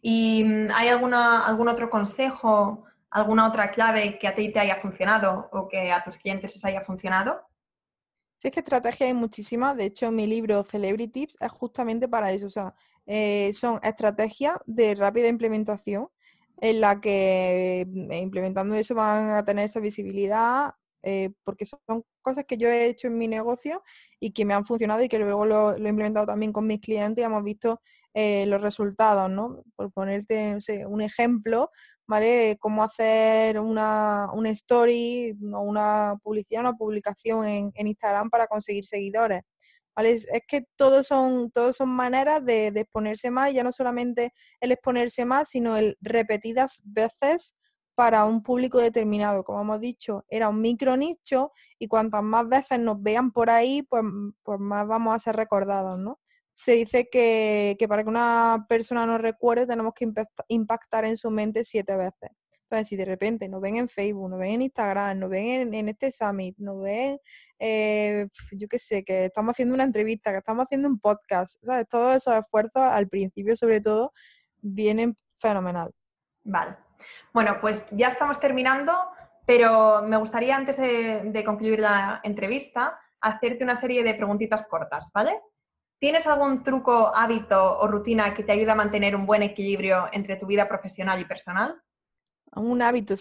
¿Y 0.00 0.42
mm, 0.44 0.68
hay 0.74 0.88
alguna, 0.88 1.44
algún 1.44 1.68
otro 1.68 1.90
consejo, 1.90 2.84
alguna 3.10 3.46
otra 3.46 3.70
clave 3.70 4.18
que 4.18 4.26
a 4.26 4.34
ti 4.34 4.50
te 4.50 4.60
haya 4.60 4.76
funcionado 4.76 5.50
o 5.52 5.68
que 5.68 5.92
a 5.92 6.02
tus 6.02 6.16
clientes 6.16 6.54
les 6.54 6.64
haya 6.64 6.80
funcionado? 6.80 7.42
Es 8.44 8.52
que 8.52 8.60
estrategia 8.60 9.06
hay 9.06 9.14
muchísimas. 9.14 9.74
De 9.76 9.86
hecho, 9.86 10.10
mi 10.12 10.26
libro 10.26 10.62
Celebrity 10.64 11.08
Tips 11.08 11.38
es 11.40 11.50
justamente 11.50 12.08
para 12.08 12.30
eso. 12.30 12.46
O 12.46 12.50
sea, 12.50 12.74
eh, 13.06 13.50
son 13.54 13.80
estrategias 13.82 14.58
de 14.66 14.94
rápida 14.94 15.28
implementación 15.28 16.08
en 16.60 16.80
la 16.82 17.00
que 17.00 17.86
mm, 17.88 18.12
implementando 18.12 18.74
eso 18.74 18.94
van 18.94 19.30
a 19.30 19.44
tener 19.44 19.64
esa 19.64 19.80
visibilidad 19.80 20.74
eh, 21.02 21.30
porque 21.44 21.66
son 21.66 21.78
cosas 22.22 22.44
que 22.46 22.56
yo 22.58 22.68
he 22.68 22.86
hecho 22.86 23.08
en 23.08 23.18
mi 23.18 23.28
negocio 23.28 23.82
y 24.20 24.32
que 24.32 24.44
me 24.44 24.54
han 24.54 24.66
funcionado 24.66 25.02
y 25.02 25.08
que 25.08 25.18
luego 25.18 25.46
lo, 25.46 25.74
he 25.76 25.88
implementado 25.88 26.26
también 26.26 26.52
con 26.52 26.66
mis 26.66 26.80
clientes 26.80 27.22
y 27.22 27.24
hemos 27.24 27.44
visto 27.44 27.80
eh, 28.14 28.46
los 28.46 28.60
resultados, 28.62 29.30
¿no? 29.30 29.62
Por 29.76 29.90
ponerte 29.92 30.58
un 30.86 31.00
ejemplo, 31.02 31.70
¿vale? 32.06 32.56
Cómo 32.60 32.82
hacer 32.84 33.58
una, 33.60 34.28
una 34.32 34.50
story 34.50 35.36
o 35.52 35.60
una 35.60 36.16
publicidad, 36.22 36.60
una 36.60 36.74
publicación 36.74 37.46
en, 37.46 37.72
en 37.74 37.86
Instagram 37.86 38.30
para 38.30 38.46
conseguir 38.46 38.86
seguidores. 38.86 39.42
Es, 39.96 40.26
que 40.48 40.66
todos 40.76 41.06
son, 41.06 41.50
todos 41.52 41.76
son 41.76 41.88
maneras 41.88 42.44
de, 42.44 42.68
exponerse 42.68 43.30
más, 43.30 43.52
ya 43.52 43.62
no 43.62 43.70
solamente 43.70 44.32
el 44.60 44.72
exponerse 44.72 45.24
más, 45.24 45.48
sino 45.48 45.76
el 45.76 45.96
repetidas 46.00 46.82
veces 46.84 47.54
para 47.94 48.24
un 48.24 48.42
público 48.42 48.78
determinado. 48.78 49.44
Como 49.44 49.60
hemos 49.60 49.80
dicho, 49.80 50.24
era 50.28 50.48
un 50.48 50.60
micro 50.60 50.96
nicho 50.96 51.52
y 51.78 51.86
cuantas 51.86 52.24
más 52.24 52.48
veces 52.48 52.80
nos 52.80 53.00
vean 53.02 53.30
por 53.30 53.50
ahí, 53.50 53.82
pues, 53.82 54.02
pues 54.42 54.58
más 54.58 54.86
vamos 54.88 55.14
a 55.14 55.18
ser 55.20 55.36
recordados, 55.36 55.98
¿no? 55.98 56.18
Se 56.54 56.72
dice 56.72 57.10
que, 57.10 57.76
que 57.78 57.88
para 57.88 58.04
que 58.04 58.08
una 58.08 58.64
persona 58.68 59.04
nos 59.04 59.20
recuerde 59.20 59.66
tenemos 59.66 59.92
que 59.92 60.10
impactar 60.48 61.04
en 61.04 61.16
su 61.16 61.30
mente 61.30 61.64
siete 61.64 61.94
veces. 61.96 62.30
Entonces, 62.64 62.88
si 62.88 62.96
de 62.96 63.04
repente 63.04 63.46
nos 63.46 63.60
ven 63.60 63.76
en 63.76 63.88
Facebook, 63.88 64.30
nos 64.30 64.38
ven 64.38 64.52
en 64.52 64.62
Instagram, 64.62 65.18
nos 65.18 65.28
ven 65.28 65.74
en, 65.74 65.88
este 65.88 66.10
summit, 66.10 66.56
nos 66.58 66.80
ven, 66.80 67.20
eh, 67.58 68.26
yo 68.52 68.68
qué 68.68 68.78
sé, 68.78 69.04
que 69.04 69.26
estamos 69.26 69.52
haciendo 69.52 69.74
una 69.74 69.84
entrevista, 69.84 70.32
que 70.32 70.38
estamos 70.38 70.64
haciendo 70.64 70.88
un 70.88 70.98
podcast, 70.98 71.62
¿sabes? 71.62 71.86
Todos 71.88 72.16
esos 72.16 72.34
esfuerzos, 72.34 72.82
al 72.82 73.08
principio 73.08 73.54
sobre 73.54 73.82
todo, 73.82 74.12
vienen 74.62 75.16
fenomenal. 75.38 75.92
Vale. 76.42 76.76
Bueno, 77.34 77.58
pues 77.60 77.86
ya 77.90 78.08
estamos 78.08 78.40
terminando, 78.40 78.94
pero 79.44 80.02
me 80.02 80.16
gustaría 80.16 80.56
antes 80.56 80.78
de 80.78 81.42
concluir 81.44 81.80
la 81.80 82.20
entrevista 82.22 82.98
hacerte 83.20 83.64
una 83.64 83.76
serie 83.76 84.02
de 84.02 84.14
preguntitas 84.14 84.66
cortas, 84.66 85.10
¿vale? 85.14 85.38
¿Tienes 86.04 86.26
algún 86.26 86.62
truco, 86.62 87.16
hábito 87.16 87.78
o 87.78 87.86
rutina 87.86 88.34
que 88.34 88.42
te 88.42 88.52
ayude 88.52 88.70
a 88.70 88.74
mantener 88.74 89.16
un 89.16 89.24
buen 89.24 89.42
equilibrio 89.42 90.04
entre 90.12 90.36
tu 90.36 90.44
vida 90.44 90.68
profesional 90.68 91.18
y 91.18 91.24
personal? 91.24 91.80
Un 92.54 92.82
hábito, 92.82 93.14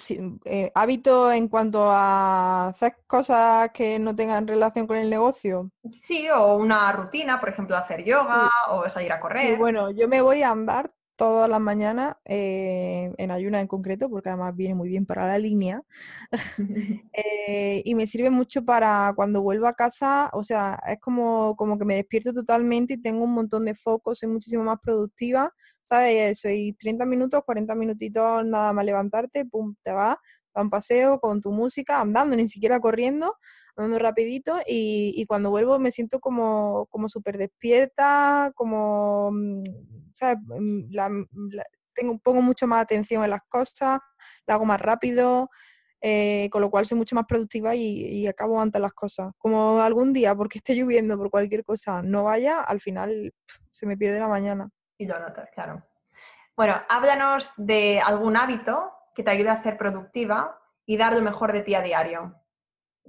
eh, 0.44 0.70
hábito 0.76 1.32
en 1.32 1.48
cuanto 1.48 1.90
a 1.90 2.68
hacer 2.68 2.98
cosas 3.08 3.72
que 3.72 3.98
no 4.00 4.14
tengan 4.14 4.46
relación 4.46 4.86
con 4.86 4.98
el 4.98 5.10
negocio. 5.10 5.72
Sí, 6.02 6.28
o 6.30 6.58
una 6.58 6.92
rutina, 6.92 7.40
por 7.40 7.48
ejemplo, 7.48 7.78
hacer 7.78 8.04
yoga 8.04 8.50
o 8.72 8.90
salir 8.90 9.14
a 9.14 9.20
correr. 9.22 9.58
bueno, 9.58 9.90
yo 9.92 10.10
me 10.10 10.22
voy 10.22 10.44
a 10.44 10.50
andar 10.50 10.92
todas 11.16 11.50
las 11.50 11.62
mañanas, 11.62 12.16
eh, 12.26 13.14
en 13.18 13.32
ayuna 13.32 13.62
en 13.62 13.68
concreto, 13.68 14.10
porque 14.10 14.30
además 14.30 14.56
viene 14.56 14.76
muy 14.76 14.90
bien 14.90 15.06
para 15.06 15.28
la 15.28 15.38
línea. 15.38 15.84
Eh, 17.16 17.82
y 17.86 17.94
me 17.96 18.08
sirve 18.08 18.30
mucho 18.32 18.66
para 18.66 19.14
cuando 19.16 19.42
vuelvo 19.42 19.68
a 19.68 19.74
casa, 19.74 20.30
o 20.34 20.44
sea, 20.44 20.80
es 20.88 21.00
como, 21.00 21.56
como 21.56 21.78
que 21.78 21.86
me 21.86 21.96
despierto 21.96 22.34
totalmente 22.34 22.96
y 22.96 23.02
tengo 23.02 23.24
un 23.26 23.34
montón 23.34 23.66
de 23.66 23.76
focos, 23.76 24.20
soy 24.20 24.30
muchísimo 24.30 24.64
más 24.64 24.80
productiva, 24.82 25.54
¿sabes? 25.84 26.40
Soy 26.40 26.74
30 26.80 27.06
minutos, 27.06 27.44
40 27.46 27.76
minutitos 27.76 28.46
nada 28.46 28.74
más 28.74 28.86
levantarte, 28.86 29.46
pum, 29.46 29.76
te 29.84 29.92
vas, 29.92 30.18
a 30.54 30.62
un 30.62 30.70
paseo 30.70 31.20
con 31.20 31.42
tu 31.42 31.52
música, 31.52 32.00
andando, 32.02 32.36
ni 32.36 32.48
siquiera 32.48 32.80
corriendo, 32.80 33.36
andando 33.76 34.00
rapidito 34.00 34.60
y, 34.68 35.14
y 35.16 35.26
cuando 35.26 35.50
vuelvo 35.50 35.80
me 35.80 35.92
siento 35.92 36.20
como, 36.20 36.88
como 36.88 37.10
súper 37.10 37.38
despierta, 37.38 38.52
como 38.56 39.32
mm, 39.32 39.64
Mm, 40.22 40.96
mm, 41.32 41.50
tengo, 41.94 42.18
pongo 42.20 42.42
mucho 42.42 42.68
más 42.68 42.84
atención 42.84 43.24
en 43.24 43.30
las 43.30 43.44
cosas, 43.44 44.00
la 44.48 44.54
hago 44.56 44.66
más 44.66 44.82
rápido, 44.82 45.50
eh, 46.02 46.50
con 46.52 46.62
lo 46.62 46.70
cual 46.70 46.86
soy 46.86 46.98
mucho 46.98 47.16
más 47.16 47.26
productiva 47.26 47.76
y, 47.76 48.28
acabo 48.28 48.60
antes 48.60 48.82
las 48.82 48.94
cosas. 48.94 49.32
Como 49.38 49.80
algún 49.82 50.12
día, 50.14 50.36
porque 50.36 50.58
esté 50.58 50.76
lloviendo 50.76 51.18
por 51.18 51.30
cualquier 51.30 51.64
cosa, 51.64 52.02
no 52.02 52.24
vaya, 52.24 52.62
al 52.62 52.80
final 52.80 53.34
se 53.72 53.86
me 53.86 53.98
pierde 53.98 54.20
la 54.20 54.28
mañana. 54.28 54.70
Y 54.98 55.06
lo 55.06 55.20
notas, 55.20 55.50
claro. 55.54 55.84
Bueno, 56.56 56.76
háblanos 56.90 57.54
de 57.58 58.00
algún 58.00 58.38
hábito 58.38 58.92
que 59.16 59.24
te 59.24 59.32
ayude 59.32 59.50
a 59.50 59.56
ser 59.56 59.78
productiva 59.78 60.60
y 60.86 60.98
dar 60.98 61.14
lo 61.14 61.22
mejor 61.22 61.54
de 61.54 61.62
ti 61.62 61.76
a 61.76 61.82
diario. 61.82 62.36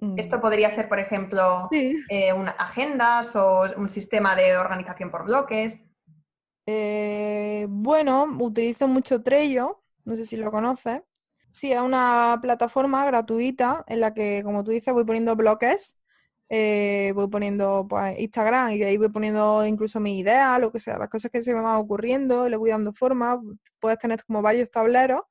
Mm. 0.00 0.18
Esto 0.18 0.40
podría 0.40 0.70
ser, 0.70 0.88
por 0.88 0.98
ejemplo, 0.98 1.68
Sí. 1.70 1.96
eh, 2.08 2.32
una- 2.32 2.52
agendas 2.52 3.34
o 3.36 3.62
un 3.76 3.88
sistema 3.88 4.34
de 4.36 4.56
organización 4.56 5.10
por 5.10 5.24
bloques. 5.24 5.84
Eh, 6.66 7.66
bueno, 7.68 8.24
utilizo 8.40 8.88
mucho 8.88 9.22
Trello, 9.22 9.82
no 10.04 10.16
sé 10.16 10.24
si 10.26 10.36
lo 10.36 10.50
conoces. 10.50 11.02
Sí, 11.50 11.70
es 11.72 11.80
una 11.80 12.38
plataforma 12.42 13.04
gratuita 13.06 13.84
en 13.86 14.00
la 14.00 14.12
que, 14.14 14.42
como 14.42 14.64
tú 14.64 14.70
dices, 14.72 14.92
voy 14.92 15.04
poniendo 15.04 15.36
bloques, 15.36 16.00
eh, 16.48 17.12
voy 17.14 17.28
poniendo 17.28 17.86
pues, 17.88 18.18
Instagram 18.18 18.72
y 18.72 18.82
ahí 18.82 18.96
voy 18.96 19.08
poniendo 19.10 19.64
incluso 19.64 20.00
mis 20.00 20.20
ideas, 20.20 20.58
lo 20.60 20.72
que 20.72 20.80
sea, 20.80 20.98
las 20.98 21.08
cosas 21.08 21.30
que 21.30 21.42
se 21.42 21.54
me 21.54 21.60
van 21.60 21.76
ocurriendo, 21.76 22.48
le 22.48 22.56
voy 22.56 22.70
dando 22.70 22.92
forma. 22.92 23.40
Puedes 23.78 23.98
tener 23.98 24.24
como 24.24 24.42
varios 24.42 24.70
tableros 24.70 25.22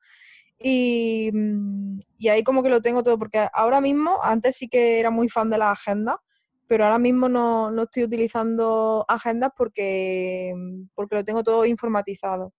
y, 0.63 1.29
mm, 1.33 1.99
y 2.17 2.29
ahí 2.29 2.43
como 2.43 2.63
que 2.63 2.69
lo 2.69 2.81
tengo 2.81 3.03
todo, 3.03 3.17
porque 3.19 3.47
ahora 3.53 3.81
mismo, 3.81 4.19
antes 4.23 4.55
sí 4.55 4.69
que 4.69 4.99
era 4.99 5.11
muy 5.11 5.27
fan 5.27 5.49
de 5.49 5.57
las 5.57 5.73
agendas, 5.73 6.15
pero 6.67 6.85
ahora 6.85 6.99
mismo 6.99 7.27
no, 7.27 7.69
no 7.69 7.83
estoy 7.83 8.03
utilizando 8.05 9.05
agendas 9.09 9.51
porque, 9.57 10.53
porque 10.95 11.15
lo 11.15 11.23
tengo 11.25 11.43
todo 11.43 11.65
informatizado. 11.65 12.53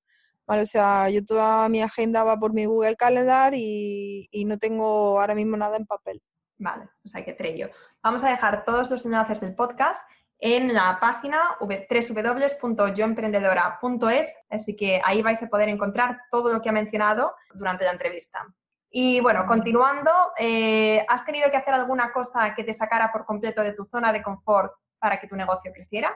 ¿vale? 0.46 0.62
O 0.62 0.66
sea, 0.66 1.08
yo 1.08 1.24
toda 1.24 1.68
mi 1.70 1.80
agenda 1.82 2.22
va 2.24 2.38
por 2.38 2.52
mi 2.52 2.66
Google 2.66 2.96
Calendar 2.96 3.54
y, 3.54 4.28
y 4.30 4.44
no 4.44 4.58
tengo 4.58 5.18
ahora 5.18 5.34
mismo 5.34 5.56
nada 5.56 5.78
en 5.78 5.86
papel. 5.86 6.22
Vale, 6.58 6.84
o 7.04 7.08
sea 7.08 7.24
que 7.24 7.32
Trello. 7.32 7.70
Vamos 8.02 8.22
a 8.22 8.28
dejar 8.28 8.64
todos 8.64 8.90
los 8.90 9.04
enlaces 9.06 9.40
del 9.40 9.54
podcast 9.54 10.04
en 10.46 10.74
la 10.74 10.98
página 11.00 11.56
www.yoemprendedora.es, 11.58 14.36
así 14.50 14.76
que 14.76 15.00
ahí 15.02 15.22
vais 15.22 15.42
a 15.42 15.48
poder 15.48 15.70
encontrar 15.70 16.20
todo 16.30 16.52
lo 16.52 16.60
que 16.60 16.68
ha 16.68 16.72
mencionado 16.72 17.34
durante 17.54 17.86
la 17.86 17.92
entrevista. 17.92 18.46
Y 18.90 19.22
bueno, 19.22 19.46
continuando, 19.46 20.10
eh, 20.38 21.02
¿has 21.08 21.24
tenido 21.24 21.50
que 21.50 21.56
hacer 21.56 21.72
alguna 21.72 22.12
cosa 22.12 22.54
que 22.54 22.62
te 22.62 22.74
sacara 22.74 23.10
por 23.10 23.24
completo 23.24 23.62
de 23.62 23.72
tu 23.72 23.86
zona 23.86 24.12
de 24.12 24.22
confort 24.22 24.74
para 24.98 25.18
que 25.18 25.28
tu 25.28 25.34
negocio 25.34 25.72
creciera? 25.72 26.14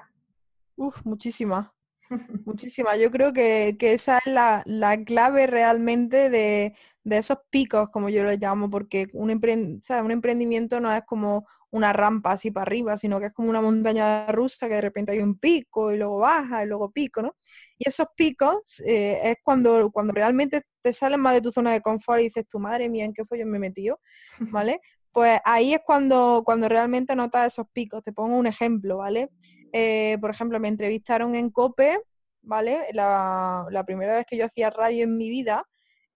Uf, 0.77 1.07
muchísimas. 1.07 1.71
Muchísimas. 2.45 2.99
Yo 2.99 3.11
creo 3.11 3.33
que, 3.33 3.77
que 3.79 3.93
esa 3.93 4.19
es 4.19 4.33
la, 4.33 4.63
la 4.67 5.03
clave 5.05 5.47
realmente 5.47 6.31
de, 6.31 6.75
de 7.05 7.19
esos 7.19 7.39
picos, 7.51 7.91
como 7.91 8.09
yo 8.09 8.25
los 8.25 8.39
llamo, 8.39 8.71
porque 8.71 9.09
un, 9.13 9.31
empren- 9.31 9.81
¿sabes? 9.83 10.05
un 10.05 10.13
emprendimiento 10.13 10.81
no 10.81 10.93
es 10.93 11.03
como 11.05 11.47
una 11.71 11.93
rampa 11.93 12.33
así 12.33 12.51
para 12.51 12.63
arriba, 12.63 12.97
sino 12.97 13.21
que 13.21 13.27
es 13.27 13.33
como 13.35 13.51
una 13.51 13.61
montaña 13.61 14.27
rusa 14.33 14.69
que 14.69 14.75
de 14.77 14.81
repente 14.81 15.13
hay 15.13 15.19
un 15.21 15.39
pico 15.39 15.93
y 15.93 15.99
luego 15.99 16.17
baja 16.19 16.65
y 16.65 16.67
luego 16.67 16.91
pico, 16.91 17.21
¿no? 17.21 17.37
Y 17.77 17.87
esos 17.87 18.07
picos 18.17 18.81
eh, 18.87 19.21
es 19.23 19.37
cuando, 19.45 19.91
cuando 19.93 20.15
realmente 20.15 20.63
te 20.81 20.95
sales 20.95 21.19
más 21.19 21.35
de 21.35 21.43
tu 21.43 21.53
zona 21.53 21.73
de 21.73 21.83
confort 21.83 22.21
y 22.21 22.25
dices, 22.25 22.49
tu 22.49 22.59
madre 22.59 22.89
mía, 22.89 23.05
¿en 23.05 23.13
qué 23.13 23.25
follón 23.27 23.51
me 23.51 23.59
he 23.59 23.61
metido? 23.61 24.01
¿Vale? 24.39 24.81
Pues 25.13 25.41
ahí 25.45 25.75
es 25.75 25.81
cuando, 25.85 26.43
cuando 26.45 26.69
realmente 26.69 27.15
notas 27.15 27.53
esos 27.53 27.67
picos. 27.73 28.03
Te 28.03 28.13
pongo 28.13 28.37
un 28.39 28.47
ejemplo, 28.47 28.99
¿vale? 28.99 29.31
Eh, 29.73 30.19
por 30.21 30.31
ejemplo, 30.31 30.61
me 30.61 30.69
entrevistaron 30.69 31.35
en 31.35 31.51
COPE, 31.51 32.01
¿vale? 32.43 32.87
La, 32.93 33.67
primera 33.87 34.17
vez 34.17 34.27
que 34.27 34.37
yo 34.37 34.47
hacía 34.47 34.71
radio 34.71 35.05
en 35.05 35.17
mi 35.17 35.31
vida. 35.31 35.65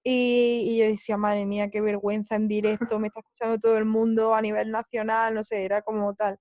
Y, 0.04 0.78
yo 0.78 0.86
decía, 0.86 1.16
madre 1.16 1.46
mía, 1.46 1.70
qué 1.70 1.80
vergüenza 1.80 2.34
en 2.34 2.48
directo, 2.48 2.98
me 2.98 3.08
está 3.08 3.20
escuchando 3.20 3.58
todo 3.58 3.78
el 3.78 3.84
mundo 3.84 4.34
a 4.34 4.42
nivel 4.42 4.70
nacional, 4.70 5.34
no 5.34 5.44
sé, 5.44 5.64
era 5.64 5.82
como 5.82 6.14
tal. 6.14 6.38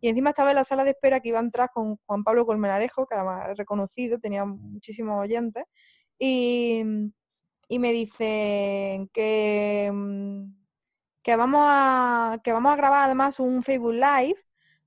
Y 0.00 0.08
encima 0.08 0.30
estaba 0.30 0.50
en 0.50 0.56
la 0.56 0.64
sala 0.64 0.84
de 0.84 0.90
espera 0.90 1.20
que 1.20 1.28
iba 1.28 1.38
a 1.38 1.42
entrar 1.42 1.70
con 1.72 1.96
Juan 2.06 2.24
Pablo 2.24 2.44
Colmenarejo, 2.46 3.06
que 3.06 3.14
además 3.14 3.50
es 3.50 3.58
reconocido, 3.58 4.18
tenía 4.18 4.44
muchísimos 4.44 5.20
oyentes, 5.20 5.64
y, 6.18 6.82
y 7.68 7.78
me 7.78 7.92
dicen 7.92 9.08
que, 9.12 9.90
mm, 9.92 10.52
que, 11.22 11.36
vamos 11.36 11.60
a, 11.64 12.40
que 12.42 12.52
vamos 12.52 12.72
a 12.72 12.76
grabar 12.76 13.04
además 13.04 13.38
un 13.40 13.62
Facebook 13.62 13.94
Live 13.94 14.44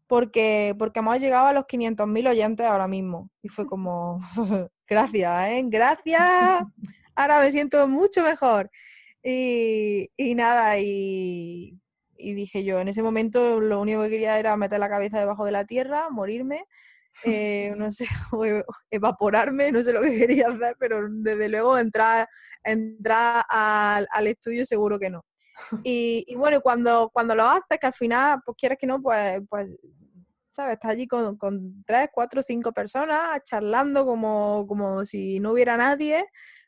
porque, 0.08 0.74
porque 0.80 0.99
hemos 0.99 1.20
llegado 1.20 1.47
a 1.47 1.53
los 1.53 1.66
500.000 1.66 2.28
oyentes 2.28 2.66
ahora 2.66 2.88
mismo. 2.88 3.30
Y 3.41 3.49
fue 3.49 3.66
como, 3.66 4.20
gracias, 4.88 5.49
¿eh? 5.49 5.64
Gracias. 5.68 6.64
Ahora 7.16 7.39
me 7.41 7.51
siento 7.51 7.88
mucho 7.88 8.24
mejor. 8.24 8.70
Y, 9.24 10.10
y 10.16 10.36
nada, 10.36 10.80
y, 10.80 11.78
dije 12.18 12.64
yo, 12.64 12.80
en 12.80 12.88
ese 12.88 13.01
momento 13.03 13.60
lo 13.60 13.82
único 13.82 14.03
que 14.03 14.10
quería 14.10 14.39
era 14.39 14.55
meter 14.55 14.80
la 14.80 14.89
cabeza 14.89 15.20
debajo 15.20 15.43
de 15.45 15.51
la 15.51 15.66
tierra, 15.66 16.10
morirme, 16.10 16.66
eh, 17.24 17.74
no 17.78 17.91
sé, 17.91 18.05
e- 18.45 18.64
evaporarme, 18.91 19.72
no 19.72 19.84
sé 19.84 19.91
lo 19.91 20.01
que 20.01 20.18
quería 20.18 20.47
hacer, 20.47 20.76
pero 20.80 21.08
desde 21.10 21.49
luego 21.49 21.78
entrar, 21.78 22.28
entrar 22.64 23.43
al, 23.49 24.08
al 24.12 24.28
estudio 24.28 24.66
seguro 24.66 24.99
que 24.99 25.10
no. 25.10 25.26
Y, 25.84 26.24
y 26.28 26.36
bueno, 26.36 26.62
cuando, 26.62 27.10
cuando 27.14 27.36
lo 27.36 27.43
haces, 27.45 27.80
que 27.80 27.88
al 27.88 27.93
final, 27.93 28.41
pues 28.45 28.58
quieres 28.58 28.78
que 28.78 28.88
no, 28.88 29.01
pues, 29.01 29.41
pues 29.49 29.70
¿sabes? 30.51 30.74
Estás 30.74 30.91
allí 30.91 31.08
con, 31.08 31.38
con 31.38 31.84
tres, 31.86 32.10
cuatro, 32.12 32.41
cinco 32.41 32.72
personas 32.72 33.41
charlando 33.43 34.05
como, 34.05 34.66
como 34.68 35.05
si 35.05 35.39
no 35.39 35.51
hubiera 35.51 35.78
nadie, 35.78 36.26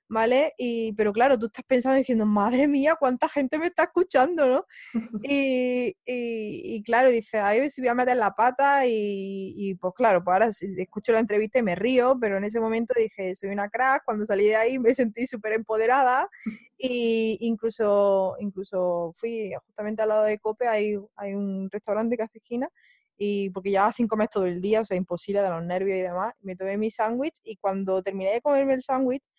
¿vale? 0.09 0.53
Y, 0.57 0.93
pero 0.93 1.13
claro, 1.13 1.37
tú 1.37 1.45
estás 1.45 1.63
pensando 1.65 1.97
diciendo, 1.97 2.25
madre 2.25 2.67
mía, 2.67 2.97
cuánta 2.99 3.29
gente 3.29 3.59
me 3.59 3.67
está 3.67 3.83
escuchando, 3.83 4.45
¿no? 4.47 4.65
Y, 5.31 5.95
y, 6.05 6.75
y 6.75 6.83
claro, 6.83 7.09
dices, 7.09 7.41
ay, 7.41 7.69
si 7.69 7.81
voy 7.81 7.89
a 7.89 7.93
meter 7.93 8.17
la 8.17 8.31
pata 8.31 8.85
y, 8.87 9.53
y, 9.55 9.75
pues 9.75 9.93
claro, 9.95 10.23
pues 10.23 10.33
ahora 10.33 10.49
escucho 10.49 11.13
la 11.13 11.19
entrevista 11.19 11.59
y 11.59 11.63
me 11.63 11.75
río, 11.75 12.17
pero 12.19 12.37
en 12.37 12.43
ese 12.43 12.59
momento 12.59 12.93
dije, 12.97 13.35
soy 13.35 13.49
una 13.49 13.69
crack, 13.69 14.03
cuando 14.03 14.25
salí 14.25 14.47
de 14.47 14.55
ahí 14.55 14.79
me 14.79 14.93
sentí 14.93 15.27
súper 15.27 15.53
empoderada 15.53 16.27
y 16.77 17.37
incluso, 17.41 18.35
incluso 18.39 19.13
fui 19.15 19.53
justamente 19.65 20.01
al 20.01 20.09
lado 20.09 20.23
de 20.23 20.39
Cope, 20.39 20.67
hay, 20.67 20.97
hay 21.15 21.33
un 21.35 21.69
restaurante 21.71 22.17
que 22.17 22.23
hace 22.23 22.39
esquina 22.39 22.69
y 23.15 23.49
porque 23.51 23.69
llevaba 23.69 23.91
sin 23.91 24.07
comer 24.07 24.29
todo 24.29 24.45
el 24.45 24.61
día, 24.61 24.79
o 24.79 24.85
sea, 24.85 24.97
imposible 24.97 25.41
de 25.41 25.49
los 25.49 25.63
nervios 25.63 25.97
y 25.97 26.01
demás, 26.01 26.33
me 26.41 26.55
tomé 26.55 26.77
mi 26.77 26.89
sándwich 26.89 27.39
y 27.43 27.57
cuando 27.57 28.01
terminé 28.01 28.31
de 28.31 28.41
comerme 28.41 28.73
el 28.73 28.81
sándwich, 28.81 29.29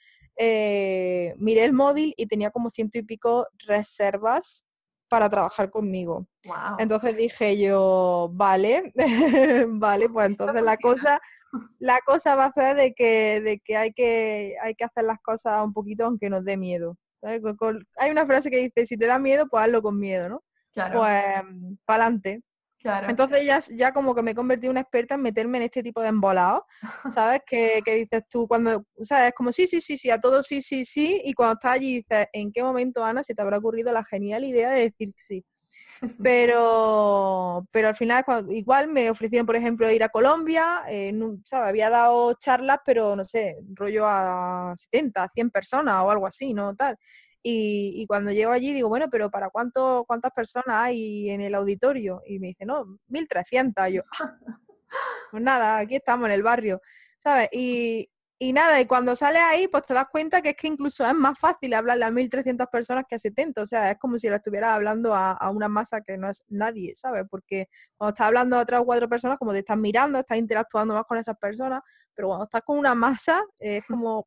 eh, 0.42 1.34
miré 1.36 1.64
el 1.64 1.74
móvil 1.74 2.14
y 2.16 2.26
tenía 2.26 2.50
como 2.50 2.70
ciento 2.70 2.96
y 2.96 3.02
pico 3.02 3.46
reservas 3.66 4.64
para 5.06 5.28
trabajar 5.28 5.68
conmigo. 5.68 6.26
Wow. 6.46 6.76
Entonces 6.78 7.14
dije 7.14 7.58
yo, 7.58 8.30
vale, 8.32 8.90
vale, 9.68 10.08
pues 10.08 10.28
entonces 10.28 10.62
la 10.62 10.78
cosa, 10.78 11.20
la 11.78 11.98
cosa 12.06 12.36
va 12.36 12.46
a 12.46 12.52
ser 12.52 12.74
de 12.74 12.94
que, 12.94 13.42
de 13.42 13.58
que, 13.58 13.76
hay 13.76 13.92
que 13.92 14.56
hay 14.62 14.74
que 14.74 14.84
hacer 14.84 15.04
las 15.04 15.18
cosas 15.20 15.62
un 15.62 15.74
poquito 15.74 16.06
aunque 16.06 16.30
nos 16.30 16.42
dé 16.42 16.56
miedo. 16.56 16.96
hay 17.22 18.10
una 18.10 18.24
frase 18.24 18.50
que 18.50 18.56
dice, 18.56 18.86
si 18.86 18.96
te 18.96 19.06
da 19.06 19.18
miedo, 19.18 19.46
pues 19.46 19.64
hazlo 19.64 19.82
con 19.82 19.98
miedo, 19.98 20.30
¿no? 20.30 20.42
Claro, 20.72 21.00
Pues 21.00 21.22
para 21.84 22.04
adelante. 22.04 22.40
Claro. 22.80 23.08
Entonces 23.10 23.44
ya, 23.44 23.58
ya 23.74 23.92
como 23.92 24.14
que 24.14 24.22
me 24.22 24.32
he 24.32 24.34
convertido 24.34 24.70
en 24.70 24.74
una 24.74 24.80
experta 24.82 25.14
en 25.14 25.22
meterme 25.22 25.58
en 25.58 25.64
este 25.64 25.82
tipo 25.82 26.00
de 26.00 26.08
embolados, 26.08 26.62
¿sabes? 27.14 27.40
Que, 27.46 27.80
que 27.84 27.94
dices 27.94 28.22
tú 28.28 28.46
cuando, 28.48 28.84
¿sabes? 29.02 29.28
Es 29.28 29.34
como 29.34 29.52
sí, 29.52 29.66
sí, 29.66 29.80
sí, 29.80 29.96
sí, 29.96 30.10
a 30.10 30.18
todo 30.18 30.42
sí, 30.42 30.62
sí, 30.62 30.84
sí, 30.84 31.20
y 31.24 31.32
cuando 31.34 31.54
estás 31.54 31.74
allí 31.74 31.96
dices, 31.98 32.26
¿en 32.32 32.52
qué 32.52 32.62
momento, 32.62 33.04
Ana, 33.04 33.22
se 33.22 33.34
te 33.34 33.42
habrá 33.42 33.58
ocurrido 33.58 33.92
la 33.92 34.04
genial 34.04 34.44
idea 34.44 34.70
de 34.70 34.82
decir 34.82 35.12
sí? 35.16 35.44
Pero, 36.22 37.66
pero 37.70 37.88
al 37.88 37.94
final, 37.94 38.24
cuando- 38.24 38.52
igual 38.52 38.88
me 38.88 39.10
ofrecieron, 39.10 39.46
por 39.46 39.56
ejemplo, 39.56 39.90
ir 39.90 40.02
a 40.02 40.08
Colombia, 40.08 40.82
eh, 40.88 41.12
¿sabes? 41.44 41.68
Había 41.68 41.90
dado 41.90 42.34
charlas, 42.34 42.78
pero 42.86 43.14
no 43.16 43.24
sé, 43.24 43.56
rollo 43.74 44.06
a 44.06 44.72
70, 44.76 45.28
100 45.34 45.50
personas 45.50 46.02
o 46.02 46.10
algo 46.10 46.26
así, 46.26 46.54
¿no? 46.54 46.74
Tal. 46.74 46.96
Y, 47.42 47.92
y 47.96 48.06
cuando 48.06 48.32
llego 48.32 48.52
allí 48.52 48.72
digo, 48.74 48.88
bueno, 48.88 49.08
pero 49.10 49.30
¿para 49.30 49.50
cuánto, 49.50 50.04
cuántas 50.06 50.32
personas 50.32 50.76
hay 50.76 51.30
en 51.30 51.40
el 51.40 51.54
auditorio? 51.54 52.22
Y 52.26 52.38
me 52.38 52.48
dice, 52.48 52.66
no, 52.66 52.98
1300. 53.08 53.88
Y 53.88 53.92
yo, 53.94 54.02
"Ah, 54.20 54.36
pues 55.30 55.42
nada, 55.42 55.78
aquí 55.78 55.96
estamos 55.96 56.26
en 56.26 56.32
el 56.32 56.42
barrio, 56.42 56.80
¿sabes? 57.18 57.48
Y, 57.52 58.10
y 58.42 58.52
nada, 58.54 58.80
y 58.80 58.86
cuando 58.86 59.14
sales 59.14 59.42
ahí, 59.42 59.68
pues 59.68 59.84
te 59.84 59.92
das 59.94 60.06
cuenta 60.10 60.40
que 60.40 60.50
es 60.50 60.56
que 60.56 60.66
incluso 60.66 61.06
es 61.06 61.14
más 61.14 61.38
fácil 61.38 61.74
hablarle 61.74 62.06
a 62.06 62.10
1300 62.10 62.68
personas 62.68 63.04
que 63.08 63.14
a 63.16 63.18
70. 63.18 63.62
O 63.62 63.66
sea, 63.66 63.90
es 63.90 63.98
como 63.98 64.16
si 64.16 64.30
le 64.30 64.36
estuvieras 64.36 64.70
hablando 64.70 65.14
a, 65.14 65.32
a 65.32 65.50
una 65.50 65.68
masa 65.68 66.00
que 66.00 66.16
no 66.16 66.30
es 66.30 66.42
nadie, 66.48 66.94
¿sabes? 66.94 67.26
Porque 67.30 67.68
cuando 67.98 68.14
estás 68.14 68.26
hablando 68.28 68.58
a 68.58 68.64
tres 68.64 68.80
o 68.80 68.84
cuatro 68.86 69.08
personas, 69.10 69.38
como 69.38 69.52
te 69.52 69.58
estás 69.58 69.76
mirando, 69.76 70.18
estás 70.18 70.38
interactuando 70.38 70.94
más 70.94 71.04
con 71.06 71.18
esas 71.18 71.36
personas, 71.36 71.82
pero 72.14 72.28
cuando 72.28 72.44
estás 72.44 72.62
con 72.62 72.78
una 72.78 72.94
masa, 72.94 73.44
eh, 73.60 73.78
es 73.78 73.84
como, 74.02 74.26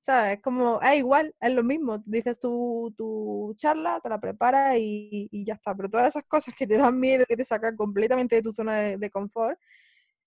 ¿sabes? 0.00 0.36
Es 0.36 0.42
como, 0.42 0.80
es 0.80 0.98
igual, 0.98 1.34
es 1.40 1.50
lo 1.52 1.64
mismo. 1.64 1.98
Dices 2.06 2.38
tu, 2.40 2.92
tu 2.96 3.54
charla, 3.56 4.00
te 4.02 4.08
la 4.08 4.20
preparas 4.20 4.76
y, 4.78 5.28
y 5.30 5.44
ya 5.44 5.54
está. 5.54 5.74
Pero 5.74 5.90
todas 5.90 6.08
esas 6.08 6.24
cosas 6.24 6.54
que 6.56 6.66
te 6.66 6.76
dan 6.78 6.98
miedo, 6.98 7.24
que 7.28 7.36
te 7.36 7.44
sacan 7.44 7.76
completamente 7.76 8.36
de 8.36 8.42
tu 8.42 8.52
zona 8.52 8.76
de, 8.76 8.98
de 8.98 9.10
confort, 9.10 9.58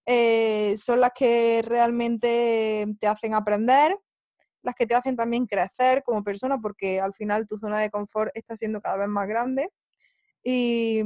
eh, 0.06 0.76
son 0.78 1.02
las 1.02 1.12
que 1.16 1.62
realmente 1.64 2.88
te 3.00 3.08
hacen 3.08 3.34
aprender, 3.36 3.96
las 4.64 4.76
que 4.76 4.88
te 4.88 4.96
hacen 4.96 5.16
también 5.16 5.46
crecer 5.46 6.04
como 6.04 6.24
persona, 6.24 6.58
porque 6.60 7.00
al 7.00 7.14
final 7.14 7.48
tu 7.48 7.58
zona 7.58 7.80
de 7.80 7.90
confort 7.92 8.32
está 8.36 8.56
siendo 8.56 8.82
cada 8.82 8.98
vez 8.98 9.08
más 9.08 9.28
grande 9.28 9.70
y, 10.44 11.04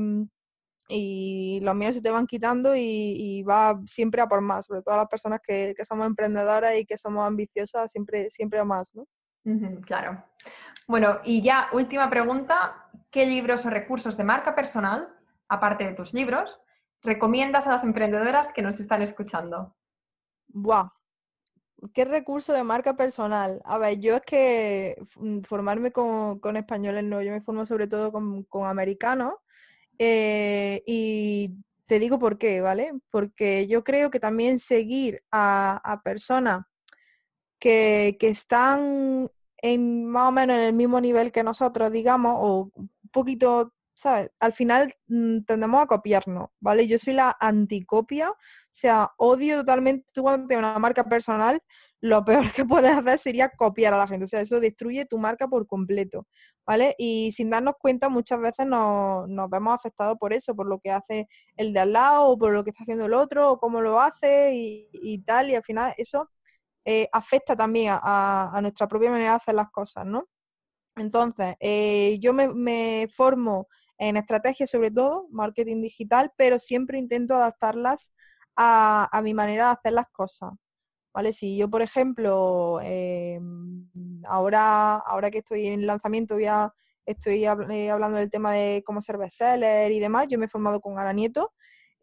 y 0.94 1.60
los 1.62 1.76
miedos 1.76 1.96
se 1.96 2.02
te 2.02 2.12
van 2.12 2.28
quitando 2.28 2.76
y, 2.76 2.82
y 2.82 3.44
va 3.44 3.80
siempre 3.86 4.22
a 4.22 4.28
por 4.28 4.42
más, 4.42 4.66
sobre 4.66 4.82
todo 4.82 4.98
las 4.98 5.08
personas 5.08 5.40
que, 5.46 5.74
que 5.76 5.86
somos 5.86 6.06
emprendedoras 6.06 6.76
y 6.78 6.86
que 6.86 6.98
somos 6.98 7.26
ambiciosas, 7.26 7.92
siempre, 7.92 8.30
siempre 8.30 8.60
a 8.60 8.64
más, 8.64 8.94
¿no? 8.94 9.08
Claro. 9.86 10.24
Bueno, 10.88 11.20
y 11.24 11.42
ya 11.42 11.68
última 11.74 12.10
pregunta. 12.10 12.84
¿qué 13.14 13.28
libros 13.28 13.66
o 13.66 13.70
recursos 13.70 14.18
de 14.18 14.24
marca 14.24 14.56
personal, 14.56 15.08
aparte 15.48 15.86
de 15.86 15.94
tus 15.94 16.14
libros, 16.14 16.64
recomiendas 17.04 17.68
a 17.68 17.72
las 17.72 17.84
emprendedoras 17.84 18.52
que 18.52 18.64
nos 18.64 18.80
están 18.80 19.04
escuchando? 19.04 19.76
Buah, 20.48 20.90
¿Qué 21.94 22.06
recurso 22.06 22.54
de 22.54 22.64
marca 22.64 22.96
personal? 22.96 23.62
A 23.66 23.78
ver, 23.78 24.00
yo 24.00 24.16
es 24.16 24.22
que 24.24 24.96
mm, 25.18 25.42
formarme 25.42 25.92
con, 25.92 26.58
españoles 26.58 27.04
no, 27.04 27.22
yo 27.22 27.32
me 27.32 27.42
formo 27.42 27.66
sobre 27.66 27.88
todo 27.88 28.12
con, 28.12 28.66
americanos. 28.66 29.34
Eh, 30.00 30.84
y 30.86 31.52
te 31.86 32.00
digo 32.00 32.20
por 32.20 32.38
qué, 32.38 32.62
¿vale? 32.62 32.94
Porque 33.10 33.68
yo 33.68 33.84
creo 33.84 34.10
que 34.10 34.20
también 34.20 34.60
seguir 34.60 35.24
a, 35.32 36.02
personas 36.04 36.66
que, 37.60 38.18
que, 38.20 38.30
están 38.30 39.30
en 39.58 40.06
más 40.06 40.30
o 40.30 40.32
menos 40.32 40.58
en 40.58 40.64
el 40.64 40.74
mismo 40.74 41.00
nivel 41.00 41.32
que 41.32 41.44
nosotros, 41.44 41.92
digamos, 41.92 42.36
o 42.38 42.72
un 42.76 42.90
poquito 43.12 43.74
¿sabes? 43.94 44.32
Al 44.40 44.54
final 44.54 44.94
mm, 45.08 45.42
tendemos 45.42 45.82
a 45.82 45.88
copiarnos, 45.88 46.50
¿vale? 46.60 46.88
Yo 46.88 46.98
soy 46.98 47.14
la 47.14 47.36
anticopia, 47.40 48.32
o 48.32 48.36
sea, 48.70 49.12
odio 49.18 49.58
totalmente, 49.58 50.06
tú 50.14 50.24
cuando 50.24 50.48
tienes 50.48 50.66
una 50.66 50.80
marca 50.80 51.04
personal, 51.04 51.62
lo 52.02 52.26
peor 52.26 52.52
que 52.52 52.66
puedes 52.66 52.92
hacer 52.92 53.18
sería 53.20 53.50
copiar 53.50 53.94
a 53.94 53.98
la 53.98 54.08
gente, 54.08 54.26
o 54.26 54.28
sea, 54.28 54.42
eso 54.42 54.60
destruye 54.60 55.06
tu 55.06 55.18
marca 55.20 55.48
por 55.48 55.68
completo, 55.68 56.28
¿vale? 56.66 56.96
Y 56.98 57.32
sin 57.32 57.50
darnos 57.50 57.76
cuenta 57.80 58.10
muchas 58.10 58.40
veces 58.42 58.66
nos, 58.68 59.28
vemos 59.50 59.74
afectados 59.74 60.18
por 60.20 60.34
eso, 60.34 60.56
por 60.56 60.68
lo 60.68 60.80
que 60.80 60.92
hace 60.92 61.28
el 61.56 61.74
de 61.74 61.80
al 61.80 61.94
lado, 61.94 62.28
o 62.30 62.38
por 62.38 62.52
lo 62.54 62.64
que 62.64 62.72
está 62.72 62.84
haciendo 62.84 63.06
el 63.06 63.14
otro, 63.14 63.52
o 63.52 63.60
cómo 63.60 63.82
lo 63.82 64.00
hace 64.02 64.52
y, 64.54 65.20
tal, 65.26 65.50
y 65.50 65.56
al 65.56 65.64
final 65.64 65.94
eso 65.98 66.30
eh, 66.86 67.08
afecta 67.14 67.56
también 67.56 67.94
a, 68.02 68.60
nuestra 68.62 68.88
propia 68.88 69.12
manera 69.12 69.32
de 69.32 69.36
hacer 69.38 69.56
las 69.56 69.72
cosas, 69.72 70.06
¿no? 70.06 70.28
Entonces, 70.96 71.56
eh, 71.60 72.18
yo 72.20 72.34
me, 72.34 72.50
me 72.50 73.08
formo 73.12 73.68
en 73.98 74.18
estrategia 74.18 74.68
sobre 74.68 74.92
todo, 74.92 75.28
marketing 75.32 75.82
digital, 75.82 76.32
pero 76.38 76.60
siempre 76.60 76.98
intento 76.98 77.36
adaptarlas 77.36 78.14
a, 78.56 79.22
mi 79.24 79.34
manera 79.34 79.68
de 79.68 79.72
hacer 79.74 79.94
las 79.94 80.10
cosas. 80.10 80.52
¿Vale? 81.14 81.32
Si 81.32 81.58
yo, 81.58 81.70
por 81.70 81.82
ejemplo, 81.84 82.80
em, 82.82 83.88
ahora, 84.26 84.96
ahora 84.96 85.30
que 85.30 85.40
estoy 85.40 85.68
en 85.68 85.86
lanzamiento, 85.86 86.40
ya 86.40 86.74
estoy 87.06 87.46
eh, 87.46 87.92
hablando 87.92 88.18
del 88.18 88.32
tema 88.32 88.54
de 88.54 88.84
cómo 88.86 89.02
ser 89.02 89.18
bestseller 89.18 89.92
y 89.92 90.00
demás, 90.00 90.28
yo 90.30 90.40
me 90.40 90.46
he 90.46 90.48
formado 90.48 90.82
con 90.82 90.98
Ana 90.98 91.14
Nieto 91.14 91.54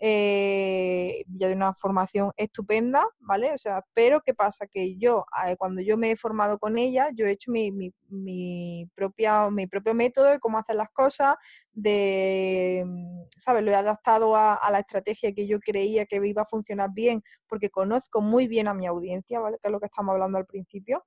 eh, 0.03 1.24
ya 1.28 1.48
de 1.48 1.55
una 1.55 1.74
formación 1.74 2.32
estupenda, 2.38 3.07
¿vale? 3.18 3.53
O 3.53 3.59
sea, 3.59 3.84
pero 3.92 4.22
¿qué 4.22 4.32
pasa? 4.32 4.66
Que 4.66 4.96
yo, 4.96 5.26
eh, 5.46 5.57
cuando 5.59 5.82
yo 5.82 5.98
me 5.98 6.11
he 6.11 6.16
formado 6.16 6.59
con 6.59 6.78
ella, 6.78 7.11
yo 7.14 7.26
he 7.26 7.32
hecho 7.32 7.51
mi, 7.53 7.70
mi, 7.70 8.86
propia, 8.94 9.51
mi 9.51 9.66
propio 9.66 9.92
método 9.92 10.24
de 10.26 10.38
cómo 10.38 10.57
hacer 10.57 10.76
las 10.76 10.88
cosas, 10.90 11.36
de, 11.72 12.82
mm, 12.86 13.24
¿sabes? 13.36 13.62
Lo 13.62 13.72
he 13.72 13.74
adaptado 13.74 14.34
a, 14.36 14.59
la 14.72 14.78
estrategia 14.80 15.32
que 15.34 15.46
yo 15.46 15.61
creía 15.61 16.07
que 16.07 16.16
iba 16.26 16.42
a 16.42 16.46
funcionar 16.46 16.90
bien, 16.94 17.22
porque 17.46 17.68
conozco 17.68 18.22
muy 18.22 18.48
bien 18.48 18.68
a 18.68 18.74
mi 18.74 18.86
audiencia. 18.86 19.40
Que 19.61 19.68
es 19.68 19.70
lo 19.70 19.80
que 19.80 19.86
estamos 19.86 20.14
hablando 20.14 20.38
al 20.38 20.46
principio. 20.46 21.05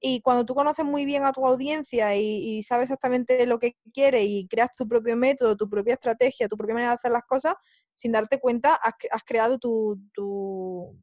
Y 0.00 0.20
cuando 0.20 0.44
tú 0.44 0.54
conoces 0.54 0.84
muy 0.84 1.04
bien 1.04 1.24
a 1.24 1.32
tu 1.32 1.46
audiencia 1.46 2.14
y, 2.16 2.62
sabes 2.62 2.84
exactamente 2.84 3.46
lo 3.46 3.58
que 3.58 3.76
quiere 3.92 4.24
y 4.24 4.46
creas 4.46 4.74
tu 4.76 4.86
propio 4.86 5.16
método, 5.16 5.56
tu 5.56 5.68
propia 5.68 5.94
estrategia, 5.94 6.48
tu 6.48 6.56
propia 6.56 6.74
manera 6.74 6.90
de 6.92 6.96
hacer 6.96 7.12
las 7.12 7.24
cosas, 7.24 7.54
sin 7.94 8.12
darte 8.12 8.38
cuenta 8.38 8.74
has, 8.74 9.22
creado 9.24 9.58
tu, 9.58 9.98
tu 10.12 10.96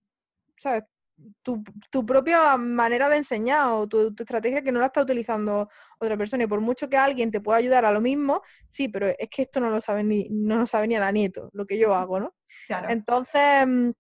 ¿sabes? 0.58 0.84
Tu, 1.42 2.06
propia 2.06 2.58
manera 2.58 3.08
de 3.08 3.18
enseñar 3.18 3.70
o 3.70 3.88
tu, 3.88 4.14
estrategia 4.18 4.64
que 4.64 4.72
no 4.72 4.80
la 4.80 4.88
está 4.88 5.02
utilizando 5.02 5.70
otra 6.00 6.18
persona. 6.18 6.44
Y 6.44 6.48
por 6.48 6.60
mucho 6.60 6.90
que 6.90 6.98
alguien 6.98 7.32
te 7.32 7.42
pueda 7.42 7.60
ayudar 7.60 7.86
a 7.86 7.92
lo 7.92 8.02
mismo, 8.02 8.42
sí, 8.68 8.90
pero 8.90 9.08
es 9.08 9.30
que 9.30 9.44
esto 9.44 9.60
no 9.60 9.70
lo 9.70 9.80
sabe 9.80 10.04
ni, 10.04 10.28
no 10.30 10.58
lo 10.58 10.66
sabe 10.66 10.88
ni 10.88 10.96
a 10.96 11.00
la 11.00 11.12
nieto, 11.12 11.50
lo 11.54 11.66
que 11.66 11.78
yo 11.78 11.96
hago, 11.96 12.20
¿no? 12.20 12.34
Entonces, 12.90 13.66
mm, 13.66 13.92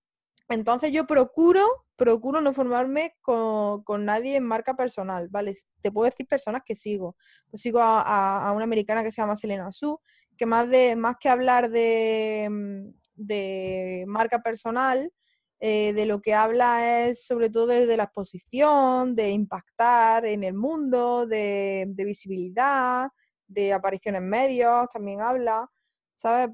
entonces 0.49 0.91
yo 0.91 1.05
procuro, 1.07 1.65
procuro 1.95 2.41
no 2.41 2.53
formarme 2.53 3.15
con, 3.21 3.83
nadie 4.05 4.35
en 4.35 4.43
marca 4.43 4.75
personal, 4.75 5.27
¿vale? 5.29 5.53
Te 5.81 5.91
puedo 5.91 6.09
decir 6.09 6.27
personas 6.27 6.63
que 6.65 6.75
sigo. 6.75 7.15
Pues 7.49 7.61
sigo 7.61 7.79
a, 7.81 8.51
una 8.53 8.63
americana 8.63 9.03
que 9.03 9.11
se 9.11 9.21
llama 9.21 9.35
Selena 9.35 9.71
Su, 9.71 9.99
que 10.37 10.45
más, 10.45 10.69
de, 10.69 10.95
más 10.95 11.15
que 11.19 11.29
hablar 11.29 11.69
de, 11.69 12.47
mm, 12.49 14.07
marca 14.07 14.41
personal, 14.41 15.11
eh, 15.59 15.93
de 15.93 16.05
lo 16.05 16.21
que 16.21 16.33
habla 16.33 17.07
es 17.07 17.25
sobre 17.25 17.49
todo 17.49 17.67
de, 17.67 17.97
la 17.97 18.03
exposición, 18.03 19.15
de 19.15 19.29
impactar 19.29 20.25
en 20.25 20.43
el 20.43 20.53
mundo, 20.55 21.25
de, 21.25 21.85
de 21.87 22.05
visibilidad, 22.05 23.09
de 23.47 23.71
aparición 23.73 24.15
en 24.15 24.27
medios, 24.27 24.89
también 24.91 25.21
habla, 25.21 25.69
¿sabes? 26.15 26.49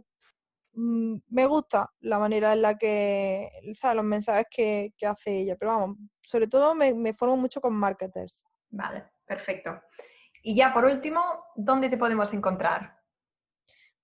Mm, 0.74 1.16
me 1.30 1.46
gusta 1.46 1.92
la 2.02 2.20
manera 2.20 2.54
en 2.54 2.62
la 2.62 2.78
que. 2.78 3.50
Los 3.64 4.04
mensajes 4.04 4.48
que, 4.50 4.94
hace 5.06 5.40
ella, 5.40 5.56
pero 5.56 5.72
vamos, 5.72 5.98
sobre 6.22 6.48
todo 6.48 6.76
me, 6.76 6.94
me 6.94 7.14
formo 7.14 7.38
mucho 7.38 7.62
con 7.62 7.74
marketers. 7.74 8.46
Vale, 8.70 9.06
perfecto. 9.26 9.82
Y 10.42 10.56
ya 10.56 10.74
por 10.74 10.86
último, 10.86 11.22
¿dónde 11.56 11.90
te 11.90 11.98
podemos 11.98 12.34
encontrar? 12.34 13.00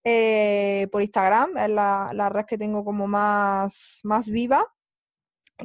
eh, 0.04 0.88
por 0.90 1.02
Instagram, 1.02 1.56
es 1.58 1.70
la, 1.70 2.28
red 2.30 2.46
que 2.46 2.58
tengo 2.58 2.84
como 2.84 3.06
más, 3.06 4.00
más 4.04 4.28
viva, 4.28 4.66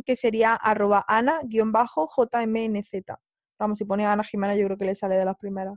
que 0.05 0.15
sería 0.15 0.55
arroba 0.55 1.05
ana-jmnz. 1.07 2.91
Vamos, 3.57 3.77
si 3.77 3.85
pone 3.85 4.05
Ana 4.05 4.23
Jimena 4.23 4.55
yo 4.55 4.65
creo 4.65 4.77
que 4.77 4.85
le 4.85 4.95
sale 4.95 5.15
de 5.15 5.25
las 5.25 5.37
primeras. 5.37 5.75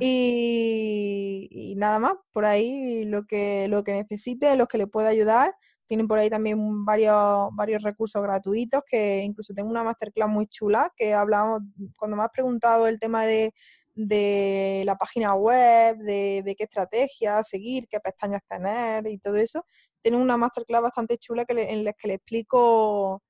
Y, 0.00 1.74
nada 1.76 1.98
más, 1.98 2.14
por 2.32 2.44
ahí 2.44 3.04
lo 3.04 3.26
que, 3.26 3.68
lo 3.68 3.84
que 3.84 3.92
necesite, 3.92 4.56
los 4.56 4.68
que 4.68 4.78
le 4.78 4.86
pueda 4.86 5.08
ayudar. 5.08 5.54
Tienen 5.86 6.08
por 6.08 6.18
ahí 6.18 6.30
también 6.30 6.84
varios, 6.84 7.50
varios 7.52 7.82
recursos 7.82 8.22
gratuitos, 8.22 8.82
que 8.86 9.20
incluso 9.22 9.52
tengo 9.52 9.68
una 9.70 9.84
masterclass 9.84 10.28
muy 10.30 10.46
chula, 10.46 10.90
que 10.96 11.12
hablamos, 11.12 11.62
cuando 11.98 12.16
me 12.16 12.22
has 12.22 12.30
preguntado 12.30 12.86
el 12.88 12.98
tema 12.98 13.26
de 13.26 13.52
de 13.94 14.82
la 14.84 14.96
página 14.96 15.34
web, 15.34 15.96
de, 15.98 16.54
qué 16.56 16.64
estrategia 16.64 17.42
seguir, 17.42 17.86
qué 17.88 18.00
pestañas 18.00 18.42
tener 18.48 19.06
y 19.06 19.18
todo 19.18 19.36
eso. 19.36 19.64
Tienen 20.02 20.20
una 20.20 20.36
masterclass 20.36 20.82
bastante 20.82 21.18
chula 21.18 21.44
que 21.44 21.52
en 21.52 21.84
la 21.84 21.92
que 21.92 22.08
le 22.08 22.14
explico 22.14 23.22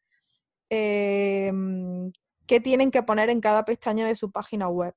em, 0.71 2.11
qué 2.47 2.61
tienen 2.61 2.91
que 2.91 3.03
poner 3.03 3.31
en 3.31 3.41
cada 3.41 3.65
pestaña 3.65 4.07
de 4.07 4.15
su 4.15 4.31
página 4.31 4.69
web. 4.69 4.95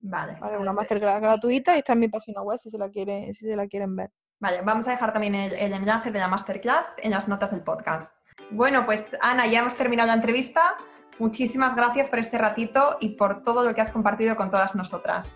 Vale. 0.00 0.34
una 0.34 0.48
pues, 0.48 0.74
masterclass 0.74 1.20
gratuita 1.20 1.74
y 1.74 1.80
está 1.80 1.92
en 1.92 1.98
mi 1.98 2.08
página 2.08 2.42
web 2.42 2.56
si 2.56 2.70
se 2.70 2.78
la, 2.78 2.88
quiere, 2.88 3.32
si 3.32 3.46
se 3.46 3.56
la 3.56 3.66
quieren 3.66 3.96
ver. 3.96 4.10
Vale, 4.40 4.62
vamos 4.62 4.86
a 4.86 4.92
dejar 4.92 5.12
también 5.12 5.34
el, 5.34 5.52
el 5.52 5.72
enlace 5.72 6.12
de 6.12 6.20
la 6.20 6.28
masterclass 6.28 6.92
en 6.98 7.10
las 7.10 7.28
notas 7.28 7.50
del 7.50 7.62
podcast. 7.62 8.14
Bueno, 8.50 8.86
pues 8.86 9.04
Ana, 9.20 9.46
ya 9.46 9.60
hemos 9.60 9.74
terminado 9.74 10.06
la 10.06 10.14
entrevista. 10.14 10.76
Muchísimas 11.18 11.74
gracias 11.74 12.08
por 12.08 12.18
este 12.18 12.38
ratito 12.38 12.96
y 13.00 13.10
por 13.10 13.42
todo 13.42 13.64
lo 13.64 13.74
que 13.74 13.80
has 13.80 13.90
compartido 13.90 14.36
con 14.36 14.50
todas 14.50 14.74
nosotras. 14.74 15.30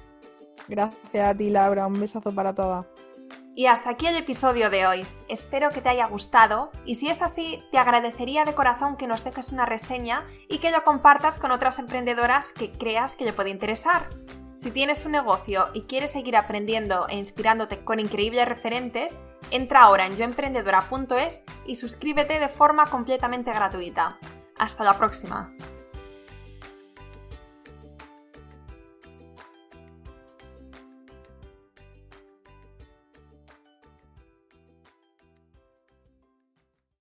Gracias 0.68 1.28
a 1.28 1.34
ti, 1.34 1.50
Laura. 1.50 1.86
Un 1.86 1.98
besazo 2.00 2.32
para 2.32 2.54
todas. 2.54 2.86
Y 3.54 3.66
hasta 3.66 3.90
aquí 3.90 4.06
el 4.06 4.16
episodio 4.16 4.70
de 4.70 4.86
hoy. 4.86 5.06
Espero 5.28 5.68
que 5.68 5.82
te 5.82 5.90
haya 5.90 6.06
gustado 6.06 6.70
y 6.86 6.94
si 6.94 7.08
es 7.08 7.20
así, 7.20 7.62
te 7.70 7.78
agradecería 7.78 8.44
de 8.44 8.54
corazón 8.54 8.96
que 8.96 9.06
nos 9.06 9.24
dejes 9.24 9.52
una 9.52 9.66
reseña 9.66 10.24
y 10.48 10.58
que 10.58 10.70
lo 10.70 10.82
compartas 10.84 11.38
con 11.38 11.50
otras 11.50 11.78
emprendedoras 11.78 12.52
que 12.52 12.70
creas 12.70 13.14
que 13.14 13.26
le 13.26 13.34
puede 13.34 13.50
interesar. 13.50 14.08
Si 14.56 14.70
tienes 14.70 15.04
un 15.04 15.12
negocio 15.12 15.66
y 15.74 15.82
quieres 15.82 16.12
seguir 16.12 16.36
aprendiendo 16.36 17.08
e 17.08 17.16
inspirándote 17.16 17.84
con 17.84 18.00
increíbles 18.00 18.48
referentes, 18.48 19.18
entra 19.50 19.82
ahora 19.82 20.06
en 20.06 20.16
yoemprendedora.es 20.16 21.42
y 21.66 21.76
suscríbete 21.76 22.38
de 22.38 22.48
forma 22.48 22.86
completamente 22.86 23.52
gratuita. 23.52 24.18
Hasta 24.56 24.84
la 24.84 24.96
próxima. 24.96 25.54